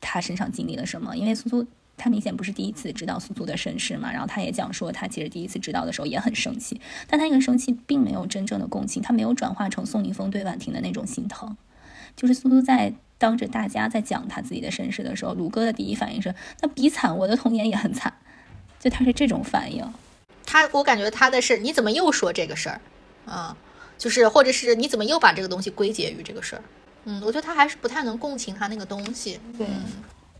[0.00, 1.64] 他身上经历了什么，因为苏苏
[1.96, 4.10] 他明显不是第一次知道苏苏的身世嘛。
[4.10, 11.56] 然后他也讲说，他其实第一次知道的时候也很生气，但他那个生气并没有真正的共情，他没有转化成宋宁峰对婉婷的那种心疼。
[12.16, 18.12] 就是苏苏在当着大家在讲他自己的身世的时候，鲁哥的第一反应是：那比惨，我的童年也很惨。
[18.80, 19.88] 就他是这种反应。
[20.46, 22.80] 他，我感觉他的是，你怎么又说这个事儿，
[23.26, 23.54] 啊，
[23.98, 26.62] 就是或者是你怎么又把这个东西归结于这个事儿，
[27.04, 29.38] 嗯，我觉得他还是不太能共情他那个东西。
[29.58, 29.66] 对，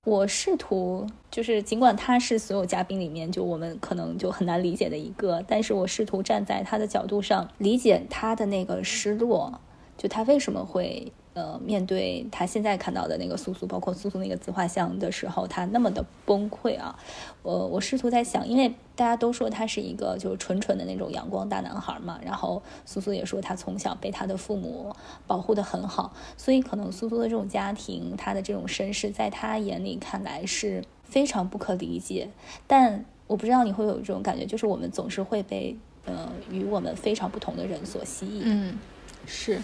[0.05, 9.61] 我试图就是，尽管他是所有嘉宾里面就我们可能就很难理解的一个，但是我试图站在他的角度上理解他的那个失落，
[9.99, 11.13] 就他为什么会。
[11.37, 16.99] 呃，面对他现在看到的那个苏苏，包括苏苏那个自画像的时候，他那么的崩溃啊！
[17.43, 24.97] 我我试图在想，因为大家都说他是一个就是纯纯的那种阳光大男孩嘛，然后苏苏也说他从小被他的父母
[25.27, 32.31] 保护的很好，所以可能苏苏的这种家庭，他的这种身世，在他眼里看来是非常不可理解。
[32.67, 35.77] 但我不知道你会有这种感觉，就是我们总是会被
[36.07, 38.41] 呃与我们非常不同的人所吸引。
[38.47, 38.79] 嗯，
[39.27, 39.61] 是。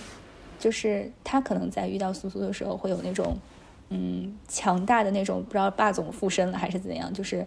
[0.62, 3.36] 就是他可能在遇到苏苏的时候，会有那种，
[3.88, 7.12] 嗯，强大的那种，不知道霸总附身了还是怎样。
[7.12, 7.44] 就是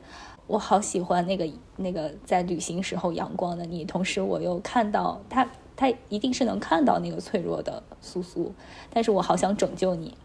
[0.48, 8.54] 我好喜欢那个那个在旅行时候阳光的你，同时我又看到他，他一定是能看到那个脆弱的苏苏，
[8.90, 10.18] 但是我好想拯救你。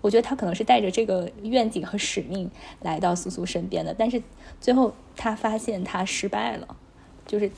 [0.00, 2.48] 我觉得他可能是带着这个愿景和使命
[2.80, 4.22] 来到苏苏身边的，但是
[4.60, 6.76] 最后他发现他失败了，
[7.26, 7.50] 就是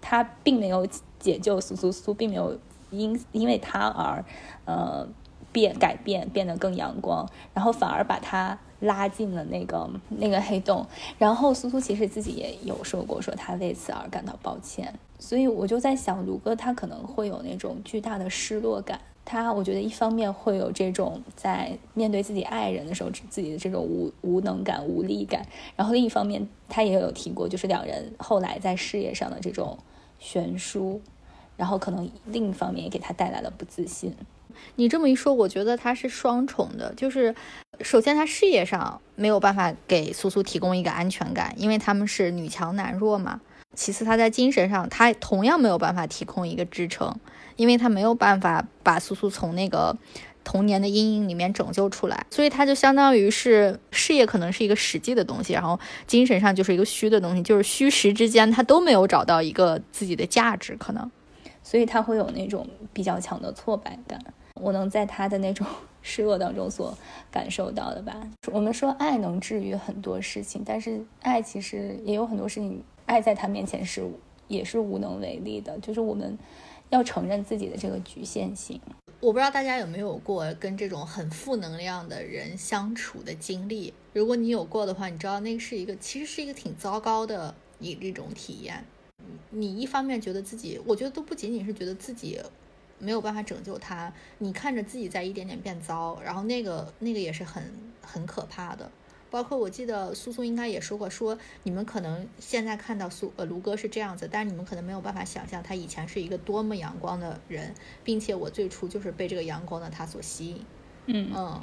[0.00, 0.86] 他并没有
[1.18, 2.56] 解救苏苏，苏并没有。
[2.98, 4.24] 因因为他而，
[4.64, 5.06] 呃，
[5.52, 10.86] 变改变变得更阳光，然后反而把他拉进了那个那个黑洞。
[11.18, 14.92] 然后苏苏其实自己也有说过，说他为此而感到抱歉。
[15.18, 19.00] 所以我就在想，卢哥他可能会有那种巨大的失落感。
[19.24, 25.44] 他我觉得一方面会有这种在面对自己爱人的时候自己的这种无无能感、无力感。
[25.74, 29.76] 然后另一方面，他也有提过，就是两人后来在事业上的这种
[30.20, 31.00] 悬殊。
[31.56, 34.14] 然后可能另一方面也给他带来了不自信。
[34.76, 37.34] 你这么一说，我觉得他是双重的，就是
[37.80, 43.40] 首先他事业上没有办法给苏苏提供一个安全感，因为他们是女强男弱嘛。
[43.74, 47.14] 其次他在精神上他同样没有办法提供一个支撑，
[47.56, 49.96] 因为他没有办法把苏苏从那个。
[50.48, 55.76] 童年的阴影里面拯救出来，所以他就相当于是事业可能是一个实际的东西，然后
[56.06, 61.10] 精神上就是一个虚的东西，就是虚实之间他都没有找到一个自己的价值，可能，
[61.66, 64.24] 所以他会有那种比较强的挫败感。
[64.62, 65.66] 我能在他的那种
[66.00, 66.96] 失落当中所
[67.28, 68.24] 感受到的吧。
[68.52, 74.08] 我们说爱能治愈很多事情，但是爱其实也有很多事情，爱在他面前是
[74.46, 76.38] 也是无能为力的，就是我们
[76.90, 78.80] 要承认自己的这个局限性。
[79.18, 83.92] 我不知道大家有没有过跟这种很负能量的人相处的经历。
[84.12, 88.84] 如果你有过的话，你知道那是一个其实是一个挺糟糕的一这种体验。
[89.50, 92.40] 你一方面觉得自己，我觉得都不仅仅是觉得自己
[92.98, 97.62] 没有办法拯救他，你看着自己在一点点变糟，然后那个那个也是很
[98.02, 98.90] 很可怕的。
[99.28, 107.74] 包括我记得苏苏应该也说过，说你们可能现在看到苏呃卢哥是这样子，但是你们可能没有办法想象他以前是一个多么阳光的人，
[108.04, 110.64] 并且我最初就是被这个阳光的他所吸引。
[111.06, 111.60] 嗯嗯，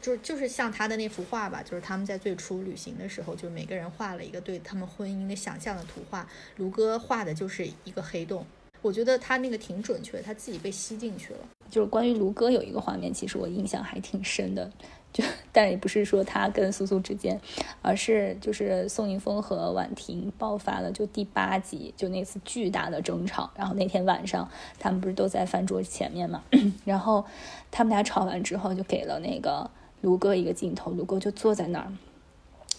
[0.00, 6.26] 就就是像他的那幅画吧，就是他们在最初旅行的时候，就每个人画了一个对他们婚姻的想象的图画，
[6.56, 8.44] 卢哥画的就是一个黑洞。
[8.80, 11.40] 我觉得他那个挺准确，他自己被吸进去了。
[11.68, 14.70] 就是关于卢哥有一个画面，其实我印象还挺深的。
[15.12, 17.40] 就，但也不是说他跟苏苏之间，
[17.82, 23.50] 而是就是宋宁峰和婉婷爆发了就第八集就那次巨大的争吵。
[23.56, 24.48] 然后那天晚上
[24.78, 26.44] 他们不是都在饭桌前面嘛？
[26.84, 27.24] 然后
[27.70, 29.68] 他们俩吵完之后，就给了那个
[30.00, 31.92] 卢哥一个镜头，卢哥就坐在那儿，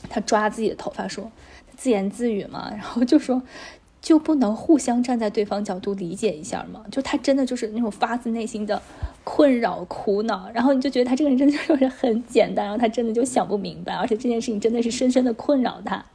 [0.09, 1.31] 他抓自己的头发说，
[1.75, 3.41] 自言自语嘛， 然后就说。
[4.01, 6.85] 就不能互相站在对方角度理解一下吗？
[6.89, 8.81] 就他真的就是那种发自内心的
[9.25, 16.05] 困扰、苦恼，然后你就觉得他这个人真的就是很简单，然后他真的就想不明白，而且这件事情真的是深深的困扰他，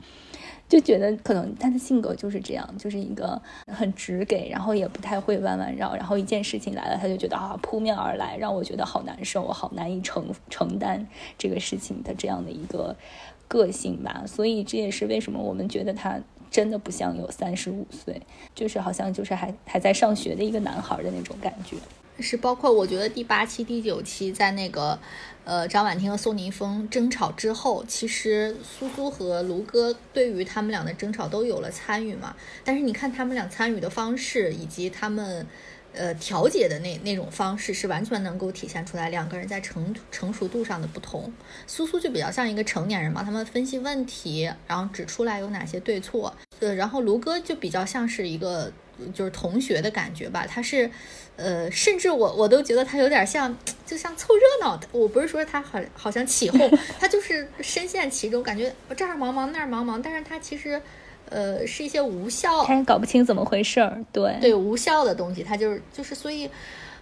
[0.74, 11.06] 就觉得可能他的性格就是这样，就是一个很直给，然后也不太会弯弯绕，然后一件事情来了，他就觉得啊扑面而来，让我觉得好难受，好难以承承担
[11.38, 12.96] 这个事情的这样的一个
[13.46, 14.24] 个性吧。
[14.26, 16.18] 所以这也是为什么我们觉得他。
[16.50, 18.22] 真的不像有三十五岁，
[18.54, 21.76] 就是好像就是还还在上学的一个男孩的那种感觉。
[22.20, 24.96] 是包括我觉得第八期、第九期在那个，
[25.44, 32.34] 呃，张婉婷和宋宁峰争吵之后，其实苏苏和卢哥对于他们俩的争吵都有了参与嘛。
[32.64, 35.46] 但是你看他们俩参与的方式以及他们。
[35.96, 41.32] 呃，调解的那那种方式是完全能够体现出来两个人在成成熟度上的不同。
[41.68, 46.34] 苏苏就比较像一个成年人嘛，他们分析问题，然后指出来有哪些对错。
[46.58, 48.72] 呃，然后卢哥就比较像是一个
[49.12, 50.90] 就是同学的感觉吧，他是，
[51.36, 53.56] 呃，甚至我我都觉得他有点像，
[53.86, 54.86] 就像凑热闹的。
[54.92, 56.70] 我不是说他好好像起哄，
[57.00, 60.80] 他就是深陷其中，感觉这儿忙忙那儿忙忙，但是他其实。
[61.30, 66.48] 呃，是一些无效，他也搞不清怎么回事儿，对对，无效的东西，他就是就是，所以，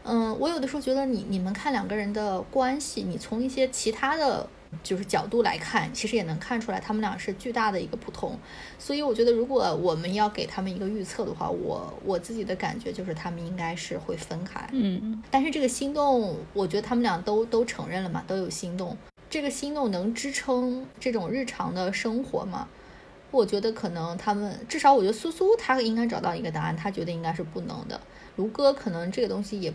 [0.05, 4.49] 嗯，我有的时候觉得你你们看两个人的关系，你从一些其他的
[4.83, 8.39] 就是角度来看，其实也能看出来他们俩是巨大的一个不同。
[8.79, 14.69] 所以我觉得，如果我们要给他们一个预测的话，我我自己的感觉就是他们应该是会分开。
[14.73, 18.97] 嗯，但是这个心动，我觉得他们俩都都承认了嘛，都有心动，
[19.31, 22.69] 这个心动能支撑这种日常的生活吗？
[23.31, 27.99] 我觉得可能他们至少，我觉得苏苏他应该找到一个答案，他觉得应该是不能的。
[28.37, 29.73] 卢哥可能这个东西也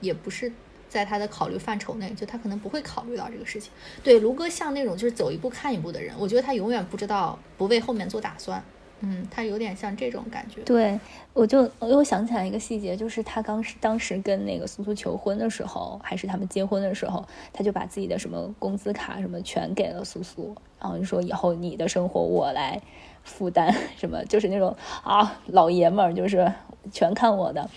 [0.00, 0.52] 也不是
[0.88, 3.70] 在他的考虑范畴内，就他可能不会考虑到这个事情。
[4.02, 8.62] 对，卢哥像那种就是走一步看一步的人，我觉得他永远不知道不为后面做打算。
[9.00, 10.60] 嗯，他有点像这种感觉。
[10.62, 10.98] 对，
[11.32, 22.82] 我就我又想起来一个细节，就是他刚是当时跟那个苏苏求婚的时候，还是他们结婚的时候，他就把自己的什么工资卡什么全给了苏苏，然后就说以后你的生活我来
[23.22, 26.52] 负担， 什么就是那种啊老爷们儿，就是
[26.90, 27.70] 全看我的。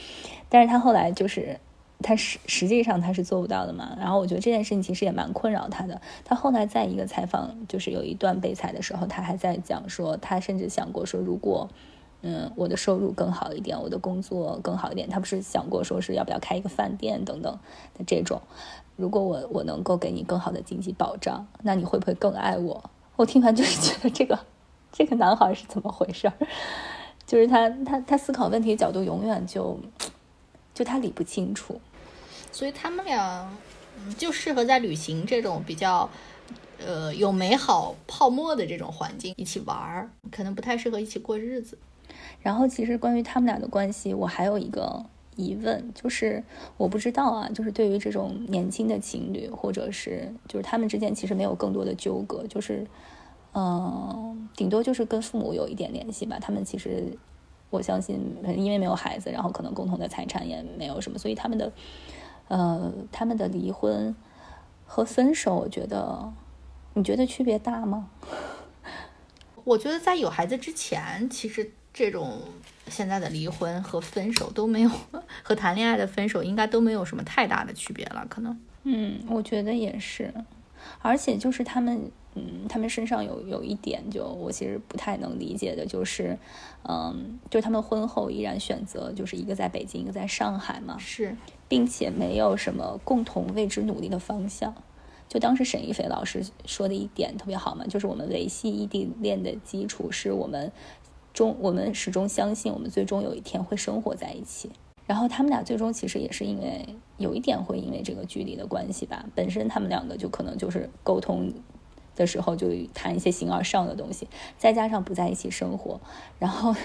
[0.49, 1.59] 但是他后来就是。
[2.01, 6.01] 他实实际上他是做不到的嘛，然后我觉得这件事情其实也蛮困扰他的。
[6.25, 11.69] 他后来在一个采访，就是有一段被采的时候，他还在讲说，他甚至想过说，如果，
[12.21, 17.57] 嗯，我的收入更好一点，我的工作更好一点，他不是想过说是要不要开一个饭店等等
[17.97, 18.41] 的这种。
[18.97, 22.89] 如果我我能够给你更好的经济保障，那你会不会更爱我？
[23.15, 24.39] 我听完就是 觉得这个
[24.91, 26.31] 这个男孩是怎么回事？
[27.25, 29.79] 就是他他他思考问题的角度永远就
[30.73, 31.79] 就他理不清楚。
[32.51, 33.49] 所以他们俩，
[33.97, 36.09] 嗯，就适合在旅行这种比较，
[36.85, 41.77] 呃，有美好泡沫的这种环境一起玩儿，可能不太适合一起过日子。
[42.41, 45.05] 然后，其实关于他们俩的关系，我还有一个
[45.35, 46.43] 疑问，就是
[46.75, 52.85] 我不知道啊，就是对于这种年轻的情侣，或者是就是他们之间其实没有更多的纠葛，就是，
[53.53, 56.37] 嗯，顶多就是跟父母有一点联系吧。
[56.41, 57.15] 他们其实
[57.69, 58.19] 我相信，
[58.57, 61.71] 因为没有孩子，然后可能共同的财产也没有什么，所以他们的，
[62.51, 64.13] 呃，他们的离婚
[64.85, 66.33] 和分手，我觉得，
[66.95, 68.09] 你觉得区别大吗？
[69.63, 72.41] 我觉得在有孩子之前，其实这种
[72.89, 74.91] 现在的离婚和分手都没有，
[75.43, 78.59] 和谈恋爱的分手应该都没有什么太大的区别了，可能。
[78.83, 80.33] 嗯，我觉得也是，
[81.01, 82.11] 而且就是他们。
[82.33, 86.37] 嗯，他们身上有有一点，就我其实不太能理解的，就是，
[86.87, 91.35] 嗯，就是他们婚后依然选择就是一个在北京，一个在上海嘛，是，
[91.67, 94.73] 并且没有什么共同为之努力的方向。
[95.27, 100.71] 就当时沈一菲老师说的一点特别好嘛，就是我们维系异地恋的基础是我们
[101.33, 104.69] 终我们始终相信我们最终有一天会生活在一起。
[105.05, 111.51] 然后他们俩最终其实也是因为有一点会因为这个距离的关系吧，本身他们两个就可能就是沟通。
[112.15, 114.27] 的时候就谈一些形而上的东西，
[114.57, 115.99] 再加上不在一起生活，
[116.39, 116.75] 然后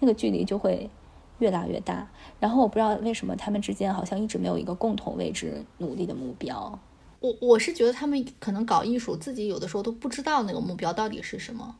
[0.00, 0.88] 那个距离就会
[1.38, 2.08] 越拉越大。
[2.40, 6.78] 然后我不知道为什么他们之间好像一直没有一个共同为之努力的目标。
[7.20, 11.76] 我我是觉得他们可能搞艺术，自己有的时候都不知道那个目标到底是什么。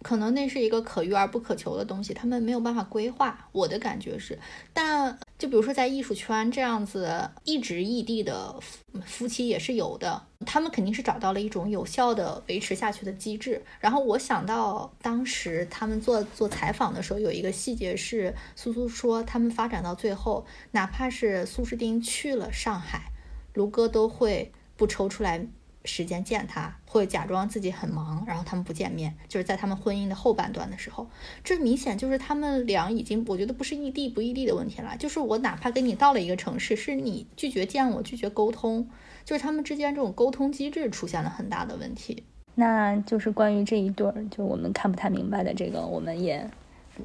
[0.00, 3.48] 可能那是一个可遇而不可求的东西，他们没有办法规划。
[3.52, 4.38] 我的感觉是，
[4.72, 13.62] 但就比如说在艺术圈这样子一直异地的夫夫妻也是有的，他们肯定是找到了一种有效的维持下去的机制。
[13.78, 23.12] 然后我想到当时他们做做采访的时候，有一个细节是苏苏说，他们发展到最后，哪怕是苏诗丁去了上海，
[23.54, 25.46] 卢哥都会不抽出来。
[25.84, 31.06] 时间见他，会假装自己很忙，然后他们不见面，就是在他们婚姻的后半段的时候，
[31.42, 38.88] 这明显就是他们俩已经，我觉得不是异地不异地的问题了，就是我哪怕跟你到了一个城市，是你拒绝见我，拒绝沟通，
[39.24, 42.22] 就是他们之间这种沟通机制出现了很大的问题。
[42.54, 46.50] 那就是关于这一对儿，就我们看不太明白的这个，我们也，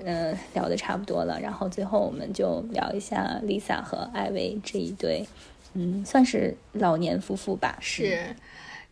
[0.04, 5.24] 呃，聊的差不多了，然后最后我们就聊一下 Lisa 和艾薇这一对，
[5.74, 8.36] 嗯，算是老年夫妇吧，是。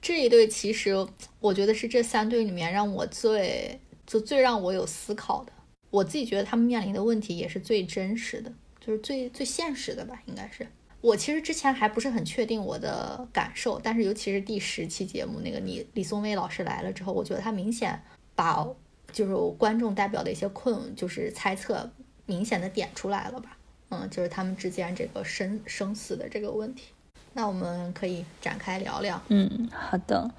[0.02, 1.08] 这一对其实，
[1.40, 5.52] 我觉得是这三对里面让我最就最让我有思考的。
[5.92, 10.66] 我自己觉得他们面临的问题也是最真实的，就是最最现实的吧，应该是。
[11.02, 18.02] 我其实之前还不是很确定我的感受，但是尤其是第十期节目那个李李松蔚老师来了之后，我觉得他明显
[18.36, 18.68] 把
[19.12, 21.92] 就是观众代表的一些困，就是猜测
[22.26, 23.58] 明显的点出来了吧。
[23.90, 26.86] 嗯，就是他们之间这个生生死的这个问题。
[27.34, 29.22] 那我们可以展开聊聊。
[29.30, 30.30] 嗯，好的，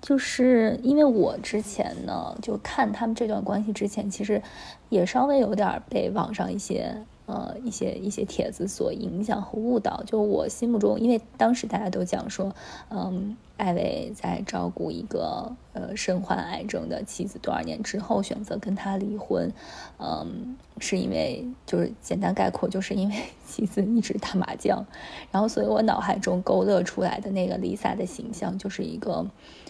[0.00, 4.42] 就是因为我之前呢，就看他们这段关系之前，其实
[4.88, 7.04] 也稍微有点被网上一些。
[7.30, 12.52] 呃，一些一些帖子所影响和误导，就我心目中，因为当时大家都讲说，
[12.88, 19.52] 嗯，艾薇在照顾一个呃身患癌症的妻子多少年之后选择跟他离婚，
[20.00, 23.14] 嗯，是因为就是简单概括，就是因为
[23.46, 24.84] 妻子一直打麻将，
[25.30, 29.24] 然后所以我脑海中勾勒出来的那个 Lisa 的形象，就是一个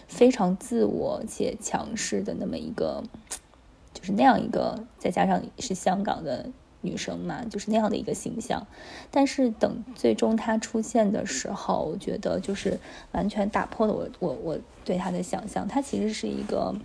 [0.07, 3.03] 非常自我且强势的那么一个，
[3.93, 6.49] 就是那样一个，再加上是香港的。
[6.81, 8.65] 女生嘛，就是那样的一个形象，
[9.09, 12.79] 但是等最终她出现的时候，我觉得就是
[13.11, 15.67] 完全打破了我我我对她的想象。
[15.67, 16.75] 她其实是一个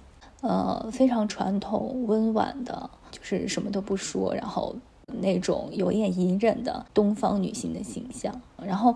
[0.43, 8.41] 呃非常传统温婉的，就是什么都不说，然后那种有点隐忍的东方女性的形象。
[8.63, 8.95] 然后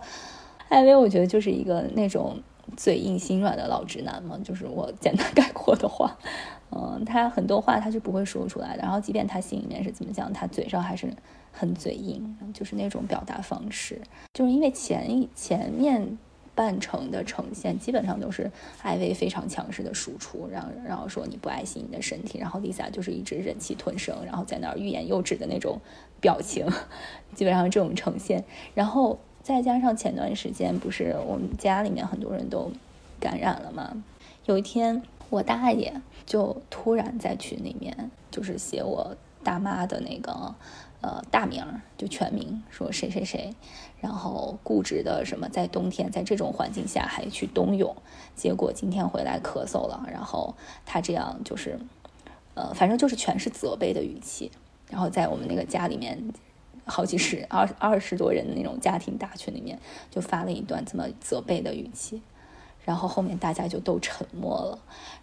[0.69, 2.41] 艾薇，我觉得就是一个那种
[2.77, 6.17] 嘴硬心软的老直男嘛，就是我简单概括的话。
[6.73, 11.13] 嗯，他很多话他是不会说出来的，然后即便他心里面是怎么讲，他嘴上还是
[11.51, 14.01] 很嘴硬，就是那种表达方式。
[14.33, 16.17] 就是因为前一前面
[16.55, 18.49] 半程的呈现基本上都是
[18.83, 25.81] 艾薇非常强势的输出，然后然后说你不爱惜你的身体，然后 Lisa 就是一直忍气吞声，然后在那儿欲言又止的那种
[26.21, 26.65] 表情，
[27.35, 28.45] 基本上这种呈现。
[28.75, 32.71] 然后再加上前段时间不是我们家里面很多人都
[33.19, 34.05] 感染了吗？
[34.47, 35.03] 有一天。
[35.31, 35.95] 我大爷
[36.31, 40.55] 就突然在群里面，就是写我大妈的那个，
[41.01, 41.61] 呃，大名，
[41.99, 43.53] 就全名，说谁谁谁，
[44.01, 47.97] 然后固执的什么，在冬天，在这种环境下还去冬泳，
[48.37, 50.55] 结果今天回来咳嗽了，然后
[50.87, 51.81] 他这样就是，
[52.55, 54.53] 呃，反正就是全是责备的语气，
[54.89, 56.33] 然后在我们那个家里面，
[56.85, 59.81] 好几十二二十多人那种家庭大群里面，
[60.13, 62.23] 就发了一段这么责备的语气。
[62.85, 64.79] 然后后面大家就都沉默了，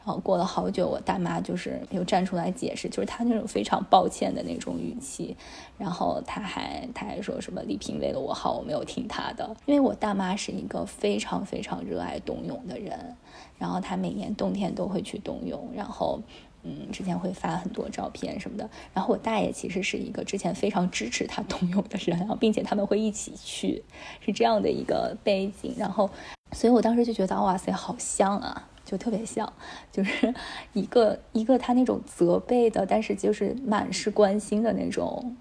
[0.05, 5.35] 然后过了好久，我大妈就是又站出来解释，就是她那种非常抱歉的那种语气，
[5.77, 13.15] 然后她还她还说什么李萍为了我好，我没有听她的，因为我大妈是一个非常非常热爱冬泳的人，
[13.57, 16.21] 然后她每年冬天都会去冬泳，然后
[16.63, 18.69] 嗯，之前会发很多照片什么的。
[18.93, 23.83] 然后我大爷其实是一个之前非常支持他 冬泳的人，然后并且他们会一起去，
[24.19, 25.73] 是这样的一个背景。
[25.77, 26.09] 然后，
[26.51, 29.51] 所以我当时就觉得，哇塞，好像啊，就特别像，
[29.91, 30.33] 就是
[30.73, 35.35] 一个一个他那种责备的，但是就是满是关心的那种。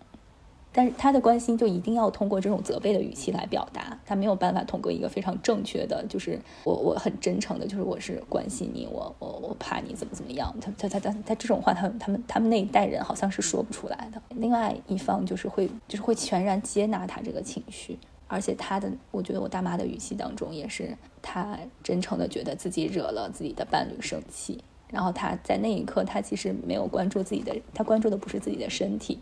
[0.72, 14.20] 但是他的关心就一定要通过这种责备的语气来表达，他没有办法通过一个非常正确的，就是我我很真诚的，就是我是关心你，我我我怕你怎么怎么样，他他他他他这种话，他他们他们那一代人好像是说不出来的。
[14.34, 29.18] 另外一方就是会就是会全然接纳他这个情绪，而且他的我觉得我大妈的语气当中也是他真诚的觉得自己惹了自己的伴侣生气，然后他在那一刻他其实没有关注自己的，他关注的不是自己的身体。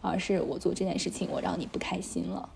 [0.00, 2.48] 而是我做这件事情，我让你不开心了，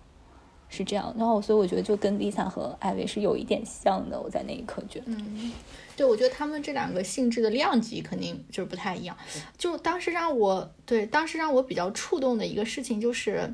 [0.69, 1.13] 是这样。
[1.19, 4.21] 然后，所以我觉得就跟 Lisa 和艾薇是有一点像的。
[4.21, 5.53] 我在那一刻觉得，嗯，
[5.97, 9.17] 对，我觉得他们这两个性质的量级肯定就是不太一样。
[9.59, 13.53] 就当时让我对当时让我比较触动的一个事情，就是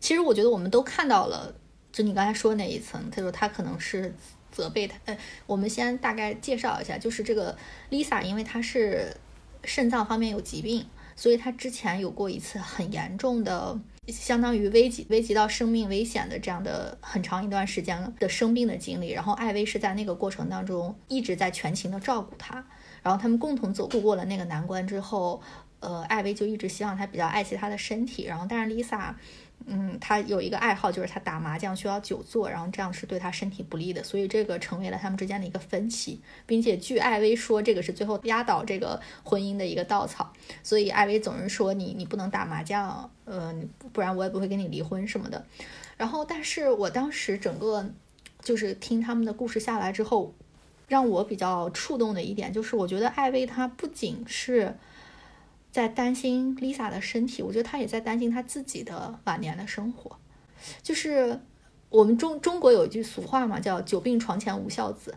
[0.00, 1.54] 其实我觉得我们都看到了，
[1.94, 4.12] 就你刚才说那一层，他说他可能是
[4.50, 4.98] 责备他。
[5.04, 5.16] 呃，
[5.46, 7.56] 我们先大概介绍一下，就是这个
[7.88, 9.16] Lisa，因为她是
[9.62, 10.84] 肾脏方面有疾病。
[11.16, 19.12] 所以他之前有过一次很严重的，相当于危及危及到生命危险的这样的很长一段时间的生病的经历。
[19.12, 22.66] 然后艾薇是在那个过程当中一直在全情的照顾他，
[23.00, 25.40] 然后他们共同走度过了那个难关之后，
[25.78, 28.24] 呃，艾薇就一直希望他比较爱惜他的身体。
[28.24, 29.14] 然后但是 Lisa。
[29.66, 40.30] 嗯，他有一个爱好，就是他打麻将需要久坐，然后这样是对他身体不利的，所以这个成为了他们之间的一个分歧，并且据艾薇说，这个是最后压倒这个婚姻的一个稻草。
[40.62, 43.54] 所以艾薇总是说你你不能打麻将，呃，
[43.92, 45.42] 不然我也不会跟你离婚什么的。
[45.96, 47.88] 然后，但是我当时整个
[48.42, 50.34] 就是听他们的故事下来之后，
[50.88, 54.76] 让我比较触动的一点就是，我觉得艾薇她不仅是。
[55.74, 60.16] 在担心 Lisa 的身体，我觉得他也在担心他自己的晚年的生活。
[60.80, 61.40] 就是
[61.88, 65.16] 我们中中国有一句俗话嘛，叫“久病床前无孝子”。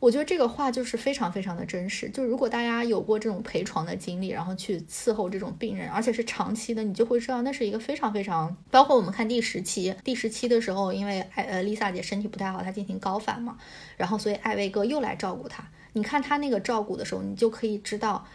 [0.00, 2.08] 我觉得这个话就是非常非常的真实。
[2.08, 8.56] 就如果大家有过这种陪床的经历，然后去伺候这种病人，而且是长期的，你就会知道那是一个非常非常……
[8.70, 13.58] 包括我们看第十期，第十期的时候，因为艾呃 Lisa 姐身体不太好，她进行高反嘛，
[13.98, 15.62] 然后所以艾薇哥又来照顾她。
[15.92, 18.26] 你看他那个照顾的时候，你就可以知道。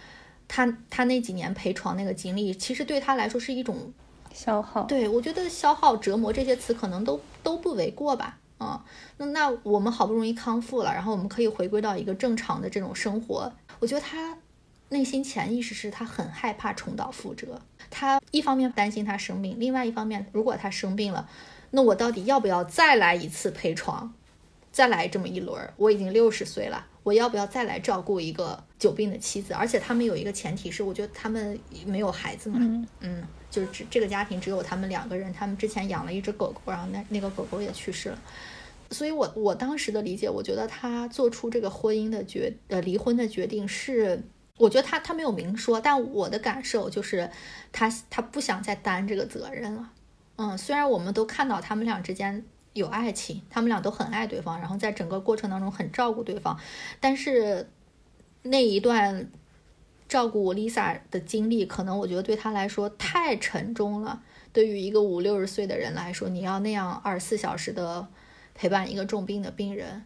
[0.48, 3.92] 他他那几年陪床那个经历，其实对他来说是一种
[4.34, 4.84] 消耗。
[4.84, 8.38] 对我觉得消耗、折磨这些词可能都都不为过吧。
[8.58, 8.86] 啊，
[9.18, 13.52] 那那我们好不容易康复了，然后我们可以回归到一个正常的这种生活。
[13.80, 14.38] 我觉得他
[14.88, 17.60] 内心潜意识是他很害怕重蹈覆辙。
[17.90, 21.28] 他一方面担心他生病，另外一方面，如果他生病了，
[21.72, 24.14] 那我到底要不要再来一次陪床，
[24.72, 25.74] 再来这么一轮？
[25.76, 26.88] 我已经六十岁了。
[27.06, 29.54] 我要不要再来照顾一个久病的妻子？
[29.54, 32.58] 而且他们有一个前提是，我觉得他们没有孩子嘛，
[33.00, 35.32] 嗯，就是这这个家庭只有他们两个人。
[35.32, 38.20] 他们之前养了一只狗狗，然后那那个狗狗也去世了。
[38.90, 44.24] 所以，我我当时的理解，我觉得他做出这个婚姻的决呃离婚的决定是，
[44.58, 47.30] 我觉得他他没有明说，但我的感受就是
[47.72, 49.92] 他他不想再担这个责任了。
[50.38, 52.44] 嗯，虽然我们都看到他们俩之间。
[52.76, 56.60] 有爱情，他们俩都很爱对方，然后在整个过程当中很照顾对方。
[57.00, 57.70] 但是
[58.44, 59.32] 那一段
[60.10, 64.22] 照顾 Lisa 的经历，可能我觉得对他来说太沉重了。
[64.52, 68.06] 对于一个五六十岁的人来说，你要那样二十四小时的
[68.54, 70.04] 陪伴一个重病的病人，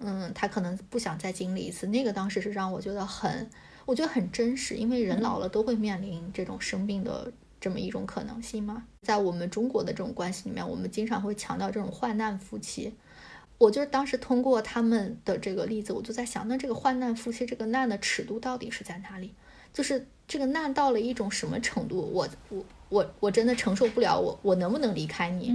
[0.00, 1.86] 嗯，他可能不想再经历一次。
[1.86, 3.50] 那个当时是让我觉得很，
[3.86, 7.32] 我觉得很真实，因为人老了都会面临这种生病的。
[7.62, 8.82] 这么一种可能性吗？
[9.02, 12.92] 在我们中国的这种关系里面，我们经常会强调这种患难夫妻。
[13.56, 19.32] 我就是当时通过他们的这个例子，我就在想，那这个患难夫妻这个难的尺度到底是在哪里？
[19.72, 22.00] 就是这个难到了一种什么程度？
[22.12, 25.54] 我我我我真的承受不了，我我能不能离开你？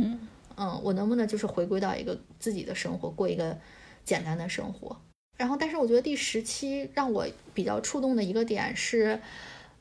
[0.55, 3.57] 嗯，我能不能就是回归到一个自己的生活，过一个
[4.05, 4.95] 简单的生活？
[5.35, 9.19] 然后，但是我觉得第十期让我比较触动的一个点是。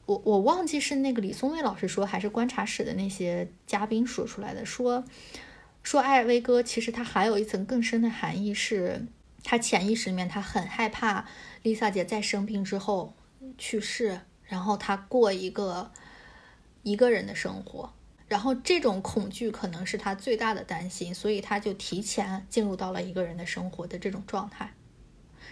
[0.06, 4.64] 我我忘记是那个李松蔚老师说，还是观察室的那些嘉宾说出来的。
[4.64, 5.04] 说
[5.82, 9.04] 说艾薇哥，其实他还有一层更深的含义，是
[9.42, 11.26] 他潜意识里面他很害怕
[11.62, 13.14] Lisa 姐在生病之后
[13.58, 15.90] 去世，然后他过一个
[16.82, 17.92] 一个人的生活，
[18.28, 24.72] 然后这种恐惧可能是他最大的担心，所以他就提前进入到了一个人的生活的这种状态。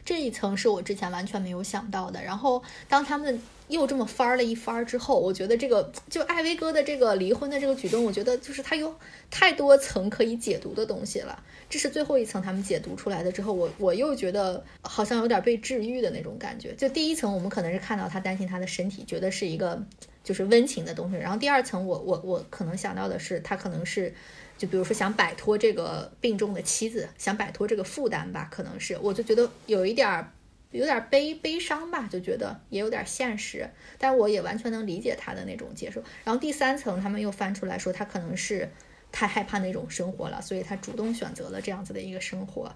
[0.05, 2.23] 这一层是我之前完全没有想到的。
[2.23, 8.95] 然后当他们又这么翻了一番之后，我觉得这个就艾薇哥的这个离婚的这个举动，我觉得就是他有
[9.31, 11.43] 太多层可以解读的东西了。
[11.71, 16.75] 这是最后一层他们解读出来的之后，我我又觉得好像有点被治愈的那种感觉。
[16.75, 19.83] 就第一层我们可能是看到他担心他的身体，觉得是一个
[20.23, 21.17] 就是温情的东西。
[21.17, 24.15] 然后第二层我我我可能想到的是他可能是。
[24.57, 30.31] 就比如说想摆脱这个病重的妻子，想摆脱这个负担吧，可能是我就觉得有一点儿
[30.71, 33.69] 有点悲悲伤吧，就觉得也有点现实，
[33.99, 36.03] 但我也完全能理解他的那种接受。
[36.25, 38.69] 然后第三层他们又翻出来说，他可能是
[39.11, 42.75] 太害怕那种生活了，所以他主动选择了这样子的一个生活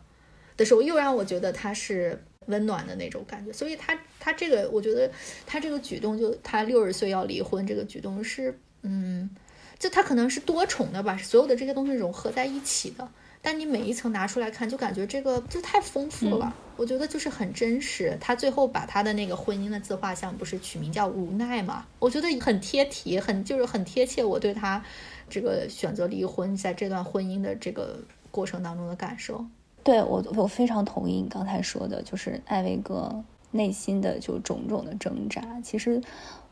[0.57, 3.53] 的时候，又让我觉得他是温暖的那种感觉。
[3.53, 5.11] 所以他他这个我觉得
[5.47, 9.31] 他这个举动，就他六十岁要离婚这个举动是嗯。
[9.79, 13.09] 就它可能是多重的吧，所有的这些东西融合在一起的。
[13.41, 16.53] 但你每一层拿出来看，就感觉这个就太丰富了。
[16.77, 18.19] 我觉得就是很真实。
[18.21, 21.87] 他最后把他的那个婚姻的自画像不是取名叫无奈嘛？
[22.01, 24.85] 我觉得很贴题，很就是很贴切我对他
[25.31, 28.01] 这个选择离婚，在这段婚姻的这个
[28.33, 29.47] 过程当中的感受。
[29.85, 35.41] 对我，我非常同意你刚才说的，就是艾薇哥内心的就种种的挣扎。
[35.63, 36.03] 其实。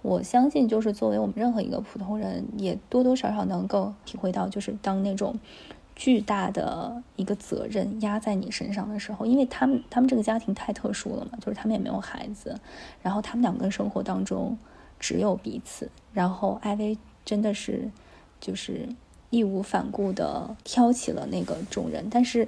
[0.07, 5.37] 我相信，就是作为我们任何一个普通人，也多多少少能够体会到，就是当那种
[5.97, 12.57] 巨大的一个责任压在你身上的时候，因为他们他们这个家庭太特殊了嘛，就是他们也没有孩子，
[13.03, 14.57] 然后他们两个人生活当中
[15.01, 17.91] 只有彼此，然后艾薇真的是
[18.41, 18.89] 就是
[19.31, 22.47] 义无反顾的挑起了那个重任，但是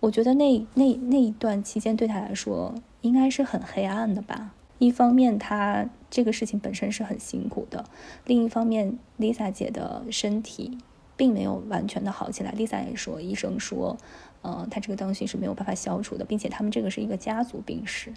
[0.00, 4.52] 我觉得那那那一段期间对他来说应该是很黑暗的吧。
[4.78, 5.86] 一方面，他
[6.16, 7.84] 这个事情本身是很辛苦的；
[8.24, 10.78] 另一方面，Lisa 姐的身体
[11.14, 12.52] 并没有完全的好起来。
[12.52, 13.98] Lisa 也说，医生说，
[14.40, 18.14] 呃，她这个东西是没有办法消除的，并且他们这个是一个家族病史，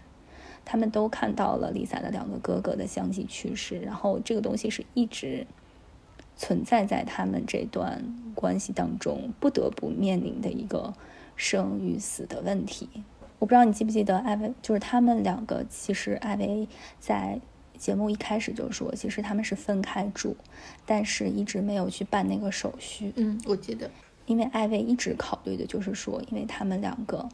[0.63, 5.45] 他们都看到了 Lisa 的两个哥哥的相继去世，然后这个东西是一直
[6.37, 8.01] 存在在他们这段
[8.33, 10.93] 关系当中，不得不面临的一个
[11.35, 12.87] 生与死的问题。
[13.39, 16.65] 我不知道你记不记得艾薇，就是他们两个，其实艾薇
[16.97, 17.41] 在
[17.79, 20.35] 节目一开始就说，其实他们是分开住，
[20.85, 23.11] 但是一直没有去办那个手续。
[23.15, 23.89] 嗯，我记得，
[24.27, 27.27] 因为艾薇一直考虑的就是说，因为他们两个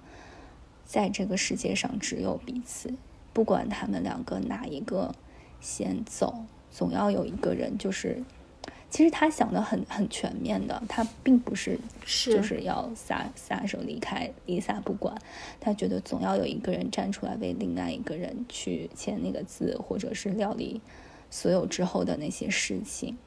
[0.86, 2.94] 在这个世界上只有彼此，
[3.34, 5.14] 不管他们两个哪一个
[5.60, 8.24] 先走，总要有一个人就是。
[8.90, 15.14] 其实他想的很很全面的，他并不是就是要撒撒手离开 Lisa 不管，
[15.60, 20.80] 他觉得总要有一个人站出来为另外一个人去签那个字，或者是料理
[21.30, 23.18] 所有之后的那些事情。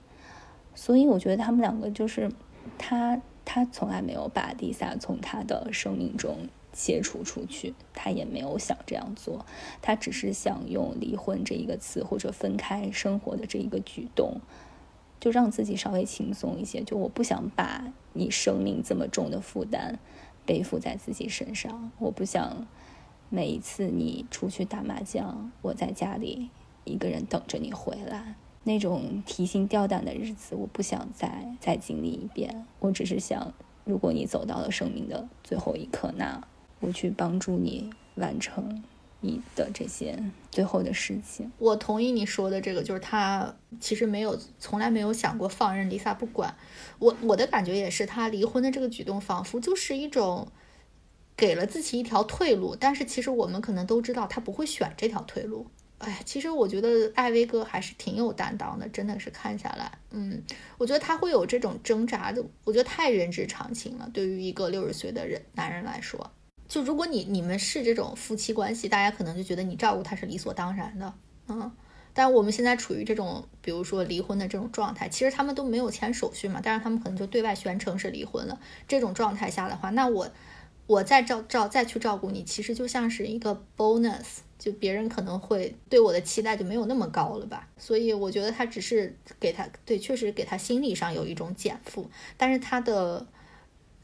[0.75, 2.31] 所以我觉得他们两个就是
[2.79, 9.45] 他他从来没有把 Lisa 从他的生命中切除出去，他也没有想这样做，
[9.83, 14.41] 他只是想用离婚这一个词或者分开生活的这一个举动。
[15.21, 19.99] 就让自己稍微轻松一些，就我不想把你生命这么重的负担
[20.47, 21.91] 背负在自己身上。
[21.99, 22.67] 我不想
[23.29, 26.51] 每一次你出去打麻将，我在家里
[26.85, 32.65] 一个人等着你回来，那种提心吊胆的日子，我不想再再经历一遍。
[32.79, 33.53] 我只是想，
[33.85, 36.43] 如果你走到了生命的最后一刻，那
[36.81, 38.83] 我去帮助你完成。
[39.21, 40.17] 你的这些
[40.51, 46.55] 最后的事情，我同意你说的这个，就是他其实没有从来没有想过放任 Lisa 不管。
[47.01, 50.47] 我我的感觉也是，他离婚的这个举动仿佛就是一种
[51.37, 55.67] 给了自己一条退路，但是其实我们可能都知道他不会选这条退路。
[55.99, 60.41] 哎，其实我觉得艾薇哥还是挺有担当的，真的是看下来，嗯，
[60.79, 66.31] 我觉得他会有这种挣扎的，我觉得太人之常情了，对于一个六十岁的人男人来说。
[66.69, 71.15] 就如果你你们是这种夫妻关系，大家可能就觉得你照顾他是理所当然的，
[71.49, 71.73] 嗯。
[72.15, 78.59] 但我们现在处于这种，比如说离婚的这种状态，其实他们都没有签手续嘛，但是他们可能就对外宣称是离婚了。
[78.89, 80.29] 这种状态下的话，那我
[80.89, 87.69] 我再照照再去照顾你，其实就像是一个 bonus，就别人可能会对我的期待就没有那么高了吧。
[87.77, 93.27] 所以我觉得他只是给他对，确实给他心理上有一种减负，但是他的。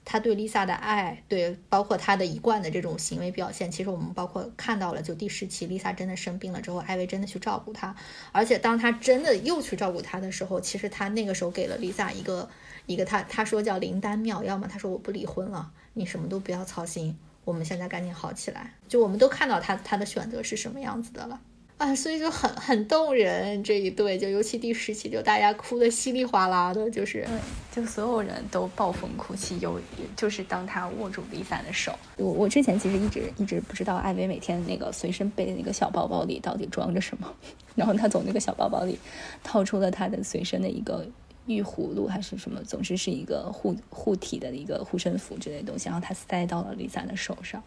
[0.05, 7.94] 他对 Lisa 的爱，对包括他的一贯的这种行为表现，其实我们包括看到了，就第十期 Lisa 真的生病了之后，艾薇真的去照顾他，
[8.31, 12.48] 而且当他真的又去照顾他的时候，其实他那个时候给了 Lisa 一个
[12.86, 21.40] 一个他他说叫灵丹妙药嘛，他说我不离婚了，你什么都不要操心，我们现在赶紧好起来，就我们都看到他他的选择是什么样子的了。
[21.77, 27.27] 啊，所以就很很动人这一对，就尤其第十期，就大家哭的稀里哗啦的，就是
[27.73, 29.79] 就所有人都暴风哭泣，有
[30.17, 37.35] 就是当他握住 Lisa 的手，我我之前其实一直一直不知道艾薇每天那个随身背的那个小包包里到底装着什么，
[37.75, 38.97] 然后他从那个小包包里
[39.43, 41.05] 掏出了他的随身的一个
[41.47, 47.61] 玉葫芦还是什么，总之是一个护护体的一个护身符之类的东西，然后他塞到了 Lisa 的手上，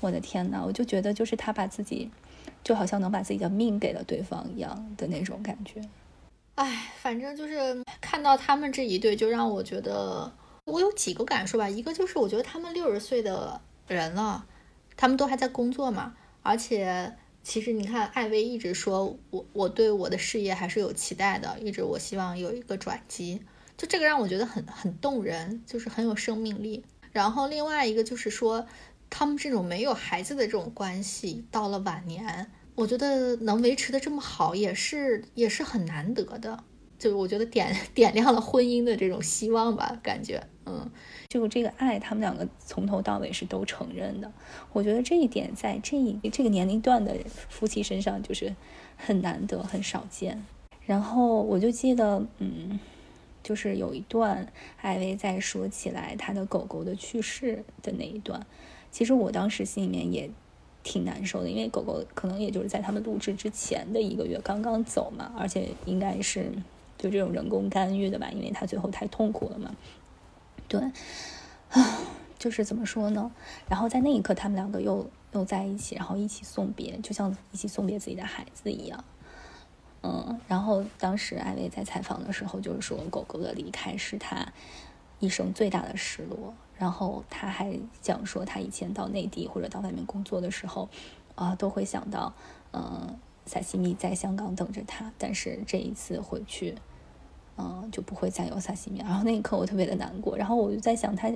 [0.00, 2.10] 我的天呐，我就觉得就是他把自己。
[2.66, 5.80] 就好像能把自己的命给了对方一样的那种感觉，
[6.56, 10.32] 哎，反正就是看到他们这一对，就让我觉得
[10.64, 11.68] 我有几个感受吧。
[11.68, 14.44] 一个就是我觉得他们六十岁的人了，
[14.96, 16.16] 他们都还在工作嘛。
[16.42, 17.14] 而且
[17.44, 23.40] 其实你看，艾薇一直说我我对我的事业还是有期待的，一直我希望有一个转机。
[23.76, 26.84] 就这个让我觉得很很动人，就是很有生命力。
[27.12, 28.66] 然后另外一个就是说。
[29.08, 36.62] 他们这种没有孩子的这种关系，到了晚年，我觉得能维持的这么好，也是也是很难得的。
[36.98, 40.88] 就我觉得点 点亮了婚姻的这种希望吧，感觉，嗯，
[41.28, 44.30] 就这个爱，他们两个从头到尾是都承认的。
[44.72, 47.16] 我觉得这一点在这一这个年龄段的
[47.48, 48.54] 夫妻身上就是
[48.96, 50.42] 很难得、很少见。
[50.84, 52.78] 然后我就记得，嗯，
[53.42, 54.50] 就是有一段
[54.80, 58.46] 艾薇在说起来她的狗狗的去世的那一段。
[58.90, 60.30] 其实我当时心里面也
[60.86, 66.48] 挺难受的，因为狗狗可能也就是在他们录制之前的一个月刚刚走嘛，而且应该是
[66.96, 69.74] 就这种人工干预的吧，因为它最后太痛苦了嘛。
[70.68, 70.80] 对，
[71.70, 71.98] 啊，
[72.38, 73.32] 就是怎么说呢？
[73.68, 79.04] 然后在那一刻，他们两个又又在一起，然后一起送别，就像一起送别自己的孩子一样。
[80.04, 84.46] 嗯，然后当时艾薇在采访的时候就是说，狗狗的离开是他
[85.18, 86.54] 一生最大的失落。
[86.78, 90.86] 然后他还讲说，他以前到内地或者到外面工作的时候，
[91.34, 92.34] 啊，都会想到，
[92.72, 93.16] 嗯，
[93.46, 96.74] 萨西米在香港等着他，但是这一次回去，
[97.56, 98.98] 嗯，就不会再有萨西米。
[98.98, 100.36] 然后那一刻我特别的难过。
[100.36, 101.32] 然后我就在想，他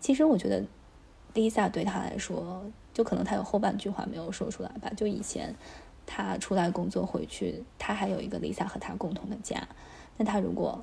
[0.00, 0.64] 其实我觉得
[1.34, 2.64] ，Lisa 对他来说，
[2.94, 4.90] 就可能他有后半句话没有说出来吧。
[4.96, 5.54] 就以前
[6.06, 9.68] 他出来工作回去，他还有一个 Lisa 和他共同的家。
[10.16, 10.82] 那他如果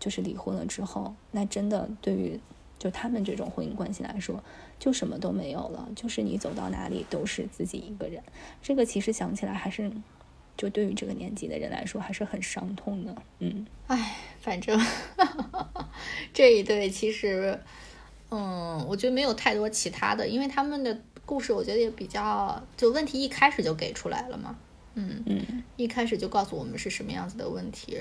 [0.00, 2.40] 就是离婚了之后，那真的对于。
[2.82, 4.42] 就他们这种婚姻关系来说，
[4.76, 8.20] 就什么都没有了，就是你走到哪里都是自己一个人。
[8.60, 9.88] 这个其实想起来还是，
[10.56, 13.14] 就对于这个年纪的人来说还是很伤痛的。
[13.38, 14.76] 嗯，哎，反正
[16.34, 17.56] 这一对其实，
[18.32, 24.58] 嗯，我觉得没有太多其他的，因为他们的故事我觉得也比较，就问题一开始就给出来了嘛。
[24.94, 27.96] 嗯嗯，一开始就告诉我们是什么样子的问题。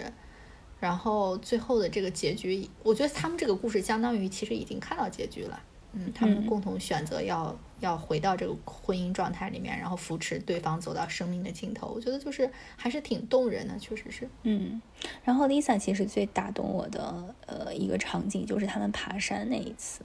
[0.82, 5.62] 然后最后的这个结局，我觉得他们这个故事相当于其实已经看到结局了。
[5.94, 11.92] 嗯，他们共同选择要要回到这个婚姻状态里面，然后扶持对方走到生命的尽头。
[11.94, 14.28] 我觉得就是还是挺动人的，确实是。
[14.44, 14.82] 嗯，
[15.24, 20.04] 然后 Lisa 其实最打动我的呃一个场景就是他们爬山那一次。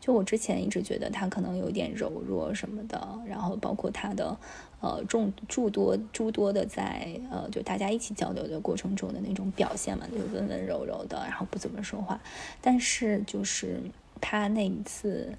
[0.00, 4.38] 就我之前一直觉得他可能有点柔弱什么的，然后包括他的。
[4.84, 12.20] 呃，众诸多诸多的在呃，就大家一起交流的过程中的那种表现嘛，就温温柔柔的，然后不怎么说话。
[12.60, 13.80] 但是就是
[14.20, 15.32] 他那一次，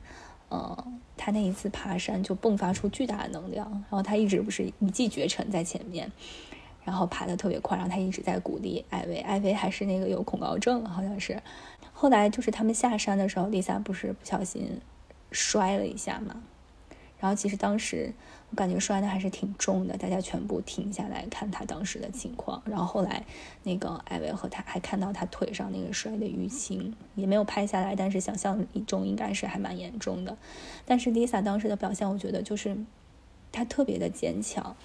[0.49, 6.11] 呃，他那一次爬山就迸发出巨大的能量，然后他一直不是一骑绝尘在前面，
[6.83, 11.39] 然后爬的特别快，然后他一直在鼓励艾薇，艾薇还是那个有恐高症，好像是。
[11.93, 14.81] 后来就是他们下山的时候，丽萨不是不小心
[15.31, 16.41] 摔了一下嘛，
[17.19, 18.11] 然后其实当时。
[18.55, 22.61] 感觉摔的还是挺重的，大家全部停下来看他当时的情况。
[22.65, 23.23] 然后后来，
[23.63, 30.35] 那个艾薇和他还看到他腿上那个摔的淤青，也没有拍下来，但是想象中应该是还蛮严重的。
[30.85, 32.75] 但是 Lisa 当时的表现，我觉得就是
[33.51, 34.75] 她特别的坚强，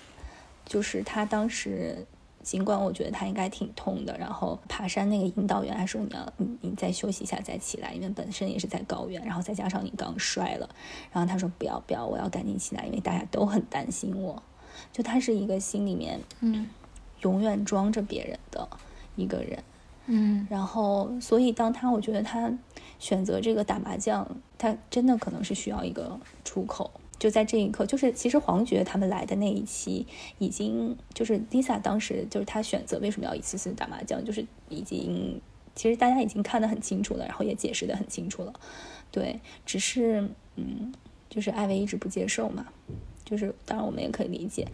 [0.66, 2.06] 就是她当时。
[2.42, 10.68] 尽管我觉得他应该挺痛的，然后爬山那个引导员还说你要你你再休息一下再起来，因为本身也是在高原，然后再加上你刚摔了，
[11.12, 14.42] 然后他说不要不要，我要赶紧起来，因为大家都很担心我。
[14.92, 16.68] 就他是一个心里面嗯
[17.20, 18.66] 永远装着别人的
[19.16, 19.62] 一个人，
[20.06, 22.50] 嗯，然后所以当他我觉得他
[22.98, 24.26] 选择这个打麻将，
[24.56, 26.90] 他真的可能是需要一个出口。
[27.20, 30.04] 就在这一刻，就是其实黄觉他们来的那一期，
[30.38, 35.40] 已经就是 Lisa 当时就是她选择为什么要一次次打麻将，就是已经
[35.76, 38.52] 其实大家已经看得很清楚了，然后也解释得很清楚了，
[39.12, 40.92] 对，只是嗯，
[41.28, 42.66] 就是艾薇一直不接受嘛，
[43.24, 44.66] 就是当然我们也可以理解，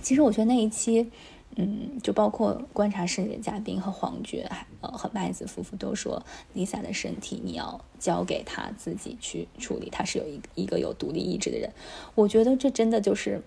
[0.00, 1.10] 其实我觉得那一期。
[1.56, 4.50] 嗯，就包括观察室里的嘉宾和黄觉，
[4.80, 6.22] 呃，和麦子夫妇都说
[6.54, 11.70] ，Lisa 的身体你要交给他自己去处理，他是有一一个有独立意志的人。
[12.14, 13.42] 我觉得这真的就是，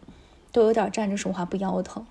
[0.51, 2.05] 都有点站着说话不腰疼。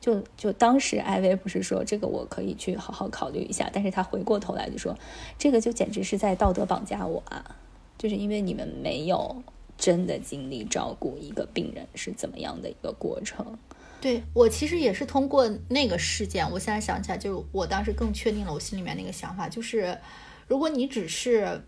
[0.00, 4.96] 就就当时艾薇不是说这个我可以去好好考虑一下，但是他回过头来就说
[5.38, 7.56] 这个就简直是在道德绑架我啊！
[7.98, 9.42] 就是因为你们没有
[9.78, 13.58] 真的经历照顾一个病人是怎么样的一个过程。
[14.00, 19.98] 对我其实也是通过那个事件，我现在想起来，就是我当时更确定了我心里面那个想法，就是
[20.46, 21.62] 如果你只是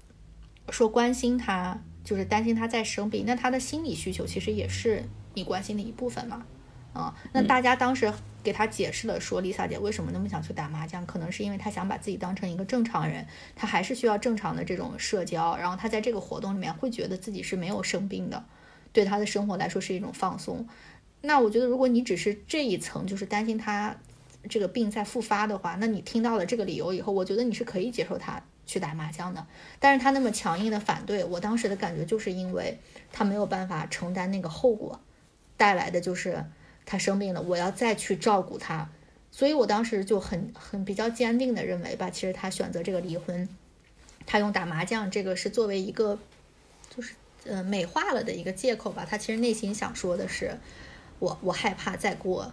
[0.71, 6.45] 说关心他，就是担心他在生病，那他的心理需求其实也是你关心的一部分嘛。
[6.95, 18.43] 啊，那大家当时给他解释了，说丽萨姐为什么那么想去打麻将，可能是因为她想把自己当成一个正常人，她还是需要正常的这种社交，然后她在这个活动里面会觉得自己是没有生病的，
[18.93, 20.67] 对她的生活来说是一种放松。
[21.21, 23.97] 那我觉得，如果你只是这一层，就是担心他
[24.49, 29.47] 这个病再复发的话，那你听到了这个理由以后，我觉得你是可以接受他去打麻将的。
[29.79, 32.79] 但是他那么强硬的反对，我当时的感觉就是因为
[33.13, 35.01] 他没有办法承担那个后果
[35.57, 36.45] 带来的就是。
[36.91, 38.89] 他生病了，我要再去照顾他，
[39.31, 43.47] 所以我当时就很很比较坚定的认为吧，其实他选择这个离婚，
[44.25, 46.19] 他用打麻将这个是作为一个，
[46.89, 47.13] 就是
[47.45, 49.07] 呃美化了的一个借口吧。
[49.07, 50.57] 他其实内心想说的是，
[51.19, 52.53] 我我害怕再过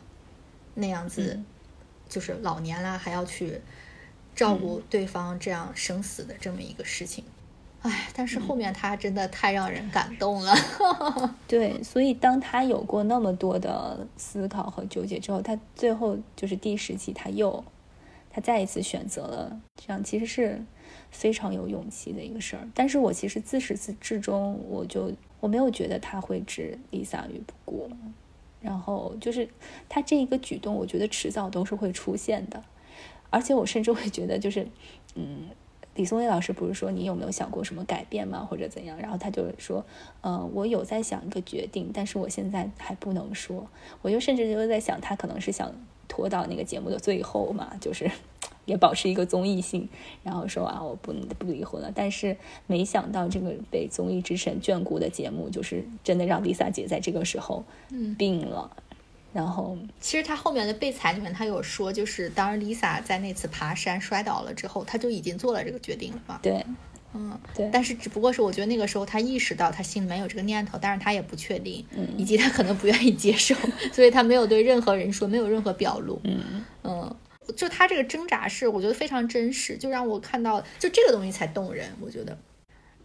[0.73, 1.41] 那样子，
[2.09, 3.61] 就是老年了还要去
[4.35, 7.23] 照顾对方这样生死的这么一个事情。
[7.81, 10.55] 唉，但是后面他真的太让人感动了。
[11.47, 17.63] 对，所以当他有过那么多的思考和纠结之后，他最后就是第十集，他又
[18.31, 20.65] 他再一次选择了这样，其实是
[21.11, 22.67] 非常有勇气的一个事儿。
[22.73, 27.87] 但是我其实自始至终，我就我没有觉得他会置丽萨于不顾。
[28.65, 29.47] 然后就是
[29.87, 32.61] 他这一个举动，我觉得迟早都是会出现的。
[33.29, 34.67] 而且我甚至会觉得，就是
[35.13, 35.49] 嗯。
[35.95, 38.99] 李松蔚老师不是说你有没有想过什么改变吗，或者怎样？
[38.99, 39.85] 然后他就说，
[40.23, 43.65] 嗯，我有在想一个决定，但是我现在还不能说。
[44.01, 45.73] 我就甚至就在想，他可能是想
[46.07, 48.09] 拖到那个节目的最后嘛，就是
[48.65, 49.87] 也保持一个综艺性，
[50.23, 51.91] 然后说啊，我不不离婚了。
[51.93, 52.35] 但是
[52.67, 57.63] 没想到这个被综艺之神眷顾的节目，就是真的让 Lisa 姐在这个时候
[58.17, 58.71] 病了。
[59.33, 66.39] 然后，其实他后面的备采里面，他有说，就是当 Lisa 在那次爬山摔倒了之后，他就已经做了这个决定了嘛。
[66.41, 66.65] 对，
[67.17, 67.69] 嗯，对。
[67.71, 71.85] 但是只不过是我觉得那个时候他意识到他心里面有这个念头，但是他也不确定，
[72.17, 73.55] 以及他可能不愿意接受，
[73.93, 76.19] 所以他没有对任何人说，没有任何表露。
[76.25, 77.15] 嗯嗯，
[77.55, 82.37] 就他这个挣扎是我觉得非常真实，就让我看到，就这个东西才动人，我觉得。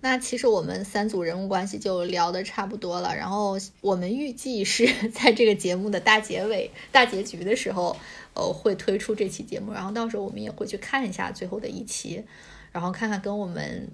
[0.03, 7.95] 那其实我们三组人物关系就聊得差不多了，然后我们预计是在这个节目的大结尾、大结局的时候，
[8.32, 12.24] 呃，会推出这期节目，然后到时候我们也会去看一下最后的一期，
[12.73, 13.91] 然后看看跟我们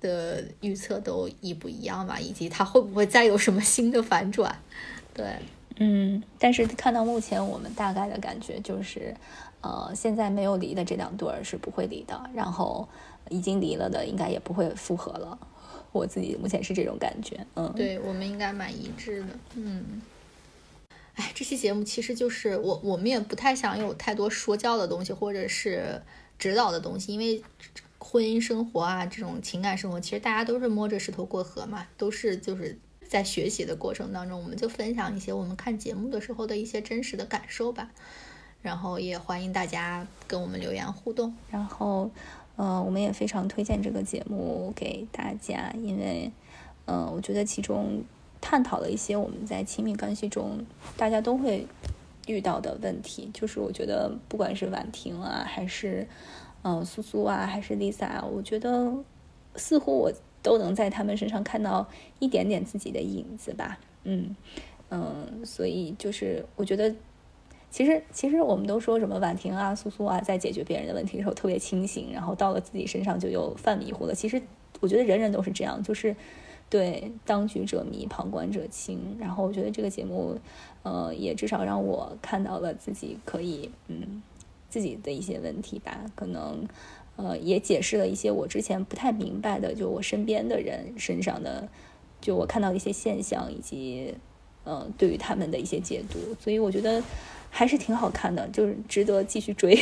[0.00, 4.58] 的预测都一不一样吧，以及他会不会再有什么新的反转。
[5.12, 5.36] 对，
[5.76, 9.14] 嗯，但是看到目前我们大概的感觉就是，
[9.60, 12.88] 呃，现在没有离的这两对儿是不会离的，然后
[13.28, 15.38] 已经离了的应该也不会复合了。
[15.92, 20.00] 我自己目前是这种感觉，嗯，对我们应该蛮一致的，嗯，
[21.16, 26.00] 哎，这期节目其实就是我我们也不太想有太多说教的东西，或者是
[26.38, 27.42] 指导的东西，因为
[28.00, 37.90] 婚姻生活啊这种情感生活，其实大家都是摸着石头过河嘛，都是就是在学习的过程当中，我们就分享一些我们看节目的时候的一些真实的感受吧，
[38.62, 42.10] 然后也欢迎大家跟我们留言互动，然后。
[42.56, 46.30] 呃，我们也非常推荐这个节目给大家，因为，
[46.84, 48.04] 呃，我觉得其中
[48.38, 51.66] 探讨了一些我们在亲密关系中大家都会
[52.26, 53.30] 遇到的问题。
[53.32, 56.06] 就是我觉得，不管是婉婷啊，还是
[56.62, 58.92] 嗯苏苏啊，还是 Lisa，我觉得
[59.56, 60.12] 似乎我
[60.42, 61.86] 都能在他们身上看到
[62.18, 63.78] 一点点自己的影子吧。
[64.04, 64.36] 嗯
[64.90, 66.94] 嗯，所以就是我觉得。
[67.72, 74.12] 其实，其实我们都说什么婉婷啊、苏苏啊，在解决别人的问题的时候特别清醒，然后到了自己身上就又犯迷糊了。
[74.12, 74.42] 其实，
[74.80, 76.16] 我觉得人人都是这样，就是
[76.68, 79.16] 对当局者迷，旁观者清。
[79.20, 80.36] 然后，我觉得这个节目，
[80.82, 84.20] 呃，也至少让我看到了自己可以，嗯，
[84.70, 86.00] 自己的一些问题吧。
[86.14, 86.66] 可能，
[87.16, 91.68] 呃，也解释了一些我之前不太明白的，就我身边的人身上的，
[92.20, 94.14] 就我看到的一些现象，以及，
[94.64, 96.18] 呃，对于他们的一些解读。
[96.42, 97.02] 所以，我觉得。
[97.52, 99.76] 还是挺好看的，就是值得继续追。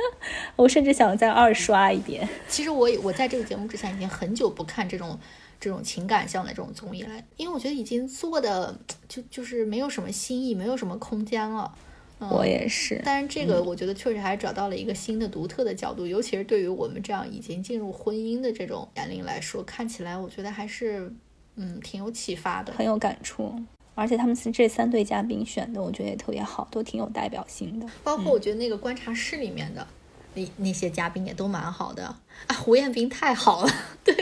[0.54, 2.28] 我甚至想再二刷一遍。
[2.46, 5.18] 其实我我在这个节目之前已经很久不看这种
[5.58, 11.74] 这种情感向的这种综艺了，因为我觉得已经做的就就是没有什么新意，没有什么空间了。
[12.18, 13.00] 我也是。
[13.04, 21.12] 但是这个我觉得确实还找到了一个新的独特的角度，尤其是对于我们这样已经进入婚姻的这种年龄来说，看起来我觉得还是
[21.56, 23.54] 嗯挺有启发的，很有感触。
[23.94, 27.86] 而且他们是这三对嘉宾选的，我觉得也特别好，都挺有代表性的。
[28.04, 29.86] 包括我觉得那个观察室里面的
[30.34, 32.20] 那那些嘉宾也都蛮好的啊。
[32.58, 33.72] 胡彦斌太好了，
[34.04, 34.14] 对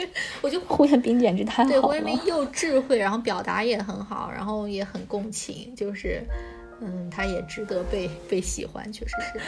[0.43, 1.71] 我觉得胡彦斌简直太好了。
[1.71, 6.23] 对，胡彦斌又智慧，然后表达也很好，然后也很共情，就是
[6.81, 9.41] 嗯，他也值得被被喜欢，确实是。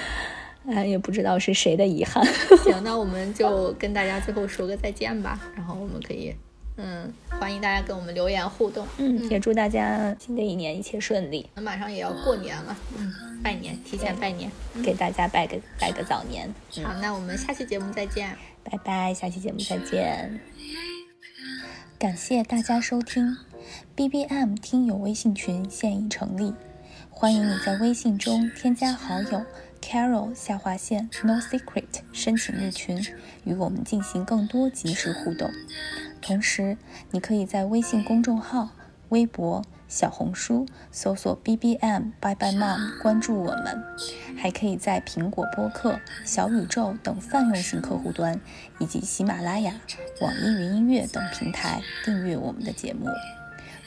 [0.72, 2.24] 哎，也不知道是谁的遗憾。
[2.64, 5.40] 行，那我们就跟大家最后说个再见吧。
[5.54, 6.34] 然后我们可以，
[6.76, 8.84] 嗯，欢迎大家跟我们留言互动。
[8.98, 11.48] 嗯，也祝大家新的一年一切顺利。
[11.54, 14.50] 那马上也要过年了，嗯，拜年，提前拜年，
[14.82, 16.52] 给大家拜个拜个早年。
[16.82, 20.40] 好，那我们下期节目再见，拜拜，下期节目再见。
[21.96, 23.36] 感谢大家收听
[23.94, 26.52] ，B B M 听友微信群现已成立，
[27.18, 29.43] 欢迎你在微信中添加好友。
[29.80, 33.02] Carol 下划线 No Secret 申请入群，
[33.44, 35.51] 与我们进行更多即时互动。
[36.20, 36.76] 同时，
[37.12, 38.68] 你可以在微信公众号、
[39.09, 43.82] 微博、小红书搜索 BBM Bye Bye Mom 关注我们，
[44.36, 48.38] 还可以在苹果播客、小宇宙等泛用型客户端，
[48.78, 49.72] 以及喜马拉雅、
[50.20, 53.06] 网易云音乐等平台订阅我们的节目。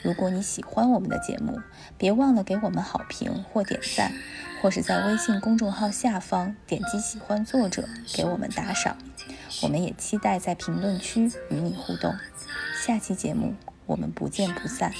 [0.02, 1.60] 如果你喜欢我们的节目，
[2.00, 4.10] 别忘了给我们好评或点赞。
[4.62, 8.94] 或是在微信公众号下方点击喜欢作者，给我们打赏。
[9.62, 12.14] 我们也期待在评论区与你互动。
[12.84, 13.54] 下期节目
[13.86, 14.92] 我们不见不散。